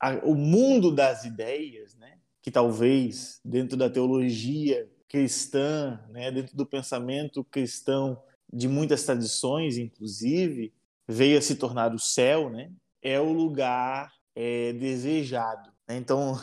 a, 0.00 0.14
o 0.24 0.34
mundo 0.34 0.94
das 0.94 1.24
ideias, 1.24 1.94
né? 1.96 2.18
Que 2.42 2.50
talvez 2.50 3.40
dentro 3.44 3.76
da 3.76 3.90
teologia 3.90 4.88
cristã, 5.08 6.00
né? 6.10 6.30
Dentro 6.30 6.56
do 6.56 6.66
pensamento 6.66 7.42
cristão 7.44 8.22
de 8.52 8.68
muitas 8.68 9.04
tradições, 9.04 9.76
inclusive, 9.78 10.72
veio 11.06 11.38
a 11.38 11.42
se 11.42 11.56
tornar 11.56 11.94
o 11.94 11.98
céu, 11.98 12.50
né? 12.50 12.70
É 13.02 13.18
o 13.18 13.32
lugar 13.32 14.12
é, 14.38 14.72
desejado. 14.72 15.68
Né? 15.88 15.96
Então 15.96 16.40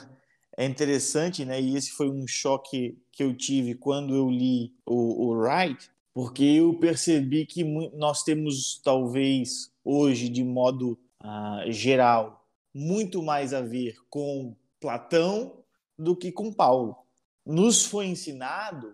é 0.57 0.65
interessante, 0.65 1.45
né? 1.45 1.61
E 1.61 1.77
esse 1.77 1.91
foi 1.91 2.09
um 2.09 2.27
choque 2.27 3.01
que 3.11 3.23
eu 3.23 3.33
tive 3.33 3.75
quando 3.75 4.13
eu 4.13 4.29
li 4.29 4.73
o, 4.85 5.27
o 5.27 5.37
Wright, 5.37 5.89
porque 6.13 6.43
eu 6.43 6.77
percebi 6.77 7.45
que 7.45 7.63
nós 7.93 8.23
temos 8.23 8.81
talvez 8.83 9.71
hoje, 9.83 10.27
de 10.27 10.43
modo 10.43 10.99
uh, 11.23 11.71
geral, 11.71 12.45
muito 12.73 13.23
mais 13.23 13.53
a 13.53 13.61
ver 13.61 13.95
com 14.09 14.55
Platão 14.79 15.63
do 15.97 16.15
que 16.15 16.31
com 16.31 16.51
Paulo. 16.51 16.97
Nos 17.45 17.85
foi 17.85 18.07
ensinado, 18.07 18.93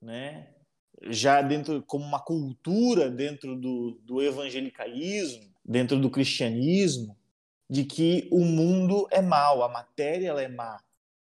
né? 0.00 0.50
Já 1.08 1.42
dentro 1.42 1.82
como 1.82 2.04
uma 2.04 2.20
cultura 2.20 3.10
dentro 3.10 3.56
do, 3.56 4.00
do 4.02 4.22
evangelicalismo, 4.22 5.52
dentro 5.64 5.98
do 5.98 6.08
cristianismo, 6.08 7.16
de 7.68 7.84
que 7.84 8.28
o 8.30 8.44
mundo 8.44 9.06
é 9.10 9.20
mau, 9.20 9.62
a 9.62 9.68
matéria 9.68 10.28
ela 10.28 10.42
é 10.42 10.48
má, 10.48 10.80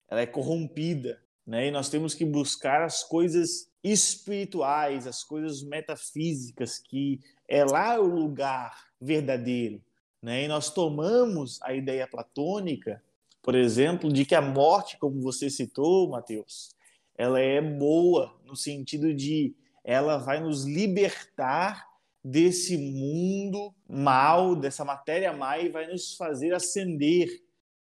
ela 0.09 0.21
é 0.21 0.27
corrompida, 0.27 1.21
né? 1.47 1.69
E 1.69 1.71
nós 1.71 1.89
temos 1.89 2.15
que 2.15 2.25
buscar 2.25 2.83
as 2.83 3.03
coisas 3.03 3.69
espirituais, 3.83 5.07
as 5.07 5.23
coisas 5.23 5.63
metafísicas, 5.63 6.79
que 6.79 7.21
é 7.49 7.65
lá 7.65 7.99
o 7.99 8.07
lugar 8.07 8.89
verdadeiro, 9.01 9.83
né? 10.23 10.45
E 10.45 10.49
nós 10.49 10.71
tomamos 10.71 11.61
a 11.63 11.75
ideia 11.75 12.07
platônica, 12.07 13.03
por 13.43 13.55
exemplo, 13.55 14.13
de 14.13 14.25
que 14.25 14.35
a 14.35 14.41
morte, 14.41 14.97
como 14.97 15.21
você 15.21 15.51
citou, 15.51 16.09
Mateus, 16.09 16.75
ela 17.17 17.39
é 17.39 17.61
boa 17.61 18.35
no 18.45 18.57
sentido 18.57 19.13
de 19.15 19.55
ela 19.85 20.17
vai 20.17 20.41
nos 20.41 20.65
libertar 20.65 21.87
desse 22.25 22.79
mundo 22.79 23.75
mal, 23.87 24.57
dessa 24.57 24.85
matéria 24.85 25.33
má 25.33 25.59
e 25.59 25.69
vai 25.69 25.87
nos 25.87 26.15
fazer 26.15 26.55
ascender 26.55 27.29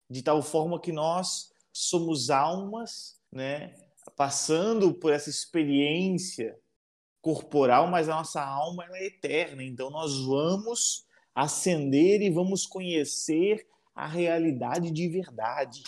de 0.08 0.22
tal 0.22 0.44
forma 0.44 0.80
que 0.80 0.92
nós 0.92 1.52
somos 1.74 2.30
almas, 2.30 3.20
né, 3.32 3.74
passando 4.16 4.94
por 4.94 5.12
essa 5.12 5.30
experiência 5.30 6.58
corporal, 7.22 7.88
mas 7.88 8.08
a 8.08 8.16
nossa 8.16 8.42
alma 8.42 8.86
ela 8.86 8.98
é 8.98 9.08
eterna. 9.08 9.64
Então 9.64 9.90
nós 9.90 10.24
vamos 10.24 11.06
ascender 11.34 12.22
e 12.22 12.30
vamos 12.30 12.66
conhecer 12.66 13.68
a 13.96 14.08
realidade 14.08 14.92
de 14.92 15.10
verdade. 15.10 15.84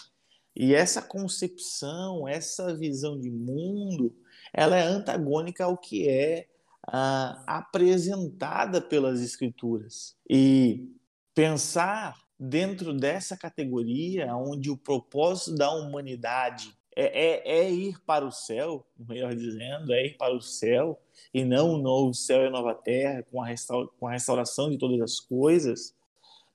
E 0.56 0.74
essa 0.74 1.02
concepção, 1.02 2.28
essa 2.28 2.76
visão 2.76 3.18
de 3.18 3.30
mundo, 3.30 4.14
ela 4.52 4.76
é 4.76 4.82
antagônica 4.82 5.64
ao 5.64 5.78
que 5.78 6.10
é 6.10 6.48
uh, 6.90 7.42
apresentada 7.48 8.82
pelas 8.82 9.22
Escrituras. 9.22 10.16
E 10.30 10.92
pensar 11.34 12.18
dentro 12.40 12.94
dessa 12.94 13.38
categoria, 13.38 14.36
onde 14.36 14.70
o 14.70 14.78
propósito 14.78 15.56
da 15.56 15.72
humanidade 15.72 16.74
é, 16.96 17.04
é, 17.04 17.60
é, 17.60 17.72
ir 17.72 18.00
para 18.02 18.26
o 18.26 18.32
céu, 18.32 18.86
melhor 18.98 19.36
dizendo, 19.36 19.94
é 19.94 20.08
ir 20.08 20.18
para 20.18 20.36
o 20.36 20.42
céu, 20.42 21.00
e 21.34 21.46
não 21.46 21.74
o 21.74 21.78
novo 21.78 22.14
céu 22.14 22.44
e 22.44 22.48
a 22.48 22.50
nova 22.50 22.74
terra, 22.74 23.24
com 23.32 23.42
a, 23.42 23.46
restaura, 23.46 23.88
com 24.00 24.08
a 24.08 24.12
restauração 24.12 24.70
de 24.70 24.78
todas 24.78 25.00
as 25.02 25.20
coisas, 25.20 25.96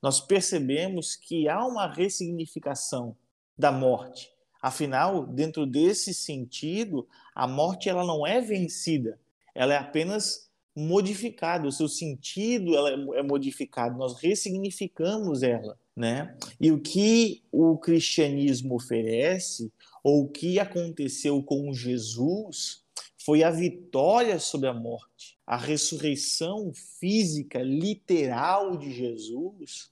nós 0.02 0.20
percebemos 0.20 1.16
que 1.16 1.48
há 1.48 1.64
uma 1.64 1.86
ressignificação 1.86 3.16
da 3.56 3.72
morte. 3.72 4.30
Afinal, 4.60 5.26
dentro 5.26 5.64
desse 5.66 6.12
sentido, 6.12 7.08
a 7.34 7.46
morte 7.46 7.88
ela 7.88 8.04
não 8.04 8.26
é 8.26 8.40
vencida, 8.40 9.18
ela 9.54 9.74
é 9.74 9.76
apenas 9.76 10.50
modificada, 10.76 11.68
o 11.68 11.72
seu 11.72 11.88
sentido 11.88 12.76
ela 12.76 12.90
é, 12.90 13.18
é 13.18 13.22
modificado, 13.22 13.96
nós 13.96 14.18
ressignificamos 14.20 15.42
ela, 15.42 15.78
né? 15.94 16.36
E 16.60 16.72
o 16.72 16.80
que 16.80 17.44
o 17.52 17.78
cristianismo 17.78 18.74
oferece, 18.74 19.72
ou 20.02 20.24
o 20.24 20.28
que 20.28 20.58
aconteceu 20.58 21.42
com 21.42 21.72
Jesus, 21.72 22.82
foi 23.24 23.42
a 23.42 23.50
vitória 23.50 24.38
sobre 24.38 24.68
a 24.68 24.74
morte, 24.74 25.38
a 25.46 25.56
ressurreição 25.56 26.72
física, 26.74 27.62
literal 27.62 28.76
de 28.76 28.92
Jesus. 28.92 29.90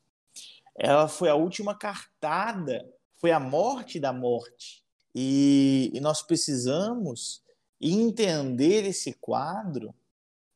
Ela 0.76 1.08
foi 1.08 1.28
a 1.30 1.34
última 1.34 1.74
cartada, 1.74 2.86
foi 3.16 3.30
a 3.30 3.40
morte 3.40 3.98
da 4.00 4.12
morte. 4.12 4.82
E, 5.14 5.90
e 5.94 6.00
nós 6.00 6.22
precisamos 6.22 7.41
entender 7.91 8.85
esse 8.85 9.12
quadro, 9.14 9.95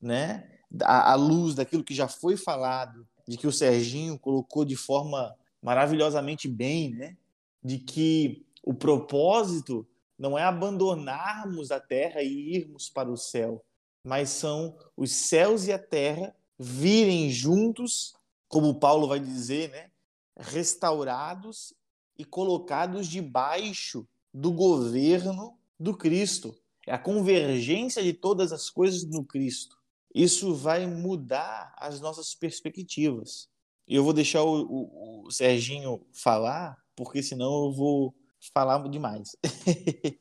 né, 0.01 0.49
à, 0.83 1.15
luz 1.15 1.55
daquilo 1.55 1.83
que 1.83 1.95
já 1.95 2.07
foi 2.07 2.37
falado, 2.37 3.07
de 3.27 3.37
que 3.37 3.47
o 3.47 3.53
Serginho 3.53 4.19
colocou 4.19 4.65
de 4.65 4.77
forma 4.77 5.35
maravilhosamente 5.61 6.47
bem, 6.47 6.95
né? 6.95 7.17
De 7.63 7.79
que 7.79 8.47
o 8.63 8.73
propósito 8.73 9.87
não 10.17 10.39
é 10.39 10.45
abandonarmos 10.45 11.71
a 11.71 11.81
terra 11.81 12.23
e 12.23 12.55
irmos 12.55 12.89
para 12.89 13.11
o 13.11 13.17
céu, 13.17 13.65
mas 14.05 14.31
são 14.31 14.77
os 14.97 15.11
céus 15.11 15.67
e 15.67 15.73
a 15.73 15.79
terra 15.79 16.35
virem 16.59 17.29
juntos, 17.31 18.15
como 18.49 18.79
Paulo 18.79 19.09
vai 19.09 19.19
dizer, 19.19 19.71
né? 19.71 19.91
Restaurados 20.39 21.75
e 22.17 22.25
colocados 22.25 23.09
debaixo 23.09 24.07
do 24.33 24.53
governo 24.53 25.59
do 25.79 25.97
Cristo. 25.97 26.57
É 26.87 26.95
a 26.95 26.99
convergência 26.99 28.03
de 28.03 28.13
todas 28.13 28.53
as 28.53 28.71
coisas 28.71 29.05
no 29.05 29.25
Cristo. 29.25 29.77
Isso 30.15 30.55
vai 30.55 30.87
mudar 30.87 31.75
as 31.77 32.01
nossas 32.01 32.35
perspectivas. 32.35 33.49
Eu 33.87 34.05
vou 34.05 34.13
deixar 34.13 34.43
o, 34.43 34.63
o, 34.63 35.27
o 35.27 35.31
Serginho 35.31 36.07
falar, 36.13 36.77
porque 36.95 37.23
senão 37.23 37.67
eu 37.67 37.73
vou 37.73 38.15
falar 38.55 38.89
demais. 38.89 39.37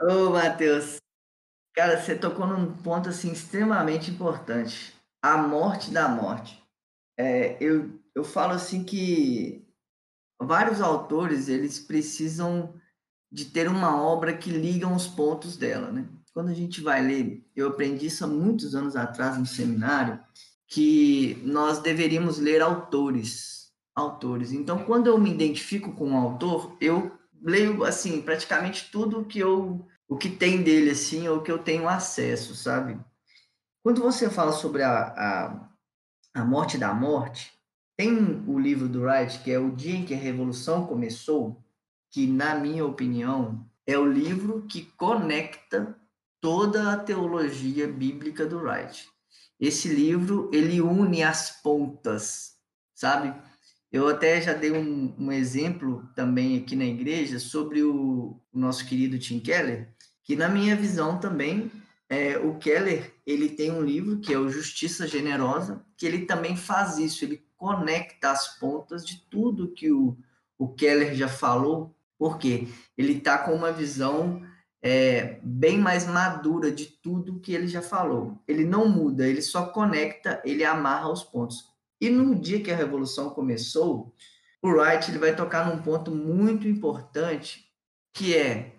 Ô, 0.00 0.30
Matheus, 0.30 0.98
cara, 1.74 2.00
você 2.00 2.16
tocou 2.16 2.46
num 2.46 2.76
ponto 2.82 3.08
assim 3.08 3.32
extremamente 3.32 4.10
importante. 4.10 4.94
A 5.22 5.36
morte 5.38 5.90
da 5.90 6.08
morte. 6.08 6.62
É, 7.18 7.56
eu, 7.62 7.98
eu 8.14 8.24
falo 8.24 8.52
assim 8.52 8.84
que 8.84 9.66
vários 10.40 10.80
autores 10.80 11.48
eles 11.48 11.80
precisam 11.80 12.74
de 13.30 13.46
ter 13.46 13.68
uma 13.68 14.00
obra 14.00 14.36
que 14.36 14.50
liga 14.50 14.88
os 14.88 15.06
pontos 15.06 15.56
dela, 15.56 15.90
né? 15.90 16.06
Quando 16.32 16.50
a 16.50 16.54
gente 16.54 16.80
vai 16.80 17.02
ler, 17.02 17.44
eu 17.54 17.68
aprendi 17.68 18.06
isso 18.06 18.24
há 18.24 18.26
muitos 18.26 18.74
anos 18.74 18.94
atrás 18.94 19.38
no 19.38 19.46
seminário, 19.46 20.20
que 20.68 21.40
nós 21.44 21.78
deveríamos 21.78 22.38
ler 22.38 22.60
autores, 22.60 23.70
autores. 23.94 24.52
Então, 24.52 24.84
quando 24.84 25.06
eu 25.06 25.18
me 25.18 25.30
identifico 25.30 25.92
com 25.92 26.10
um 26.10 26.16
autor, 26.16 26.76
eu 26.80 27.12
leio 27.42 27.84
assim 27.84 28.20
praticamente 28.20 28.90
tudo 28.90 29.24
que 29.24 29.38
eu 29.38 29.86
o 30.08 30.16
que 30.16 30.28
tem 30.28 30.62
dele 30.62 30.90
assim 30.90 31.26
ou 31.26 31.42
que 31.42 31.50
eu 31.50 31.58
tenho 31.58 31.88
acesso, 31.88 32.54
sabe? 32.54 32.98
Quando 33.82 34.02
você 34.02 34.30
fala 34.30 34.52
sobre 34.52 34.82
a, 34.82 34.90
a, 34.92 35.68
a 36.34 36.44
morte 36.44 36.78
da 36.78 36.94
morte, 36.94 37.52
tem 37.96 38.44
o 38.46 38.58
livro 38.58 38.88
do 38.88 39.02
Wright 39.02 39.40
que 39.40 39.50
é 39.50 39.58
o 39.58 39.74
dia 39.74 39.96
em 39.96 40.04
que 40.04 40.14
a 40.14 40.18
revolução 40.18 40.86
começou, 40.86 41.64
que 42.10 42.26
na 42.26 42.54
minha 42.54 42.84
opinião 42.84 43.66
é 43.86 43.98
o 43.98 44.10
livro 44.10 44.62
que 44.68 44.82
conecta 44.96 45.96
toda 46.40 46.92
a 46.92 46.96
teologia 46.96 47.88
bíblica 47.88 48.46
do 48.46 48.58
Wright. 48.58 49.08
Esse 49.58 49.88
livro, 49.88 50.50
ele 50.52 50.80
une 50.80 51.22
as 51.22 51.62
pontas, 51.62 52.56
sabe? 52.94 53.34
Eu 53.90 54.08
até 54.08 54.40
já 54.40 54.52
dei 54.52 54.72
um, 54.72 55.14
um 55.18 55.32
exemplo 55.32 56.06
também 56.14 56.58
aqui 56.58 56.76
na 56.76 56.84
igreja 56.84 57.38
sobre 57.38 57.82
o, 57.82 58.38
o, 58.52 58.58
nosso 58.58 58.86
querido 58.86 59.18
Tim 59.18 59.40
Keller, 59.40 59.88
que 60.22 60.36
na 60.36 60.48
minha 60.48 60.76
visão 60.76 61.18
também, 61.18 61.70
é, 62.08 62.36
o 62.36 62.58
Keller, 62.58 63.14
ele 63.24 63.48
tem 63.48 63.70
um 63.70 63.80
livro 63.80 64.18
que 64.18 64.34
é 64.34 64.38
o 64.38 64.50
Justiça 64.50 65.06
Generosa, 65.06 65.82
que 65.96 66.04
ele 66.04 66.26
também 66.26 66.56
faz 66.56 66.98
isso, 66.98 67.24
ele 67.24 67.42
conecta 67.56 68.30
as 68.30 68.58
pontas 68.58 69.06
de 69.06 69.22
tudo 69.30 69.72
que 69.72 69.90
o, 69.90 70.16
o 70.58 70.68
Keller 70.68 71.14
já 71.14 71.28
falou, 71.28 71.95
porque 72.18 72.68
ele 72.96 73.14
está 73.14 73.38
com 73.38 73.54
uma 73.54 73.72
visão 73.72 74.42
é, 74.82 75.40
bem 75.42 75.78
mais 75.78 76.06
madura 76.06 76.70
de 76.70 76.86
tudo 76.86 77.40
que 77.40 77.52
ele 77.52 77.66
já 77.66 77.82
falou. 77.82 78.40
Ele 78.46 78.64
não 78.64 78.88
muda, 78.88 79.26
ele 79.26 79.42
só 79.42 79.66
conecta, 79.66 80.40
ele 80.44 80.64
amarra 80.64 81.10
os 81.10 81.24
pontos. 81.24 81.64
E 82.00 82.10
no 82.10 82.34
dia 82.34 82.62
que 82.62 82.70
a 82.70 82.76
revolução 82.76 83.30
começou, 83.30 84.14
o 84.62 84.68
Wright 84.68 85.10
ele 85.10 85.18
vai 85.18 85.34
tocar 85.34 85.66
num 85.66 85.82
ponto 85.82 86.10
muito 86.10 86.68
importante, 86.68 87.66
que 88.12 88.36
é 88.36 88.76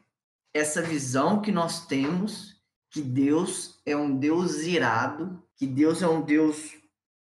essa 0.53 0.81
visão 0.81 1.41
que 1.41 1.51
nós 1.51 1.85
temos 1.87 2.57
que 2.89 3.01
Deus 3.01 3.79
é 3.85 3.95
um 3.95 4.17
Deus 4.17 4.61
irado, 4.63 5.43
que 5.55 5.67
Deus 5.67 6.01
é 6.01 6.07
um 6.07 6.21
Deus 6.21 6.73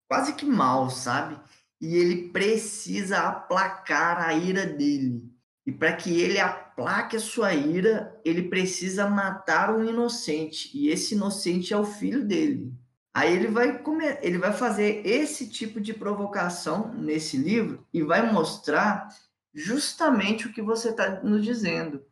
quase 0.07 0.33
que 0.35 0.45
mal, 0.45 0.89
sabe? 0.89 1.39
E 1.81 1.95
ele 1.95 2.29
precisa 2.29 3.19
aplacar 3.27 4.21
a 4.21 4.33
ira 4.33 4.65
dele. 4.65 5.34
E 5.65 5.71
para 5.71 5.93
que 5.93 6.21
ele 6.21 6.39
aplaque 6.39 7.15
a 7.15 7.19
sua 7.19 7.53
ira, 7.53 8.19
ele 8.23 8.43
precisa 8.43 9.09
matar 9.09 9.73
um 9.73 9.83
inocente. 9.83 10.69
E 10.77 10.89
esse 10.89 11.15
inocente 11.15 11.73
é 11.73 11.77
o 11.77 11.85
filho 11.85 12.23
dele. 12.23 12.71
Aí 13.13 13.33
ele 13.33 13.47
vai 13.47 13.79
comer, 13.79 14.19
ele 14.21 14.37
vai 14.37 14.51
fazer 14.51 15.01
esse 15.05 15.49
tipo 15.49 15.79
de 15.79 15.93
provocação 15.93 16.93
nesse 16.93 17.37
livro 17.37 17.87
e 17.93 18.03
vai 18.03 18.29
mostrar 18.29 19.07
justamente 19.53 20.47
o 20.47 20.51
que 20.51 20.61
você 20.61 20.89
está 20.89 21.21
nos 21.23 21.41
dizendo, 21.41 22.03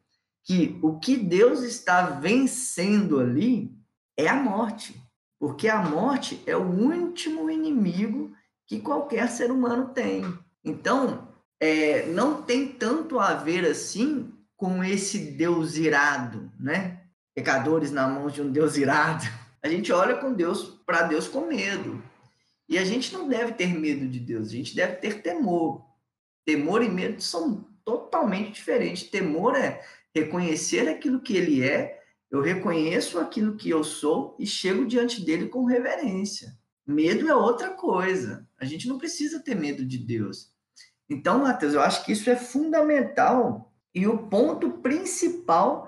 que 0.46 0.80
o 0.82 0.98
que 0.98 1.18
Deus 1.18 1.62
está 1.62 2.04
vencendo 2.04 3.20
ali 3.20 3.70
é 4.16 4.30
a 4.30 4.36
morte, 4.36 4.96
porque 5.38 5.68
a 5.68 5.82
morte 5.82 6.42
é 6.46 6.56
o 6.56 6.64
último 6.64 7.52
inimigo 7.52 8.34
que 8.66 8.80
qualquer 8.80 9.28
ser 9.30 9.52
humano 9.52 9.90
tem. 9.90 10.24
Então, 10.64 11.33
é, 11.64 12.06
não 12.08 12.42
tem 12.42 12.68
tanto 12.68 13.18
a 13.18 13.36
ver 13.36 13.66
assim 13.66 14.34
com 14.58 14.84
esse 14.84 15.18
Deus 15.18 15.78
irado, 15.78 16.52
né? 16.60 17.00
Pecadores 17.34 17.90
na 17.90 18.06
mão 18.06 18.28
de 18.30 18.42
um 18.42 18.52
Deus 18.52 18.76
irado. 18.76 19.24
A 19.62 19.70
gente 19.70 19.90
olha 19.94 20.18
com 20.18 20.34
Deus 20.34 20.82
para 20.86 21.04
Deus 21.04 21.26
com 21.26 21.48
medo. 21.48 22.04
E 22.68 22.78
a 22.78 22.84
gente 22.84 23.14
não 23.14 23.30
deve 23.30 23.54
ter 23.54 23.68
medo 23.68 24.06
de 24.10 24.20
Deus, 24.20 24.50
a 24.50 24.52
gente 24.52 24.76
deve 24.76 24.98
ter 24.98 25.22
temor. 25.22 25.86
Temor 26.46 26.84
e 26.84 26.90
medo 26.90 27.22
são 27.22 27.66
totalmente 27.86 28.56
diferentes. 28.56 29.10
Temor 29.10 29.56
é 29.56 29.82
reconhecer 30.14 30.90
aquilo 30.90 31.22
que 31.22 31.38
ele 31.38 31.64
é, 31.64 31.98
eu 32.30 32.42
reconheço 32.42 33.18
aquilo 33.18 33.56
que 33.56 33.70
eu 33.70 33.86
sou 33.86 34.36
e 34.38 34.46
chego 34.46 34.86
diante 34.86 35.24
dele 35.24 35.48
com 35.48 35.64
reverência. 35.64 36.58
Medo 36.86 37.30
é 37.30 37.34
outra 37.34 37.70
coisa. 37.70 38.46
A 38.60 38.66
gente 38.66 38.86
não 38.86 38.98
precisa 38.98 39.40
ter 39.40 39.56
medo 39.56 39.86
de 39.86 39.98
Deus. 39.98 40.53
Então, 41.14 41.44
Matheus, 41.44 41.76
eu 41.76 41.82
acho 41.82 42.04
que 42.04 42.12
isso 42.12 42.28
é 42.28 42.36
fundamental 42.36 43.72
e 43.94 44.08
o 44.08 44.18
ponto 44.18 44.72
principal 44.80 45.88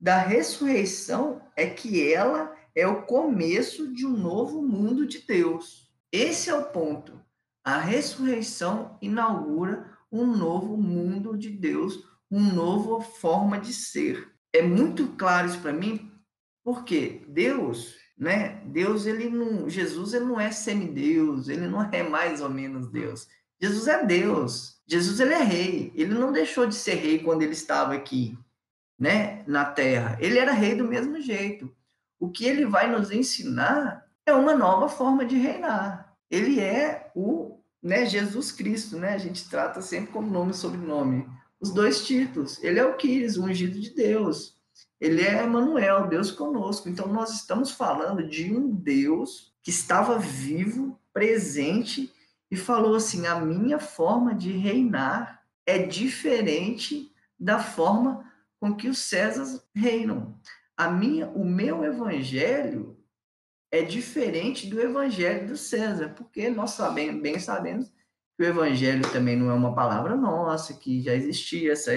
da 0.00 0.16
ressurreição 0.16 1.42
é 1.54 1.66
que 1.66 2.10
ela 2.10 2.56
é 2.74 2.86
o 2.86 3.02
começo 3.02 3.92
de 3.92 4.06
um 4.06 4.16
novo 4.16 4.62
mundo 4.62 5.06
de 5.06 5.18
Deus. 5.18 5.92
Esse 6.10 6.48
é 6.48 6.54
o 6.54 6.64
ponto. 6.64 7.20
A 7.62 7.78
ressurreição 7.78 8.96
inaugura 9.02 9.90
um 10.10 10.24
novo 10.24 10.74
mundo 10.78 11.36
de 11.36 11.50
Deus, 11.50 12.02
uma 12.30 12.52
nova 12.54 13.02
forma 13.02 13.60
de 13.60 13.74
ser. 13.74 14.32
É 14.54 14.62
muito 14.62 15.08
claro 15.18 15.48
isso 15.48 15.60
para 15.60 15.72
mim, 15.72 16.10
porque 16.64 17.22
Deus, 17.28 17.94
né? 18.16 18.62
Deus 18.64 19.04
ele 19.04 19.28
não, 19.28 19.68
Jesus 19.68 20.14
ele 20.14 20.24
não 20.24 20.40
é 20.40 20.50
semideus, 20.50 21.48
ele 21.48 21.68
não 21.68 21.82
é 21.92 22.02
mais 22.02 22.40
ou 22.40 22.48
menos 22.48 22.90
Deus. 22.90 23.28
Jesus 23.62 23.86
é 23.86 24.04
Deus. 24.04 24.82
Jesus 24.88 25.20
ele 25.20 25.34
é 25.34 25.42
rei. 25.42 25.92
Ele 25.94 26.14
não 26.14 26.32
deixou 26.32 26.66
de 26.66 26.74
ser 26.74 26.94
rei 26.94 27.20
quando 27.20 27.42
ele 27.42 27.52
estava 27.52 27.94
aqui, 27.94 28.36
né, 28.98 29.44
na 29.46 29.64
terra. 29.64 30.18
Ele 30.20 30.36
era 30.36 30.52
rei 30.52 30.74
do 30.74 30.84
mesmo 30.84 31.20
jeito. 31.20 31.72
O 32.18 32.28
que 32.28 32.44
ele 32.44 32.66
vai 32.66 32.90
nos 32.90 33.12
ensinar 33.12 34.04
é 34.26 34.32
uma 34.32 34.54
nova 34.54 34.88
forma 34.88 35.24
de 35.24 35.36
reinar. 35.36 36.12
Ele 36.28 36.58
é 36.58 37.12
o, 37.14 37.60
né, 37.80 38.04
Jesus 38.04 38.50
Cristo, 38.50 38.98
né? 38.98 39.14
A 39.14 39.18
gente 39.18 39.48
trata 39.48 39.80
sempre 39.80 40.12
como 40.12 40.28
nome 40.28 40.50
e 40.50 40.56
sobrenome. 40.56 41.28
Os 41.60 41.70
dois 41.72 42.04
títulos. 42.04 42.62
Ele 42.64 42.80
é 42.80 42.84
o 42.84 42.96
Quis, 42.96 43.36
o 43.36 43.44
ungido 43.44 43.78
de 43.78 43.90
Deus. 43.90 44.56
Ele 45.00 45.22
é 45.22 45.44
Emmanuel, 45.44 46.08
Deus 46.08 46.32
conosco. 46.32 46.88
Então 46.88 47.06
nós 47.06 47.30
estamos 47.32 47.70
falando 47.70 48.26
de 48.26 48.52
um 48.52 48.74
Deus 48.74 49.52
que 49.62 49.70
estava 49.70 50.18
vivo, 50.18 50.98
presente 51.12 52.12
e 52.52 52.56
falou 52.56 52.94
assim: 52.94 53.26
a 53.26 53.40
minha 53.40 53.78
forma 53.78 54.34
de 54.34 54.52
reinar 54.52 55.42
é 55.64 55.78
diferente 55.78 57.10
da 57.40 57.58
forma 57.58 58.30
com 58.60 58.76
que 58.76 58.88
os 58.88 58.98
Césares 58.98 59.66
reinam. 59.74 60.38
A 60.76 60.90
minha, 60.90 61.28
o 61.28 61.46
meu 61.46 61.82
evangelho 61.82 62.98
é 63.70 63.80
diferente 63.80 64.66
do 64.66 64.78
evangelho 64.78 65.48
do 65.48 65.56
César, 65.56 66.10
porque 66.10 66.50
nós 66.50 66.72
sabemos, 66.72 67.22
bem 67.22 67.38
sabemos 67.38 67.90
que 68.36 68.42
o 68.42 68.46
evangelho 68.46 69.10
também 69.10 69.34
não 69.34 69.50
é 69.50 69.54
uma 69.54 69.74
palavra 69.74 70.14
nossa, 70.14 70.74
que 70.74 71.00
já 71.00 71.14
existia 71.14 71.72
essa. 71.72 71.92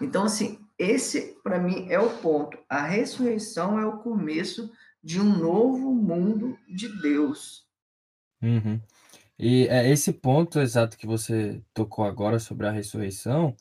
Então, 0.00 0.24
assim, 0.24 0.58
esse 0.78 1.38
para 1.42 1.58
mim 1.58 1.86
é 1.90 2.00
o 2.00 2.08
ponto. 2.18 2.58
A 2.66 2.80
ressurreição 2.80 3.78
é 3.78 3.84
o 3.84 3.98
começo 3.98 4.72
de 5.04 5.20
um 5.20 5.36
novo 5.36 5.92
mundo 5.92 6.58
de 6.66 6.88
Deus. 7.02 7.66
Uhum. 8.40 8.80
E 9.44 9.66
é 9.68 9.90
esse 9.90 10.12
ponto 10.12 10.60
exato 10.60 10.96
que 10.96 11.04
você 11.04 11.60
tocou 11.74 12.04
agora 12.04 12.38
sobre 12.38 12.64
a 12.68 12.70
ressurreição 12.70 13.56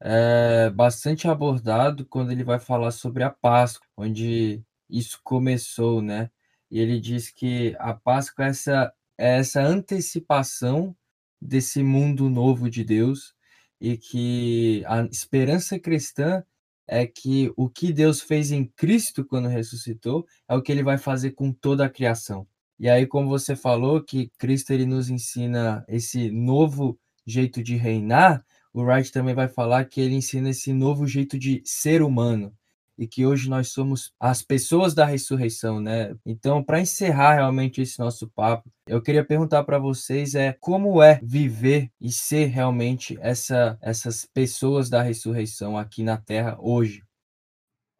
é 0.00 0.70
bastante 0.70 1.28
abordado 1.28 2.06
quando 2.06 2.32
ele 2.32 2.44
vai 2.44 2.60
falar 2.60 2.90
sobre 2.92 3.24
a 3.24 3.30
Páscoa, 3.30 3.86
onde 3.96 4.62
isso 4.90 5.20
começou, 5.24 6.02
né? 6.02 6.30
E 6.70 6.78
ele 6.80 7.00
diz 7.00 7.30
que 7.30 7.74
a 7.78 7.94
Páscoa 7.94 8.46
é 8.46 8.48
essa, 8.50 8.94
é 9.18 9.38
essa 9.38 9.62
antecipação 9.62 10.94
desse 11.40 11.82
mundo 11.82 12.28
novo 12.28 12.68
de 12.70 12.84
Deus 12.84 13.34
e 13.80 13.96
que 13.96 14.84
a 14.86 15.02
esperança 15.04 15.78
cristã 15.78 16.44
é 16.86 17.06
que 17.06 17.50
o 17.56 17.70
que 17.70 17.92
Deus 17.92 18.20
fez 18.20 18.52
em 18.52 18.66
Cristo 18.66 19.24
quando 19.24 19.48
ressuscitou 19.48 20.26
é 20.48 20.54
o 20.54 20.62
que 20.62 20.72
ele 20.72 20.82
vai 20.82 20.98
fazer 20.98 21.32
com 21.32 21.52
toda 21.52 21.86
a 21.86 21.90
criação. 21.90 22.46
E 22.82 22.90
aí, 22.90 23.06
como 23.06 23.28
você 23.28 23.54
falou, 23.54 24.02
que 24.02 24.28
Cristo 24.36 24.72
ele 24.72 24.84
nos 24.84 25.08
ensina 25.08 25.84
esse 25.86 26.32
novo 26.32 26.98
jeito 27.24 27.62
de 27.62 27.76
reinar, 27.76 28.44
o 28.74 28.82
Wright 28.82 29.12
também 29.12 29.36
vai 29.36 29.46
falar 29.46 29.84
que 29.84 30.00
ele 30.00 30.16
ensina 30.16 30.50
esse 30.50 30.72
novo 30.72 31.06
jeito 31.06 31.38
de 31.38 31.62
ser 31.64 32.02
humano 32.02 32.52
e 32.98 33.06
que 33.06 33.24
hoje 33.24 33.48
nós 33.48 33.68
somos 33.68 34.12
as 34.18 34.42
pessoas 34.42 34.94
da 34.94 35.04
ressurreição, 35.04 35.80
né? 35.80 36.12
Então, 36.26 36.60
para 36.60 36.80
encerrar 36.80 37.34
realmente 37.34 37.80
esse 37.80 38.00
nosso 38.00 38.26
papo, 38.26 38.68
eu 38.88 39.00
queria 39.00 39.24
perguntar 39.24 39.62
para 39.62 39.78
vocês 39.78 40.34
é 40.34 40.52
como 40.58 41.00
é 41.00 41.20
viver 41.22 41.88
e 42.00 42.10
ser 42.10 42.46
realmente 42.46 43.16
essa, 43.20 43.78
essas 43.80 44.24
pessoas 44.24 44.90
da 44.90 45.02
ressurreição 45.02 45.78
aqui 45.78 46.02
na 46.02 46.16
Terra 46.16 46.56
hoje. 46.58 47.04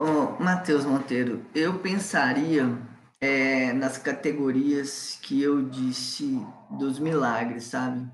Oh, 0.01 0.43
Matheus 0.43 0.85
Monteiro, 0.85 1.47
eu 1.55 1.79
pensaria 1.79 2.77
é, 3.23 3.73
nas 3.73 3.99
categorias 3.99 5.17
que 5.23 5.41
eu 5.41 5.63
disse 5.63 6.45
dos 6.69 6.99
milagres, 6.99 7.63
sabe? 7.65 8.11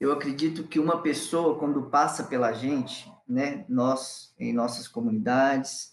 Eu 0.00 0.10
acredito 0.10 0.64
que 0.64 0.80
uma 0.80 1.02
pessoa, 1.02 1.58
quando 1.58 1.90
passa 1.90 2.24
pela 2.24 2.54
gente, 2.54 3.12
né, 3.28 3.66
nós, 3.68 4.32
em 4.38 4.54
nossas 4.54 4.88
comunidades, 4.88 5.92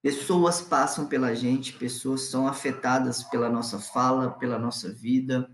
pessoas 0.00 0.62
passam 0.62 1.08
pela 1.08 1.34
gente, 1.34 1.72
pessoas 1.72 2.30
são 2.30 2.46
afetadas 2.46 3.24
pela 3.24 3.50
nossa 3.50 3.80
fala, 3.80 4.30
pela 4.30 4.56
nossa 4.56 4.92
vida, 4.92 5.50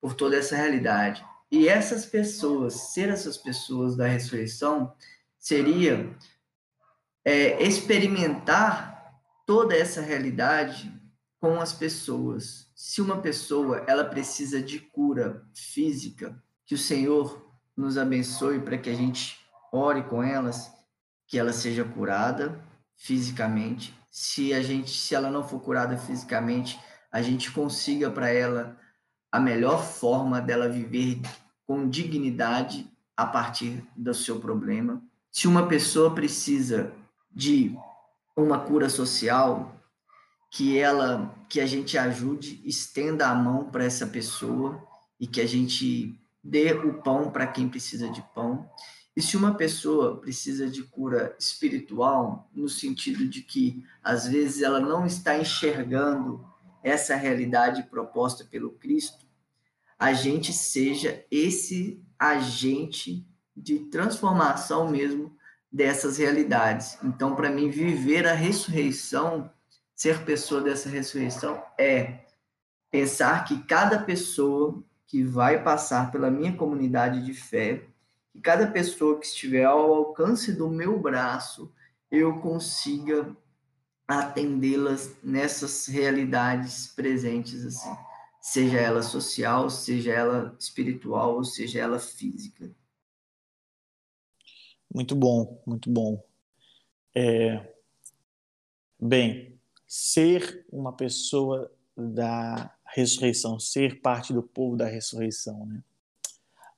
por 0.00 0.14
toda 0.14 0.36
essa 0.36 0.54
realidade. 0.54 1.26
E 1.50 1.66
essas 1.66 2.06
pessoas, 2.06 2.92
ser 2.92 3.08
essas 3.08 3.36
pessoas 3.36 3.96
da 3.96 4.06
ressurreição, 4.06 4.94
seria 5.40 6.16
é, 7.24 7.60
experimentar 7.64 9.18
toda 9.44 9.74
essa 9.76 10.00
realidade 10.00 11.02
com 11.44 11.60
as 11.60 11.74
pessoas. 11.74 12.70
Se 12.74 13.02
uma 13.02 13.18
pessoa 13.18 13.84
ela 13.86 14.02
precisa 14.02 14.62
de 14.62 14.78
cura 14.78 15.46
física, 15.54 16.42
que 16.64 16.74
o 16.74 16.78
Senhor 16.78 17.46
nos 17.76 17.98
abençoe 17.98 18.60
para 18.60 18.78
que 18.78 18.88
a 18.88 18.94
gente 18.94 19.38
ore 19.70 20.04
com 20.04 20.22
elas, 20.22 20.72
que 21.26 21.38
ela 21.38 21.52
seja 21.52 21.84
curada 21.84 22.58
fisicamente. 22.96 23.94
Se 24.10 24.54
a 24.54 24.62
gente, 24.62 24.90
se 24.90 25.14
ela 25.14 25.30
não 25.30 25.46
for 25.46 25.60
curada 25.60 25.98
fisicamente, 25.98 26.80
a 27.12 27.20
gente 27.20 27.50
consiga 27.50 28.10
para 28.10 28.30
ela 28.30 28.78
a 29.30 29.38
melhor 29.38 29.84
forma 29.84 30.40
dela 30.40 30.66
viver 30.66 31.20
com 31.66 31.86
dignidade 31.86 32.90
a 33.14 33.26
partir 33.26 33.86
do 33.94 34.14
seu 34.14 34.40
problema. 34.40 35.02
Se 35.30 35.46
uma 35.46 35.66
pessoa 35.66 36.14
precisa 36.14 36.90
de 37.30 37.76
uma 38.34 38.60
cura 38.60 38.88
social, 38.88 39.74
que 40.54 40.78
ela 40.78 41.34
que 41.48 41.60
a 41.60 41.66
gente 41.66 41.98
ajude, 41.98 42.62
estenda 42.64 43.26
a 43.26 43.34
mão 43.34 43.64
para 43.64 43.84
essa 43.84 44.06
pessoa 44.06 44.80
e 45.18 45.26
que 45.26 45.40
a 45.40 45.46
gente 45.48 46.16
dê 46.44 46.72
o 46.72 47.02
pão 47.02 47.28
para 47.28 47.44
quem 47.44 47.68
precisa 47.68 48.08
de 48.08 48.22
pão. 48.32 48.70
E 49.16 49.20
se 49.20 49.36
uma 49.36 49.54
pessoa 49.54 50.16
precisa 50.20 50.70
de 50.70 50.84
cura 50.84 51.34
espiritual, 51.40 52.48
no 52.54 52.68
sentido 52.68 53.26
de 53.26 53.42
que 53.42 53.84
às 54.00 54.28
vezes 54.28 54.62
ela 54.62 54.78
não 54.78 55.04
está 55.04 55.36
enxergando 55.36 56.46
essa 56.84 57.16
realidade 57.16 57.82
proposta 57.90 58.44
pelo 58.44 58.70
Cristo, 58.70 59.26
a 59.98 60.12
gente 60.12 60.52
seja 60.52 61.24
esse 61.32 62.00
agente 62.16 63.26
de 63.56 63.80
transformação 63.80 64.88
mesmo 64.88 65.36
dessas 65.70 66.18
realidades. 66.18 66.96
Então, 67.02 67.34
para 67.34 67.50
mim, 67.50 67.70
viver 67.70 68.24
a 68.24 68.34
ressurreição 68.34 69.50
ser 69.94 70.24
pessoa 70.24 70.60
dessa 70.60 70.88
ressurreição 70.88 71.62
é 71.78 72.24
pensar 72.90 73.44
que 73.44 73.62
cada 73.64 73.98
pessoa 73.98 74.82
que 75.06 75.22
vai 75.22 75.62
passar 75.62 76.10
pela 76.10 76.30
minha 76.30 76.56
comunidade 76.56 77.24
de 77.24 77.34
fé, 77.34 77.86
que 78.32 78.40
cada 78.40 78.66
pessoa 78.66 79.18
que 79.18 79.26
estiver 79.26 79.64
ao 79.64 79.92
alcance 79.92 80.52
do 80.52 80.68
meu 80.68 80.98
braço, 80.98 81.72
eu 82.10 82.40
consiga 82.40 83.36
atendê-las 84.06 85.16
nessas 85.22 85.86
realidades 85.86 86.88
presentes 86.88 87.64
assim, 87.64 87.96
seja 88.40 88.78
ela 88.78 89.02
social, 89.02 89.70
seja 89.70 90.12
ela 90.12 90.54
espiritual, 90.58 91.36
ou 91.36 91.44
seja 91.44 91.80
ela 91.80 91.98
física. 91.98 92.70
Muito 94.92 95.16
bom, 95.16 95.62
muito 95.66 95.90
bom. 95.90 96.24
É... 97.14 97.74
Bem, 99.00 99.53
ser 99.96 100.66
uma 100.72 100.92
pessoa 100.92 101.72
da 101.96 102.76
ressurreição, 102.84 103.60
ser 103.60 104.00
parte 104.00 104.32
do 104.32 104.42
povo 104.42 104.76
da 104.76 104.86
ressurreição. 104.86 105.64
Né? 105.66 105.84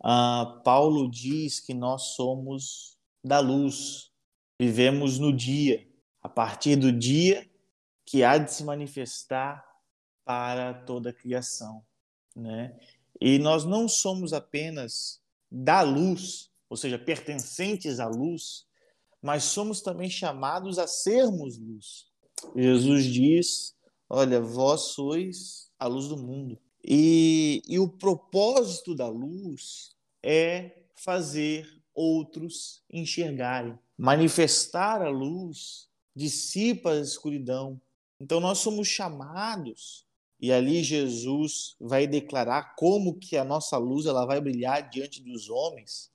Ah, 0.05 0.61
Paulo 0.63 1.11
diz 1.11 1.59
que 1.59 1.73
nós 1.73 2.15
somos 2.15 2.99
da 3.25 3.39
luz, 3.39 4.13
vivemos 4.61 5.19
no 5.19 5.35
dia, 5.35 5.89
a 6.21 6.29
partir 6.29 6.77
do 6.77 6.93
dia 6.93 7.51
que 8.05 8.23
há 8.23 8.37
de 8.37 8.53
se 8.53 8.63
manifestar 8.63 9.67
para 10.23 10.75
toda 10.75 11.09
a 11.09 11.15
criação. 11.15 11.83
Né? 12.35 12.79
E 13.19 13.39
nós 13.39 13.65
não 13.65 13.89
somos 13.89 14.35
apenas 14.35 15.23
da 15.51 15.81
luz, 15.81 16.51
ou 16.69 16.77
seja, 16.77 16.99
pertencentes 16.99 17.99
à 17.99 18.09
luz, 18.09 18.67
mas 19.23 19.45
somos 19.45 19.81
também 19.81 20.11
chamados 20.11 20.79
a 20.79 20.87
sermos 20.87 21.57
luz. 21.57 22.15
Jesus 22.55 23.05
diz: 23.07 23.75
Olha, 24.09 24.41
vós 24.41 24.93
sois 24.93 25.71
a 25.79 25.87
luz 25.87 26.09
do 26.09 26.17
mundo. 26.17 26.59
E, 26.85 27.63
e 27.67 27.79
o 27.79 27.89
propósito 27.89 28.95
da 28.95 29.09
luz 29.09 29.97
é 30.23 30.85
fazer 30.95 31.69
outros 31.95 32.83
enxergarem. 32.91 33.79
Manifestar 33.99 35.03
a 35.03 35.09
luz 35.09 35.89
dissipa 36.15 36.93
a 36.93 37.01
escuridão. 37.01 37.81
Então 38.21 38.41
nós 38.41 38.59
somos 38.59 38.89
chamados 38.89 40.07
e 40.41 40.53
ali 40.53 40.83
Jesus 40.83 41.77
vai 41.81 42.07
declarar 42.07 42.75
como 42.77 43.19
que 43.19 43.37
a 43.37 43.45
nossa 43.45 43.79
luz 43.79 44.07
ela 44.07 44.27
vai 44.27 44.41
brilhar 44.41 44.89
diante 44.89 45.23
dos 45.23 45.49
homens 45.49 46.11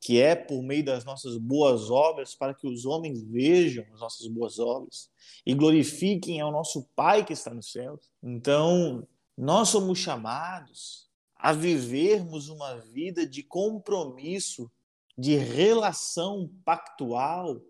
que 0.00 0.18
é 0.18 0.34
por 0.34 0.62
meio 0.62 0.82
das 0.82 1.04
nossas 1.04 1.36
boas 1.36 1.90
obras, 1.90 2.34
para 2.34 2.54
que 2.54 2.66
os 2.66 2.86
homens 2.86 3.22
vejam 3.22 3.84
as 3.92 4.00
nossas 4.00 4.26
boas 4.26 4.58
obras 4.58 5.10
e 5.44 5.54
glorifiquem 5.54 6.40
ao 6.40 6.50
nosso 6.50 6.88
Pai 6.96 7.24
que 7.24 7.34
está 7.34 7.52
nos 7.52 7.70
céus. 7.70 8.10
Então, 8.22 9.06
nós 9.36 9.68
somos 9.68 9.98
chamados 9.98 11.10
a 11.36 11.52
vivermos 11.52 12.48
uma 12.48 12.76
vida 12.76 13.26
de 13.26 13.42
compromisso, 13.42 14.70
de 15.16 15.36
relação 15.36 16.50
pactual, 16.64 17.60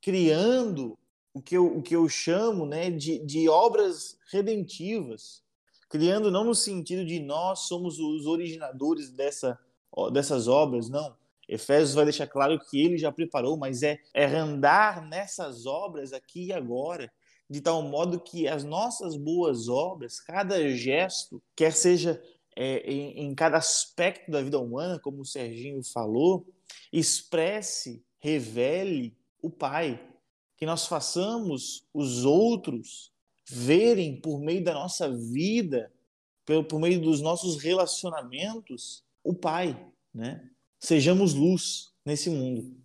criando 0.00 0.98
o 1.32 1.40
que 1.40 1.56
eu, 1.56 1.78
o 1.78 1.80
que 1.80 1.94
eu 1.94 2.08
chamo 2.08 2.66
né, 2.66 2.90
de, 2.90 3.20
de 3.24 3.48
obras 3.48 4.18
redentivas, 4.32 5.44
criando 5.88 6.30
não 6.30 6.42
no 6.42 6.54
sentido 6.56 7.04
de 7.04 7.20
nós 7.20 7.60
somos 7.60 8.00
os 8.00 8.26
originadores 8.26 9.10
dessa, 9.10 9.58
dessas 10.12 10.48
obras, 10.48 10.88
não 10.88 11.21
Efésios 11.48 11.94
vai 11.94 12.04
deixar 12.04 12.26
claro 12.26 12.58
que 12.58 12.80
ele 12.80 12.96
já 12.96 13.10
preparou, 13.10 13.56
mas 13.56 13.82
é, 13.82 13.98
é 14.14 14.24
andar 14.26 15.02
nessas 15.02 15.66
obras 15.66 16.12
aqui 16.12 16.46
e 16.46 16.52
agora, 16.52 17.12
de 17.48 17.60
tal 17.60 17.82
modo 17.82 18.20
que 18.20 18.48
as 18.48 18.64
nossas 18.64 19.16
boas 19.16 19.68
obras, 19.68 20.20
cada 20.20 20.70
gesto, 20.70 21.42
quer 21.54 21.72
seja 21.72 22.22
é, 22.56 22.78
em, 22.90 23.26
em 23.26 23.34
cada 23.34 23.56
aspecto 23.58 24.30
da 24.30 24.42
vida 24.42 24.58
humana, 24.58 24.98
como 24.98 25.22
o 25.22 25.26
Serginho 25.26 25.82
falou, 25.82 26.46
expresse, 26.92 28.04
revele 28.18 29.16
o 29.40 29.50
Pai. 29.50 30.00
Que 30.56 30.66
nós 30.66 30.86
façamos 30.86 31.84
os 31.92 32.24
outros 32.24 33.12
verem 33.48 34.20
por 34.20 34.40
meio 34.40 34.62
da 34.62 34.74
nossa 34.74 35.10
vida, 35.10 35.92
por, 36.44 36.78
meio 36.78 37.00
dos 37.00 37.20
nossos 37.20 37.60
relacionamentos, 37.62 39.04
o 39.24 39.34
Pai, 39.34 39.78
né? 40.14 40.48
Sejamos 40.82 41.32
luz 41.32 41.94
nesse 42.04 42.28
mundo. 42.28 42.76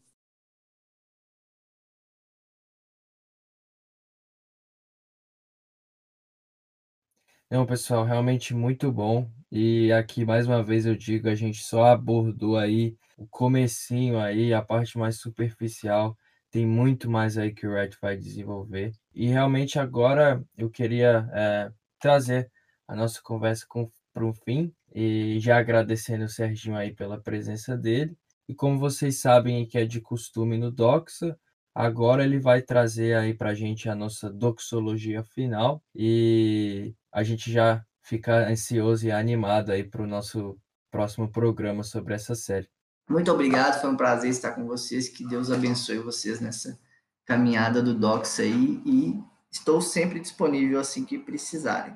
Não, 7.49 7.65
pessoal, 7.65 8.05
realmente 8.05 8.53
muito 8.53 8.91
bom. 8.91 9.29
E 9.51 9.91
aqui 9.91 10.25
mais 10.25 10.47
uma 10.47 10.63
vez 10.63 10.85
eu 10.85 10.95
digo, 10.95 11.29
a 11.29 11.35
gente 11.35 11.63
só 11.63 11.85
abordou 11.85 12.57
aí 12.57 12.95
o 13.17 13.25
comecinho 13.27 14.19
aí, 14.19 14.53
a 14.53 14.61
parte 14.61 14.97
mais 14.97 15.19
superficial. 15.19 16.17
Tem 16.51 16.65
muito 16.65 17.09
mais 17.09 17.37
aí 17.37 17.53
que 17.53 17.65
o 17.67 17.73
Red 17.73 17.91
vai 18.01 18.15
desenvolver. 18.17 18.93
E 19.13 19.27
realmente 19.27 19.79
agora 19.79 20.43
eu 20.57 20.69
queria 20.69 21.27
é, 21.33 21.71
trazer 21.99 22.51
a 22.87 22.95
nossa 22.95 23.21
conversa 23.21 23.65
para 24.13 24.25
um 24.25 24.33
fim 24.33 24.73
E 24.99 25.39
já 25.39 25.59
agradecendo 25.59 26.25
o 26.25 26.27
Serginho 26.27 26.75
aí 26.75 26.91
pela 26.91 27.21
presença 27.21 27.77
dele. 27.77 28.17
E 28.49 28.55
como 28.55 28.79
vocês 28.79 29.19
sabem 29.19 29.63
que 29.67 29.77
é 29.77 29.85
de 29.85 30.01
costume 30.01 30.57
no 30.57 30.71
Doxa, 30.71 31.37
agora 31.75 32.23
ele 32.23 32.39
vai 32.39 32.63
trazer 32.63 33.15
aí 33.15 33.31
para 33.31 33.51
a 33.51 33.53
gente 33.53 33.87
a 33.87 33.93
nossa 33.93 34.27
doxologia 34.27 35.23
final 35.23 35.83
e 35.93 36.95
a 37.13 37.21
gente 37.21 37.51
já 37.51 37.85
fica 38.01 38.49
ansioso 38.49 39.05
e 39.05 39.11
animado 39.11 39.71
aí 39.71 39.83
para 39.83 40.01
o 40.01 40.07
nosso 40.07 40.57
próximo 40.89 41.31
programa 41.31 41.83
sobre 41.83 42.15
essa 42.15 42.33
série. 42.33 42.67
Muito 43.07 43.31
obrigado, 43.31 43.79
foi 43.79 43.91
um 43.91 43.97
prazer 43.97 44.31
estar 44.31 44.53
com 44.53 44.65
vocês. 44.65 45.07
Que 45.07 45.27
Deus 45.27 45.51
abençoe 45.51 45.99
vocês 45.99 46.39
nessa 46.39 46.75
caminhada 47.23 47.83
do 47.83 47.93
Docs 47.93 48.39
aí 48.39 48.81
e 48.83 49.21
estou 49.51 49.79
sempre 49.79 50.19
disponível 50.19 50.79
assim 50.79 51.05
que 51.05 51.19
precisarem. 51.19 51.95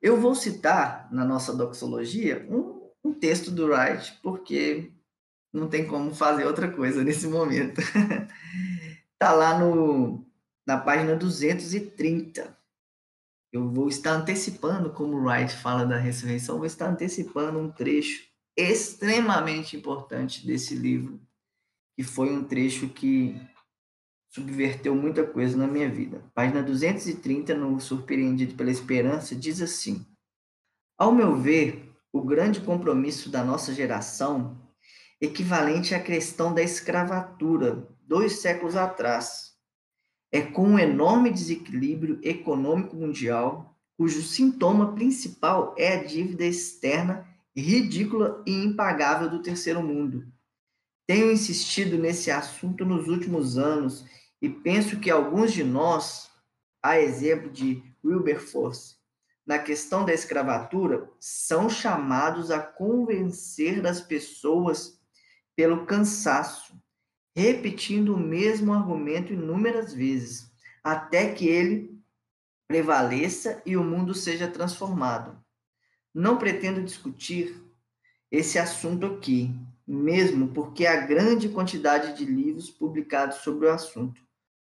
Eu 0.00 0.20
vou 0.20 0.34
citar 0.34 1.08
na 1.12 1.24
nossa 1.24 1.54
doxologia 1.54 2.46
um, 2.48 2.90
um 3.04 3.12
texto 3.12 3.50
do 3.50 3.66
Wright, 3.66 4.18
porque 4.22 4.92
não 5.52 5.68
tem 5.68 5.86
como 5.86 6.14
fazer 6.14 6.46
outra 6.46 6.70
coisa 6.70 7.02
nesse 7.02 7.26
momento. 7.26 7.80
Está 7.80 9.32
lá 9.34 9.58
no, 9.58 10.24
na 10.66 10.78
página 10.78 11.16
230. 11.16 12.56
Eu 13.52 13.68
vou 13.68 13.88
estar 13.88 14.12
antecipando, 14.12 14.92
como 14.92 15.16
o 15.16 15.24
Wright 15.24 15.54
fala 15.56 15.84
da 15.84 15.96
ressurreição, 15.96 16.58
vou 16.58 16.66
estar 16.66 16.88
antecipando 16.88 17.58
um 17.58 17.70
trecho 17.70 18.28
extremamente 18.56 19.76
importante 19.76 20.46
desse 20.46 20.74
livro, 20.74 21.20
que 21.96 22.02
foi 22.02 22.30
um 22.30 22.44
trecho 22.44 22.88
que 22.88 23.40
subverteu 24.30 24.94
muita 24.94 25.26
coisa 25.26 25.56
na 25.56 25.66
minha 25.66 25.88
vida. 25.88 26.22
Página 26.34 26.62
230, 26.62 27.54
no 27.54 27.80
Surpreendido 27.80 28.54
pela 28.54 28.70
Esperança, 28.70 29.34
diz 29.34 29.60
assim: 29.62 30.06
Ao 30.96 31.12
meu 31.12 31.36
ver, 31.36 31.92
o 32.12 32.22
grande 32.22 32.60
compromisso 32.60 33.30
da 33.30 33.44
nossa 33.44 33.72
geração, 33.72 34.56
equivalente 35.20 35.94
à 35.94 36.00
questão 36.00 36.54
da 36.54 36.62
escravatura, 36.62 37.88
dois 38.06 38.40
séculos 38.40 38.76
atrás, 38.76 39.54
é 40.30 40.42
com 40.42 40.68
um 40.68 40.78
enorme 40.78 41.30
desequilíbrio 41.30 42.20
econômico 42.22 42.96
mundial, 42.96 43.74
cujo 43.96 44.22
sintoma 44.22 44.94
principal 44.94 45.74
é 45.76 45.94
a 45.94 46.04
dívida 46.04 46.44
externa 46.44 47.26
ridícula 47.56 48.42
e 48.46 48.52
impagável 48.52 49.28
do 49.28 49.42
terceiro 49.42 49.82
mundo. 49.82 50.26
Tenho 51.08 51.32
insistido 51.32 51.96
nesse 51.96 52.30
assunto 52.30 52.84
nos 52.84 53.08
últimos 53.08 53.56
anos 53.56 54.04
e 54.42 54.48
penso 54.50 55.00
que 55.00 55.10
alguns 55.10 55.54
de 55.54 55.64
nós, 55.64 56.30
a 56.82 57.00
exemplo 57.00 57.48
de 57.50 57.82
Wilberforce, 58.04 58.96
na 59.46 59.58
questão 59.58 60.04
da 60.04 60.12
escravatura, 60.12 61.10
são 61.18 61.70
chamados 61.70 62.50
a 62.50 62.60
convencer 62.60 63.86
as 63.86 64.02
pessoas 64.02 65.00
pelo 65.56 65.86
cansaço, 65.86 66.78
repetindo 67.34 68.14
o 68.14 68.20
mesmo 68.20 68.74
argumento 68.74 69.32
inúmeras 69.32 69.94
vezes, 69.94 70.52
até 70.84 71.32
que 71.32 71.48
ele 71.48 71.98
prevaleça 72.68 73.62
e 73.64 73.78
o 73.78 73.82
mundo 73.82 74.12
seja 74.12 74.46
transformado. 74.46 75.42
Não 76.12 76.36
pretendo 76.36 76.82
discutir 76.82 77.64
esse 78.30 78.58
assunto 78.58 79.06
aqui, 79.06 79.58
mesmo 79.88 80.48
porque 80.48 80.86
há 80.86 81.00
grande 81.00 81.48
quantidade 81.48 82.16
de 82.16 82.24
livros 82.24 82.68
publicados 82.68 83.38
sobre 83.38 83.66
o 83.66 83.72
assunto. 83.72 84.20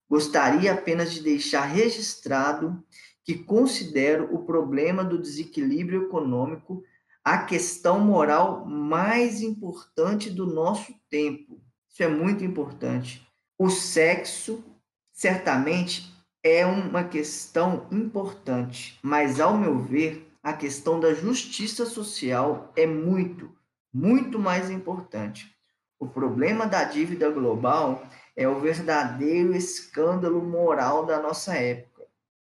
Gostaria 0.08 0.72
apenas 0.72 1.12
de 1.12 1.22
deixar 1.22 1.66
registrado 1.66 2.84
que 3.24 3.34
considero 3.34 4.34
o 4.34 4.46
problema 4.46 5.04
do 5.04 5.18
desequilíbrio 5.18 6.04
econômico 6.04 6.84
a 7.24 7.40
questão 7.40 8.00
moral 8.00 8.64
mais 8.68 9.42
importante 9.42 10.30
do 10.30 10.46
nosso 10.46 10.94
tempo. 11.10 11.60
Isso 11.90 12.04
é 12.04 12.08
muito 12.08 12.44
importante. 12.44 13.28
O 13.58 13.68
sexo, 13.68 14.64
certamente, 15.12 16.14
é 16.44 16.64
uma 16.64 17.04
questão 17.04 17.88
importante, 17.92 19.00
mas, 19.02 19.40
ao 19.40 19.58
meu 19.58 19.80
ver, 19.80 20.30
a 20.44 20.54
questão 20.54 21.00
da 21.00 21.12
justiça 21.16 21.88
social 21.88 22.72
é 22.76 22.86
muito, 22.86 23.52
muito 23.96 24.38
mais 24.38 24.70
importante. 24.70 25.56
O 25.98 26.06
problema 26.06 26.68
da 26.68 26.84
dívida 26.84 27.30
global 27.30 28.06
é 28.36 28.46
o 28.46 28.60
verdadeiro 28.60 29.56
escândalo 29.56 30.44
moral 30.44 31.06
da 31.06 31.22
nossa 31.22 31.56
época. 31.56 32.06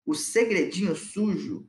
O 0.05 0.15
segredinho 0.15 0.95
sujo, 0.95 1.67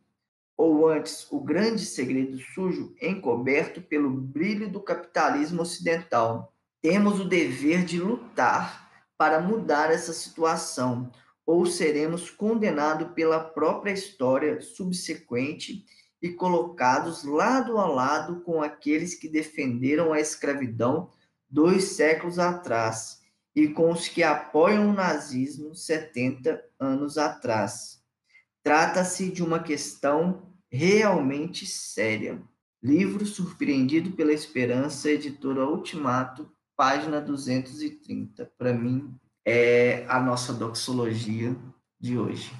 ou 0.58 0.90
antes, 0.90 1.26
o 1.32 1.40
grande 1.40 1.86
segredo 1.86 2.38
sujo, 2.54 2.94
encoberto 3.02 3.82
pelo 3.82 4.10
brilho 4.10 4.70
do 4.70 4.82
capitalismo 4.82 5.62
ocidental. 5.62 6.54
Temos 6.82 7.22
o 7.22 7.30
dever 7.30 7.86
de 7.86 7.98
lutar 7.98 8.92
para 9.18 9.40
mudar 9.40 9.90
essa 9.90 10.12
situação, 10.12 11.10
ou 11.46 11.66
seremos 11.66 12.30
condenados 12.30 13.14
pela 13.14 13.40
própria 13.40 13.94
história 13.94 14.60
subsequente 14.60 15.86
e 16.22 16.30
colocados 16.30 17.24
lado 17.24 17.78
a 17.78 17.88
lado 17.88 18.42
com 18.42 18.62
aqueles 18.62 19.16
que 19.16 19.28
defenderam 19.28 20.14
a 20.14 20.20
escravidão 20.20 21.10
dois 21.50 21.84
séculos 21.84 22.38
atrás 22.38 23.22
e 23.56 23.68
com 23.68 23.92
os 23.92 24.08
que 24.08 24.24
apoiam 24.24 24.90
o 24.90 24.94
nazismo 24.94 25.76
70 25.76 26.64
anos 26.80 27.18
atrás. 27.18 28.02
Trata-se 28.64 29.30
de 29.30 29.44
uma 29.44 29.60
questão 29.62 30.54
realmente 30.70 31.66
séria. 31.66 32.42
Livro 32.82 33.26
Surpreendido 33.26 34.12
pela 34.12 34.34
Esperança, 34.34 35.10
editora 35.10 35.68
Ultimato, 35.68 36.50
página 36.76 37.20
230. 37.20 38.52
Para 38.58 38.74
mim, 38.74 39.14
é 39.46 40.06
a 40.08 40.20
nossa 40.20 40.54
doxologia 40.54 41.56
de 42.00 42.18
hoje. 42.18 42.52